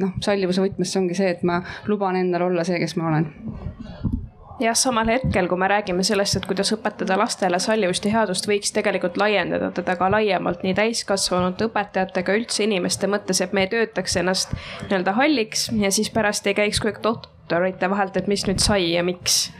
noh, 0.00 0.16
sallivuse 0.24 0.64
võtmes 0.64 0.92
see 0.92 1.02
ongi 1.02 1.18
see, 1.18 1.32
et 1.36 1.42
ma 1.46 1.62
luban 1.86 2.16
endal 2.16 2.48
olla 2.50 2.64
see, 2.66 2.80
kes 2.82 2.96
ma 3.00 3.10
olen 3.12 4.15
jah, 4.60 4.76
samal 4.76 5.08
hetkel, 5.10 5.48
kui 5.48 5.58
me 5.58 5.68
räägime 5.68 6.04
sellest, 6.06 6.38
et 6.38 6.46
kuidas 6.48 6.72
õpetada 6.74 7.18
lastele 7.18 7.58
sallivust 7.62 8.04
ja 8.06 8.12
headust, 8.18 8.48
võiks 8.48 8.72
tegelikult 8.74 9.18
laiendada 9.20 9.70
teda 9.76 9.96
ka 10.00 10.08
laiemalt 10.12 10.64
nii 10.64 10.74
täiskasvanute 10.76 11.68
õpetajatega 11.68 12.36
üldse 12.38 12.64
inimeste 12.64 13.10
mõttes, 13.10 13.42
et 13.44 13.52
me 13.56 13.66
ei 13.66 13.72
töötaks 13.72 14.16
ennast 14.22 14.54
nii-öelda 14.86 15.16
halliks 15.18 15.68
ja 15.76 15.90
siis 15.92 16.10
pärast 16.14 16.46
ei 16.46 16.56
käiks 16.56 16.80
aeg 16.84 17.02
doktorite 17.04 17.90
vahelt, 17.90 18.16
et 18.16 18.30
mis 18.32 18.46
nüüd 18.48 18.62
sai 18.64 18.92
ja 18.94 19.04
miks. 19.06 19.50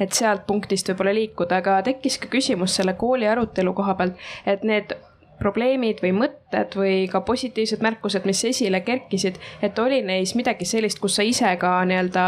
Et 0.00 0.12
sealt 0.16 0.46
punktist 0.48 0.88
võib-olla 0.88 1.12
liikuda, 1.12 1.60
aga 1.60 1.82
tekkis 1.84 2.16
ka 2.18 2.30
küsimus 2.32 2.78
selle 2.78 2.94
kooli 2.96 3.28
arutelu 3.28 3.74
koha 3.76 3.94
pealt, 3.98 4.16
et 4.48 4.64
need 4.64 4.94
probleemid 5.40 6.00
või 6.04 6.12
mõtted 6.16 6.76
või 6.76 6.94
ka 7.12 7.22
positiivsed 7.24 7.82
märkused, 7.84 8.26
mis 8.28 8.42
esile 8.48 8.82
kerkisid, 8.84 9.38
et 9.64 9.78
oli 9.78 10.02
neis 10.04 10.34
midagi 10.36 10.68
sellist, 10.68 11.00
kus 11.00 11.16
sa 11.16 11.24
ise 11.24 11.52
ka 11.60 11.78
nii-öelda 11.88 12.24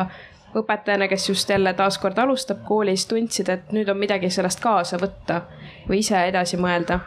õpetajana, 0.58 1.08
kes 1.08 1.28
just 1.28 1.50
jälle 1.50 1.74
taaskord 1.78 2.18
alustab 2.18 2.62
koolis, 2.68 3.06
tundsid, 3.10 3.48
et 3.52 3.72
nüüd 3.72 3.88
on 3.88 3.98
midagi 4.00 4.30
sellest 4.30 4.60
kaasa 4.62 5.00
võtta 5.02 5.42
või 5.88 6.02
ise 6.02 6.20
edasi 6.28 6.60
mõelda? 6.60 7.00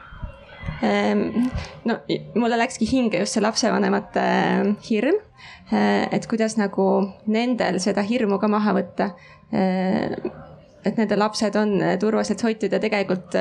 Ehm, 0.84 1.46
no 1.86 2.00
mulle 2.36 2.58
läkski 2.60 2.88
hinge 2.90 3.22
just 3.22 3.38
see 3.38 3.44
lapsevanemate 3.44 4.24
ehm, 4.24 4.74
hirm, 4.90 5.22
ehm, 5.72 6.10
et 6.16 6.28
kuidas 6.32 6.58
nagu 6.60 6.90
nendel 7.32 7.80
seda 7.84 8.04
hirmu 8.06 8.42
ka 8.42 8.52
maha 8.52 8.76
võtta 8.80 9.14
et 10.86 11.00
nende 11.00 11.18
lapsed 11.18 11.56
on 11.58 11.74
turvaliselt 12.02 12.44
hoitud 12.46 12.74
ja 12.74 12.80
tegelikult 12.82 13.36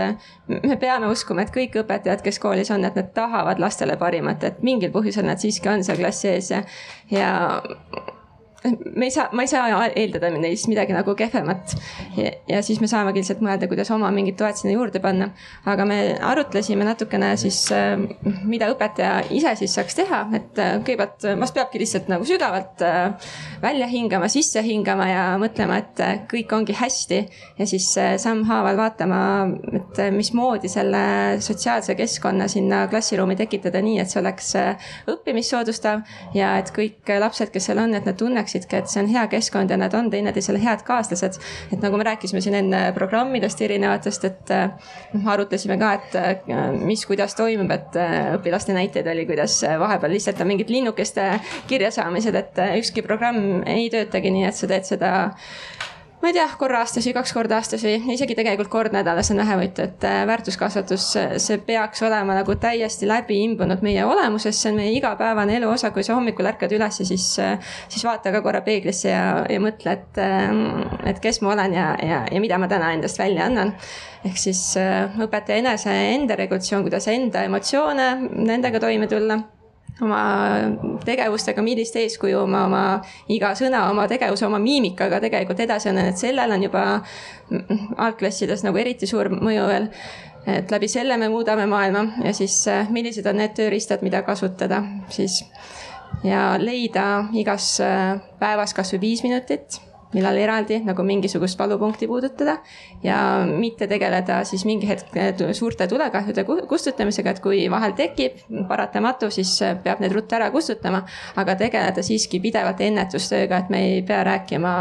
me 0.49 0.77
peame 0.81 1.11
uskuma, 1.13 1.45
et 1.45 1.53
kõik 1.55 1.77
õpetajad, 1.83 2.23
kes 2.25 2.41
koolis 2.43 2.71
on, 2.75 2.85
et 2.89 2.97
nad 2.97 3.11
tahavad 3.17 3.61
lastele 3.61 3.99
parimat, 4.01 4.45
et 4.49 4.63
mingil 4.65 4.93
põhjusel 4.95 5.29
nad 5.29 5.43
siiski 5.43 5.69
on 5.73 5.85
seal 5.85 6.01
klassi 6.01 6.31
ees 6.33 6.51
ja, 6.55 6.63
ja 7.13 7.33
me 8.65 9.05
ei 9.05 9.11
saa, 9.11 9.29
ma 9.33 9.45
ei 9.45 9.49
saa 9.49 9.87
eeldada 9.93 10.31
neist 10.33 10.69
midagi 10.73 10.95
nagu 10.97 11.15
kehvemat. 11.15 11.75
ja 12.49 12.63
siis 12.65 12.81
me 12.81 12.89
saamegi 12.89 13.21
lihtsalt 13.21 13.43
mõelda, 13.45 13.69
kuidas 13.69 13.91
oma 13.93 14.09
mingit 14.15 14.39
toet 14.41 14.57
sinna 14.57 14.73
juurde 14.73 15.01
panna. 15.05 15.31
aga 15.69 15.85
me 15.89 15.99
arutlesime 16.33 16.87
natukene 16.89 17.35
siis, 17.41 17.61
äh, 17.73 17.99
mida 18.49 18.71
õpetaja 18.73 19.27
ise 19.37 19.53
siis 19.61 19.75
saaks 19.77 19.99
teha, 19.99 20.23
et 20.37 20.61
äh, 20.63 20.79
kõigepealt 20.81 21.27
vast 21.41 21.57
peabki 21.57 21.83
lihtsalt 21.83 22.09
nagu 22.13 22.25
sügavalt 22.29 22.85
äh, 22.85 23.29
välja 23.63 23.89
hingama, 23.91 24.31
sisse 24.33 24.63
hingama 24.65 25.11
ja 25.11 25.27
mõtlema, 25.41 25.83
et 25.83 26.29
kõik 26.31 26.57
ongi 26.57 26.77
hästi. 26.79 27.21
ja 27.59 27.67
siis 27.69 27.91
sammhaaval 28.23 28.77
vaatama, 28.81 29.21
et 29.77 30.01
mismoodi 30.15 30.69
selle 30.73 31.05
sotsiaalse 31.45 31.95
keskkonna 31.99 32.49
sinna 32.49 32.87
klassiruumi 32.89 33.37
tekitada 33.37 33.83
nii, 33.85 34.01
et 34.01 34.11
see 34.11 34.21
oleks 34.23 34.55
õppimist 35.11 35.53
soodustav 35.53 36.01
ja 36.35 36.57
et 36.59 36.73
kõik 36.75 37.13
lapsed, 37.21 37.53
kes 37.53 37.69
seal 37.69 37.81
on, 37.83 37.95
et 37.95 38.09
nad 38.09 38.17
tunneksid 38.19 38.54
teaksidki, 38.55 38.81
et 38.81 38.91
see 38.91 39.03
on 39.03 39.11
hea 39.11 39.25
keskkond 39.33 39.71
ja 39.71 39.79
nad 39.81 39.95
on 39.95 40.11
teineteisele 40.11 40.61
head 40.63 40.85
kaaslased. 40.87 41.39
et 41.73 41.81
nagu 41.83 41.97
me 41.97 42.05
rääkisime 42.05 42.41
siin 42.41 42.55
enne 42.55 42.93
programmidest 42.95 43.61
erinevatest, 43.63 44.25
et 44.25 44.53
noh, 45.15 45.29
arutlesime 45.33 45.79
ka, 45.79 45.93
et 45.95 46.49
mis, 46.81 47.05
kuidas 47.07 47.35
toimub, 47.35 47.71
et 47.75 47.99
õpilaste 48.39 48.77
näiteid 48.77 49.09
oli, 49.11 49.27
kuidas 49.27 49.61
vahepeal 49.81 50.15
lihtsalt 50.15 50.41
on 50.41 50.53
mingid 50.53 50.71
linnukeste 50.71 51.29
kirjasaamised, 51.71 52.35
et 52.35 52.63
ükski 52.79 53.05
programm 53.07 53.63
ei 53.67 53.89
töötagi 53.93 54.33
nii, 54.35 54.49
et 54.49 54.59
sa 54.59 54.71
teed 54.71 54.89
seda 54.89 55.13
ma 56.25 56.31
ei 56.31 56.37
tea, 56.39 56.47
korra 56.57 56.79
aastas 56.81 57.05
või 57.05 57.13
kaks 57.19 57.33
korda 57.37 57.59
aastas 57.61 57.83
või 57.85 57.99
isegi 58.15 58.33
tegelikult 58.39 58.71
kord 58.73 58.95
nädalas 58.97 59.29
on 59.35 59.43
vähevõitu, 59.43 59.85
et 59.85 60.05
äh, 60.09 60.23
väärtuskasvatus, 60.25 61.09
see 61.45 61.59
peaks 61.67 62.01
olema 62.07 62.39
nagu 62.39 62.55
täiesti 62.61 63.05
läbi 63.05 63.43
imbunud 63.45 63.85
meie 63.85 64.07
olemusesse, 64.09 64.73
meie 64.73 64.95
igapäevane 64.97 65.59
elu 65.59 65.69
osa, 65.69 65.91
kui 65.93 66.07
sa 66.07 66.17
hommikul 66.17 66.49
ärkad 66.49 66.73
üles 66.73 67.03
siis, 67.03 67.27
äh, 67.45 67.59
siis 67.93 68.07
vaata 68.09 68.33
ka 68.33 68.41
korra 68.47 68.65
peeglisse 68.65 69.13
ja, 69.13 69.27
ja 69.53 69.61
mõtle, 69.61 69.99
et, 69.99 70.23
äh, 70.25 70.49
et 71.13 71.21
kes 71.21 71.43
ma 71.45 71.53
olen 71.53 71.77
ja, 71.77 71.91
ja, 72.01 72.25
ja 72.33 72.41
mida 72.41 72.57
ma 72.63 72.73
täna 72.73 72.95
endast 72.97 73.21
välja 73.21 73.51
annan. 73.51 73.75
Ehk 74.25 74.41
siis 74.41 74.71
õpetaja 75.21 75.61
enese 75.61 75.93
enda 76.15 76.39
regulatsioon, 76.41 76.87
kuidas 76.87 77.11
enda 77.13 77.45
emotsioone, 77.45 78.07
nendega 78.49 78.81
toime 78.81 79.11
tulla 79.11 79.43
oma 80.03 80.99
tegevustega, 81.05 81.63
millist 81.63 81.97
eeskuju 81.97 82.43
ma 82.51 82.65
oma 82.67 82.83
iga 83.31 83.53
sõna, 83.59 83.85
oma 83.93 84.09
tegevuse, 84.11 84.47
oma 84.47 84.59
miimikaga 84.63 85.21
tegelikult 85.23 85.63
edasi 85.63 85.91
annan, 85.91 86.11
et 86.11 86.21
sellel 86.21 86.55
on 86.57 86.67
juba 86.67 86.85
algklassides 88.09 88.65
nagu 88.67 88.81
eriti 88.81 89.07
suur 89.11 89.31
mõju 89.35 89.67
veel. 89.71 89.89
et 90.47 90.71
läbi 90.71 90.89
selle 90.93 91.17
me 91.17 91.31
muudame 91.33 91.65
maailma 91.67 92.05
ja 92.25 92.35
siis 92.37 92.59
äh, 92.69 92.91
millised 92.93 93.25
on 93.27 93.39
need 93.41 93.55
tööriistad, 93.57 94.03
mida 94.05 94.21
kasutada 94.23 94.83
siis 95.09 95.39
ja 96.25 96.59
leida 96.61 97.31
igas 97.33 97.79
äh, 97.81 98.19
päevas 98.39 98.75
kasvõi 98.77 99.01
viis 99.01 99.23
minutit 99.25 99.81
millal 100.15 100.39
eraldi 100.39 100.81
nagu 100.85 101.05
mingisugust 101.07 101.59
valupunkti 101.59 102.09
puudutada 102.11 102.59
ja 103.03 103.19
mitte 103.49 103.89
tegeleda 103.91 104.43
siis 104.49 104.65
mingi 104.65 104.89
hetk 104.89 105.15
suurte 105.53 105.89
tulekahjude 105.91 106.45
kustutamisega, 106.69 107.35
et 107.35 107.43
kui 107.45 107.65
vahel 107.71 107.97
tekib 107.99 108.45
paratamatu, 108.69 109.31
siis 109.35 109.57
peab 109.85 110.03
need 110.05 110.15
ruttu 110.15 110.39
ära 110.39 110.51
kustutama, 110.55 111.05
aga 111.41 111.57
tegeleda 111.61 112.03
siiski 112.03 112.41
pidevalt 112.41 112.81
ennetustööga, 112.85 113.65
et 113.65 113.75
me 113.75 113.85
ei 113.89 114.03
pea 114.07 114.23
rääkima 114.27 114.75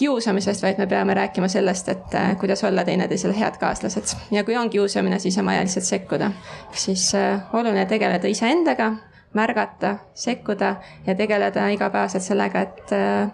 kiusamisest, 0.00 0.62
vaid 0.62 0.78
me 0.80 0.86
peame 0.88 1.14
rääkima 1.14 1.48
sellest, 1.48 1.88
et 1.92 2.14
äh, 2.14 2.36
kuidas 2.40 2.64
olla 2.64 2.84
teineteisele 2.84 3.36
head 3.36 3.58
kaaslased. 3.60 4.16
ja 4.30 4.44
kui 4.44 4.56
on 4.56 4.70
kiusamine, 4.70 5.18
siis 5.18 5.38
on 5.38 5.46
vaja 5.46 5.60
lihtsalt 5.60 5.84
sekkuda. 5.84 6.30
siis 6.72 7.14
äh, 7.14 7.42
oluline 7.52 7.86
tegeleda 7.86 8.28
iseendaga, 8.28 8.92
märgata, 9.34 9.96
sekkuda 10.14 10.76
ja 11.06 11.14
tegeleda 11.14 11.68
igapäevaselt 11.68 12.22
sellega, 12.22 12.60
et 12.60 12.92
äh, 12.92 13.28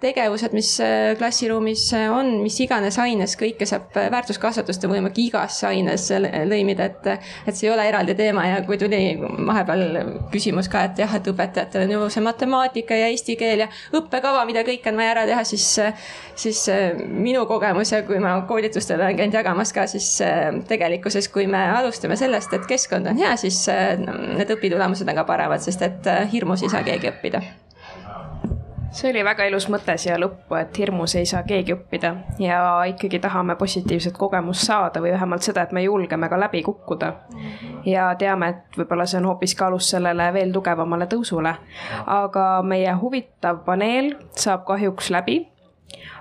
tegevused, 0.00 0.52
mis 0.56 0.70
äh, 0.80 1.14
klassiruumis 1.18 1.92
äh, 1.96 2.06
on, 2.12 2.30
mis 2.42 2.58
iganes 2.62 2.98
aines, 3.02 3.36
kõike 3.38 3.66
saab 3.68 3.96
äh, 3.98 4.08
väärtuskasvatust 4.12 4.84
on 4.86 4.92
võimalik 4.94 5.18
igasse 5.26 5.66
aines 5.68 6.08
lõimida, 6.48 6.88
et, 6.90 7.26
et 7.46 7.56
see 7.56 7.68
ei 7.68 7.72
ole 7.74 7.86
eraldi 7.88 8.16
teema 8.18 8.46
ja 8.46 8.60
kui 8.66 8.78
tuli 8.80 9.00
vahepeal 9.18 9.84
küsimus 10.32 10.70
ka, 10.72 10.86
et 10.88 11.02
jah, 11.02 11.16
et 11.18 11.30
õpetajatel 11.32 11.86
on 11.86 11.94
ju 11.96 12.08
see 12.14 12.24
matemaatika 12.24 12.98
ja 12.98 13.10
eesti 13.12 13.36
keel 13.40 13.66
ja 13.66 13.68
õppekava, 13.96 14.44
mida 14.48 14.64
kõike 14.66 14.92
on 14.92 15.00
vaja 15.00 15.14
ära 15.16 15.26
teha, 15.28 15.44
siis, 15.48 15.68
siis 16.38 16.64
minu 17.06 17.46
kogemus 17.50 17.92
ja 17.94 18.02
kui 18.06 18.20
ma 18.22 18.38
koolitustel 18.48 19.00
olen 19.00 19.18
käinud 19.18 19.38
jagamas 19.40 19.74
ka, 19.76 19.86
siis 19.90 20.08
tegelikkuses, 20.68 21.30
kui 21.32 21.48
me 21.50 21.62
alustame 21.76 22.18
sellest, 22.20 22.54
et 22.56 22.66
keskkond 22.68 23.12
on 23.12 23.22
hea, 23.22 23.36
siis 23.40 23.64
need 23.68 24.56
õpitulemused 24.56 25.08
on 25.08 25.22
ka 25.22 25.28
paremad, 25.28 25.64
sest 25.64 25.86
et 25.86 26.12
hirmus 26.32 26.66
ei 26.66 26.72
saa 26.72 26.84
keegi 26.86 27.12
õppida 27.14 27.44
see 28.96 29.10
oli 29.10 29.22
väga 29.24 29.44
ilus 29.50 29.66
mõte 29.72 29.96
siia 30.00 30.16
lõppu, 30.20 30.56
et 30.56 30.78
hirmus 30.80 31.14
ei 31.18 31.26
saa 31.28 31.42
keegi 31.46 31.74
õppida 31.74 32.12
ja 32.40 32.60
ikkagi 32.88 33.18
tahame 33.20 33.56
positiivset 33.60 34.16
kogemust 34.16 34.64
saada 34.66 35.02
või 35.04 35.12
vähemalt 35.12 35.44
seda, 35.44 35.66
et 35.66 35.74
me 35.76 35.82
julgeme 35.84 36.28
ka 36.32 36.38
läbi 36.40 36.62
kukkuda. 36.64 37.12
ja 37.84 38.08
teame, 38.18 38.48
et 38.48 38.78
võib-olla 38.78 39.06
see 39.06 39.20
on 39.20 39.28
hoopiski 39.30 39.64
alus 39.64 39.90
sellele 39.90 40.30
veel 40.32 40.52
tugevamale 40.52 41.06
tõusule. 41.12 41.54
aga 42.06 42.46
meie 42.62 42.94
huvitav 43.02 43.64
paneel 43.64 44.14
saab 44.32 44.64
kahjuks 44.64 45.10
läbi 45.10 45.38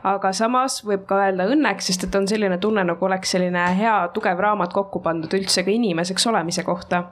aga 0.06 0.32
samas 0.36 0.80
võib 0.86 1.06
ka 1.10 1.18
öelda 1.24 1.48
õnneks, 1.52 1.90
sest 1.90 2.06
et 2.08 2.16
on 2.18 2.28
selline 2.30 2.58
tunne, 2.62 2.84
nagu 2.88 3.06
oleks 3.06 3.34
selline 3.36 3.64
hea 3.78 3.96
tugev 4.14 4.42
raamat 4.42 4.74
kokku 4.74 5.02
pandud 5.06 5.34
üldse 5.38 5.64
ka 5.66 5.74
inimeseks 5.74 6.28
olemise 6.32 6.64
kohta. 6.64 7.04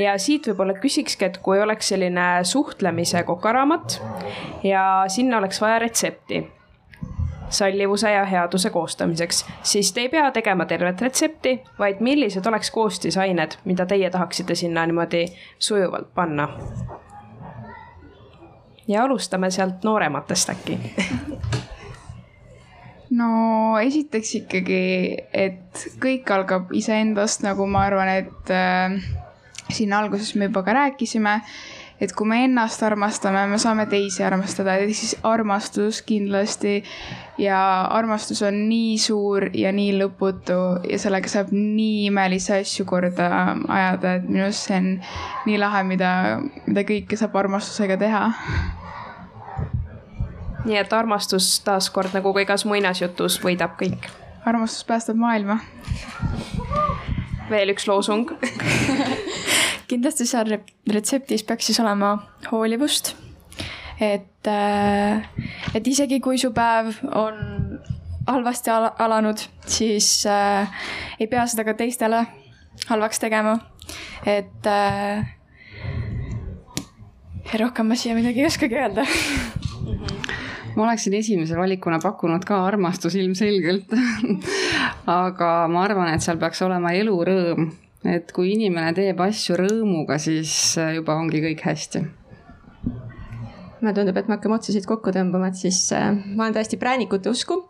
ja 0.00 0.16
siit 0.18 0.48
võib-olla 0.48 0.76
küsikski, 0.80 1.24
et 1.24 1.38
kui 1.44 1.60
oleks 1.60 1.88
selline 1.94 2.26
suhtlemise 2.44 3.22
kokaraamat 3.24 4.00
ja 4.64 5.04
sinna 5.08 5.38
oleks 5.38 5.60
vaja 5.60 5.78
retsepti 5.86 6.44
sallivuse 7.54 8.10
ja 8.10 8.24
headuse 8.24 8.70
koostamiseks, 8.70 9.44
siis 9.62 9.92
te 9.92 10.00
ei 10.00 10.08
pea 10.08 10.30
tegema 10.34 10.64
tervet 10.66 11.00
retsepti, 11.00 11.60
vaid 11.78 12.00
millised 12.00 12.46
oleks 12.46 12.70
koostisained, 12.74 13.58
mida 13.64 13.86
teie 13.86 14.10
tahaksite 14.10 14.54
sinna 14.58 14.86
niimoodi 14.86 15.26
sujuvalt 15.58 16.14
panna? 16.14 16.48
ja 18.88 19.04
alustame 19.04 19.48
sealt 19.50 19.84
noorematest 19.84 20.50
äkki 20.50 20.78
no 23.12 23.76
esiteks 23.82 24.34
ikkagi, 24.40 24.82
et 25.32 25.84
kõik 26.02 26.30
algab 26.32 26.72
iseendast, 26.76 27.44
nagu 27.44 27.66
ma 27.68 27.84
arvan, 27.88 28.10
et 28.22 28.52
äh, 28.54 28.96
siin 29.70 29.92
alguses 29.92 30.34
me 30.36 30.48
juba 30.48 30.64
ka 30.64 30.76
rääkisime. 30.76 31.40
et 32.00 32.10
kui 32.12 32.26
me 32.26 32.40
ennast 32.44 32.82
armastame, 32.82 33.46
me 33.46 33.56
saame 33.58 33.86
teisi 33.86 34.24
armastada, 34.26 34.74
ehk 34.82 34.96
siis 34.98 35.14
armastus 35.22 36.02
kindlasti. 36.02 36.82
ja 37.38 37.58
armastus 37.90 38.42
on 38.42 38.68
nii 38.68 38.98
suur 38.98 39.48
ja 39.54 39.72
nii 39.72 39.94
lõputu 39.98 40.58
ja 40.90 40.98
sellega 40.98 41.28
saab 41.28 41.52
nii 41.52 42.06
imelisi 42.06 42.52
asju 42.52 42.84
korda 42.84 43.28
ajada, 43.68 44.14
et 44.14 44.28
minu 44.28 44.44
arust 44.48 44.68
see 44.68 44.78
on 44.78 44.88
nii 45.46 45.58
lahe, 45.58 45.84
mida, 45.84 46.40
mida 46.66 46.86
kõike 46.88 47.18
saab 47.18 47.36
armastusega 47.36 47.98
teha 48.00 48.24
nii 50.64 50.78
et 50.80 50.92
armastus 50.92 51.58
taaskord 51.64 52.14
nagu 52.16 52.32
ka 52.34 52.44
igas 52.44 52.64
muinasjutus 52.68 53.40
võidab 53.42 53.76
kõik. 53.80 54.08
armastus 54.44 54.84
päästab 54.84 55.16
maailma. 55.16 55.58
veel 57.50 57.74
üks 57.74 57.88
loosung 57.88 58.32
kindlasti 59.90 60.26
seal 60.26 60.56
retseptis 60.90 61.44
peaks 61.46 61.68
siis 61.70 61.80
olema 61.80 62.16
hoolivust. 62.50 63.14
et, 64.00 64.46
äh, 64.46 65.22
et 65.74 65.86
isegi 65.86 66.20
kui 66.20 66.38
su 66.38 66.50
päev 66.52 66.96
on 67.14 67.78
halvasti 68.26 68.70
al 68.72 68.88
alanud, 68.98 69.38
siis 69.66 70.26
äh, 70.26 70.68
ei 71.20 71.26
pea 71.26 71.46
seda 71.46 71.64
ka 71.64 71.76
teistele 71.78 72.24
halvaks 72.88 73.20
tegema. 73.22 73.58
et 74.26 74.66
äh, 74.66 75.26
rohkem 77.60 77.86
ma 77.86 77.94
siia 77.94 78.14
midagi 78.16 78.40
ei 78.40 78.46
oskagi 78.46 78.74
öelda 78.80 79.04
ma 80.76 80.86
oleksin 80.88 81.14
esimese 81.20 81.56
valikuna 81.58 82.00
pakkunud 82.02 82.44
ka 82.48 82.64
armastus 82.66 83.14
ilmselgelt. 83.20 83.94
Aga 85.20 85.52
ma 85.70 85.84
arvan, 85.84 86.12
et 86.14 86.24
seal 86.24 86.40
peaks 86.40 86.62
olema 86.66 86.94
elurõõm, 86.96 87.70
et 88.08 88.32
kui 88.34 88.54
inimene 88.56 88.92
teeb 88.96 89.20
asju 89.24 89.58
rõõmuga, 89.60 90.18
siis 90.22 90.74
juba 90.96 91.16
ongi 91.20 91.42
kõik 91.44 91.64
hästi 91.68 92.04
mulle 93.84 93.94
tundub, 93.96 94.16
et 94.18 94.28
me 94.28 94.36
hakkame 94.36 94.56
otsasid 94.56 94.86
kokku 94.88 95.12
tõmbama, 95.14 95.50
et 95.52 95.58
siis 95.60 95.78
äh, 95.94 96.10
ma 96.12 96.46
olen 96.46 96.56
täiesti 96.56 96.78
präänikute 96.80 97.30
usku 97.30 97.60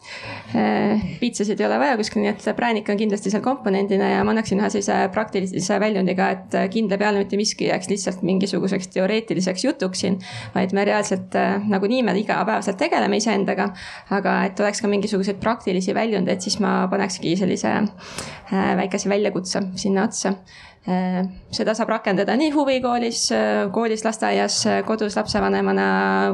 äh,. 0.54 1.02
piitsasid 1.20 1.60
ei 1.60 1.66
ole 1.66 1.78
vaja 1.82 1.98
kuskil, 2.00 2.22
nii 2.24 2.32
et 2.32 2.48
präänik 2.56 2.88
on 2.92 3.00
kindlasti 3.00 3.32
seal 3.32 3.42
komponendina 3.44 4.10
ja 4.12 4.24
ma 4.26 4.34
annaksin 4.34 4.62
ühe 4.62 4.70
sellise 4.72 4.98
praktilise 5.14 5.78
väljundiga, 5.82 6.30
et 6.36 6.58
äh, 6.58 6.68
kindla 6.72 6.98
peale 7.00 7.22
mitte 7.22 7.38
miski 7.40 7.68
ei 7.68 7.72
jääks 7.72 7.90
lihtsalt 7.92 8.22
mingisuguseks 8.26 8.90
teoreetiliseks 8.94 9.66
jutuks 9.66 10.04
siin. 10.04 10.18
vaid 10.54 10.74
me 10.76 10.84
reaalselt 10.86 11.34
nagunii 11.68 12.02
me 12.06 12.14
igapäevaselt 12.20 12.78
tegeleme 12.78 13.18
iseendaga, 13.20 13.70
aga 14.14 14.36
et 14.48 14.60
oleks 14.60 14.82
ka 14.82 14.90
mingisuguseid 14.90 15.40
praktilisi 15.42 15.94
väljundeid, 15.94 16.44
siis 16.44 16.60
ma 16.62 16.76
panekski 16.90 17.36
sellise 17.36 17.74
väikese 18.52 19.10
väljakutse 19.10 19.62
sinna 19.80 20.04
otsa 20.08 20.34
seda 20.84 21.72
saab 21.76 21.94
rakendada 21.94 22.34
nii 22.36 22.50
huvikoolis, 22.52 23.30
äh, 23.32 23.62
koolis, 23.72 24.04
lasteaias, 24.04 24.58
äh, 24.68 24.82
kodus 24.84 25.16
lapsevanemana 25.16 25.86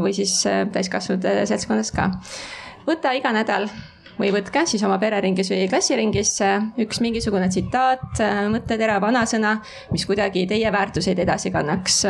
või 0.03 0.15
siis 0.17 0.43
täiskasvanute 0.73 1.47
seltskonnas 1.47 1.95
ka. 1.95 2.11
võta 2.87 3.13
iga 3.15 3.31
nädal 3.31 3.69
või 4.19 4.33
võtke 4.35 4.65
siis 4.67 4.83
oma 4.83 4.99
pereringis 4.99 5.53
või 5.53 5.69
klassiringis 5.71 6.33
üks 6.83 6.99
mingisugune 7.01 7.47
tsitaat, 7.49 8.19
mõttetera, 8.53 8.99
vanasõna, 9.01 9.55
mis 9.93 10.05
kuidagi 10.05 10.43
teie 10.51 10.73
väärtuseid 10.73 11.19
edasi 11.19 11.51
kannaks. 11.51 12.03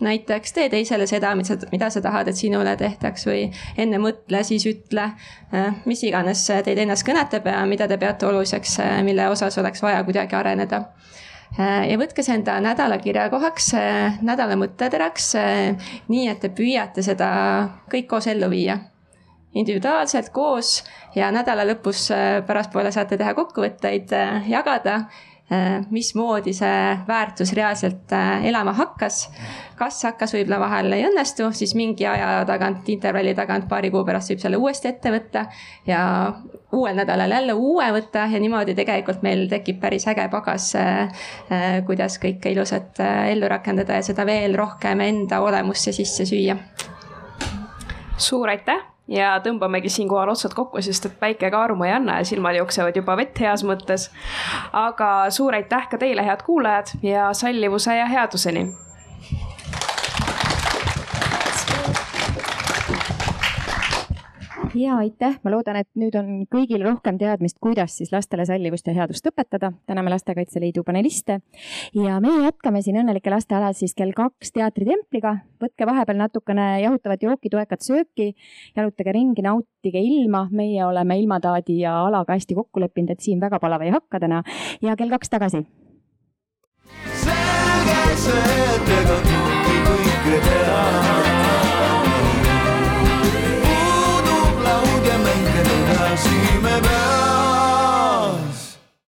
näiteks 0.00 0.52
tee 0.52 0.68
teisele 0.70 1.06
seda, 1.06 1.34
mida 1.34 1.90
sa 1.90 2.00
tahad, 2.00 2.28
et 2.28 2.36
sinule 2.36 2.76
tehtaks 2.76 3.26
või 3.26 3.50
enne 3.76 3.98
mõtle, 3.98 4.44
siis 4.44 4.64
ütle. 4.66 5.10
mis 5.84 6.02
iganes 6.04 6.46
teid 6.46 6.78
ennast 6.78 7.04
kõnetab 7.04 7.46
ja 7.46 7.66
mida 7.66 7.88
te 7.88 7.98
peate 7.98 8.26
oluliseks, 8.26 8.78
mille 9.02 9.28
osas 9.28 9.58
oleks 9.58 9.82
vaja 9.82 10.04
kuidagi 10.04 10.36
areneda 10.36 10.84
ja 11.58 11.96
võtke 11.98 12.22
see 12.22 12.36
enda 12.38 12.58
nädala 12.62 13.00
kirjakohaks, 13.02 13.72
nädala 14.22 14.56
mõtteteraks, 14.60 15.32
nii 16.08 16.28
et 16.30 16.40
te 16.44 16.52
püüate 16.54 17.02
seda 17.02 17.30
kõik 17.90 18.06
koos 18.10 18.30
ellu 18.30 18.50
viia. 18.52 18.78
Individuaalselt 19.50 20.28
koos 20.30 20.84
ja 21.16 21.32
nädala 21.34 21.64
lõpus 21.66 22.06
pärastpoole 22.46 22.92
saate 22.94 23.18
teha 23.18 23.34
kokkuvõtteid, 23.34 24.14
jagada 24.46 25.00
Äh, 25.00 25.29
mismoodi 25.90 26.52
see 26.54 26.98
väärtus 27.08 27.52
reaalselt 27.52 28.12
äh, 28.12 28.44
elama 28.46 28.72
hakkas. 28.72 29.30
kas 29.80 30.02
hakkas, 30.04 30.34
võib-olla 30.36 30.58
vahel 30.60 30.92
ei 30.92 31.06
õnnestu, 31.08 31.48
siis 31.56 31.72
mingi 31.74 32.04
aja 32.06 32.44
tagant, 32.46 32.88
intervalli 32.92 33.32
tagant, 33.34 33.64
paari 33.68 33.90
kuu 33.90 34.04
pärast 34.04 34.30
võib 34.30 34.42
selle 34.42 34.60
uuesti 34.60 34.90
ette 34.92 35.10
võtta 35.10 35.46
ja 35.88 36.02
uuel 36.76 37.00
nädalal 37.00 37.32
jälle 37.34 37.56
uue 37.56 37.88
võtta 37.96 38.26
ja 38.30 38.40
niimoodi 38.42 38.76
tegelikult 38.78 39.24
meil 39.26 39.46
tekib 39.50 39.80
päris 39.82 40.06
äge 40.12 40.28
pagas, 40.30 40.68
äh, 40.78 41.24
kuidas 41.86 42.20
kõike 42.22 42.52
ilusat 42.54 43.02
ellu 43.32 43.48
rakendada 43.50 43.98
ja 43.98 44.06
seda 44.06 44.26
veel 44.28 44.54
rohkem 44.58 45.02
enda 45.02 45.40
olemusse 45.42 45.92
sisse 45.96 46.28
süüa. 46.28 46.56
suur 48.20 48.48
aitäh 48.48 48.86
ja 49.10 49.32
tõmbamegi 49.44 49.90
siinkohal 49.90 50.30
otsad 50.32 50.54
kokku, 50.54 50.82
sest 50.82 51.08
et 51.08 51.16
päike 51.20 51.50
ka 51.50 51.64
armu 51.66 51.88
ei 51.88 51.96
anna 51.96 52.20
ja 52.20 52.28
silmad 52.28 52.58
jooksevad 52.60 52.96
juba 52.96 53.16
vett 53.18 53.40
heas 53.42 53.64
mõttes. 53.66 54.10
aga 54.72 55.30
suur 55.30 55.54
aitäh 55.54 55.88
ka 55.90 55.98
teile, 55.98 56.24
head 56.24 56.46
kuulajad 56.46 56.94
ja 57.02 57.32
sallivuse 57.34 57.96
ja 57.96 58.06
headuseni 58.06 58.68
ja 64.74 64.96
aitäh, 64.96 65.38
ma 65.44 65.50
loodan, 65.50 65.78
et 65.80 65.88
nüüd 65.98 66.14
on 66.18 66.44
kõigil 66.50 66.82
rohkem 66.84 67.18
teadmist, 67.20 67.58
kuidas 67.62 67.96
siis 67.98 68.12
lastele 68.12 68.44
sallivust 68.46 68.86
ja 68.86 68.94
headust 68.94 69.26
õpetada. 69.26 69.72
täname 69.86 70.10
Lastekaitse 70.10 70.60
Liidu 70.60 70.84
paneliste 70.84 71.40
ja 71.94 72.20
meie 72.20 72.44
jätkame 72.44 72.82
siin 72.82 73.00
Õnnelike 73.02 73.30
laste 73.30 73.54
alal 73.54 73.74
siis 73.74 73.94
kell 73.94 74.12
kaks 74.16 74.52
teatritempliga. 74.52 75.36
võtke 75.62 75.86
vahepeal 75.86 76.18
natukene 76.18 76.80
jahutavat 76.82 77.22
jooki, 77.22 77.50
toekat 77.50 77.82
sööki, 77.82 78.34
jalutage 78.76 79.12
ringi, 79.12 79.42
nautige 79.42 80.00
ilma. 80.00 80.48
meie 80.50 80.84
oleme 80.84 81.18
ilmataadi 81.18 81.80
ja 81.80 82.06
alaga 82.06 82.32
hästi 82.32 82.54
kokku 82.54 82.80
leppinud, 82.80 83.10
et 83.10 83.20
siin 83.20 83.40
väga 83.40 83.58
palav 83.58 83.82
ei 83.82 83.90
hakka 83.90 84.20
täna 84.20 84.42
ja 84.82 84.96
kell 84.96 85.10
kaks 85.10 85.28
tagasi. 85.28 85.66
selge 87.16 88.16
see, 88.16 88.56
et 88.76 88.96
ega 89.00 89.20
kõike 89.26 90.40
teha. 90.46 91.39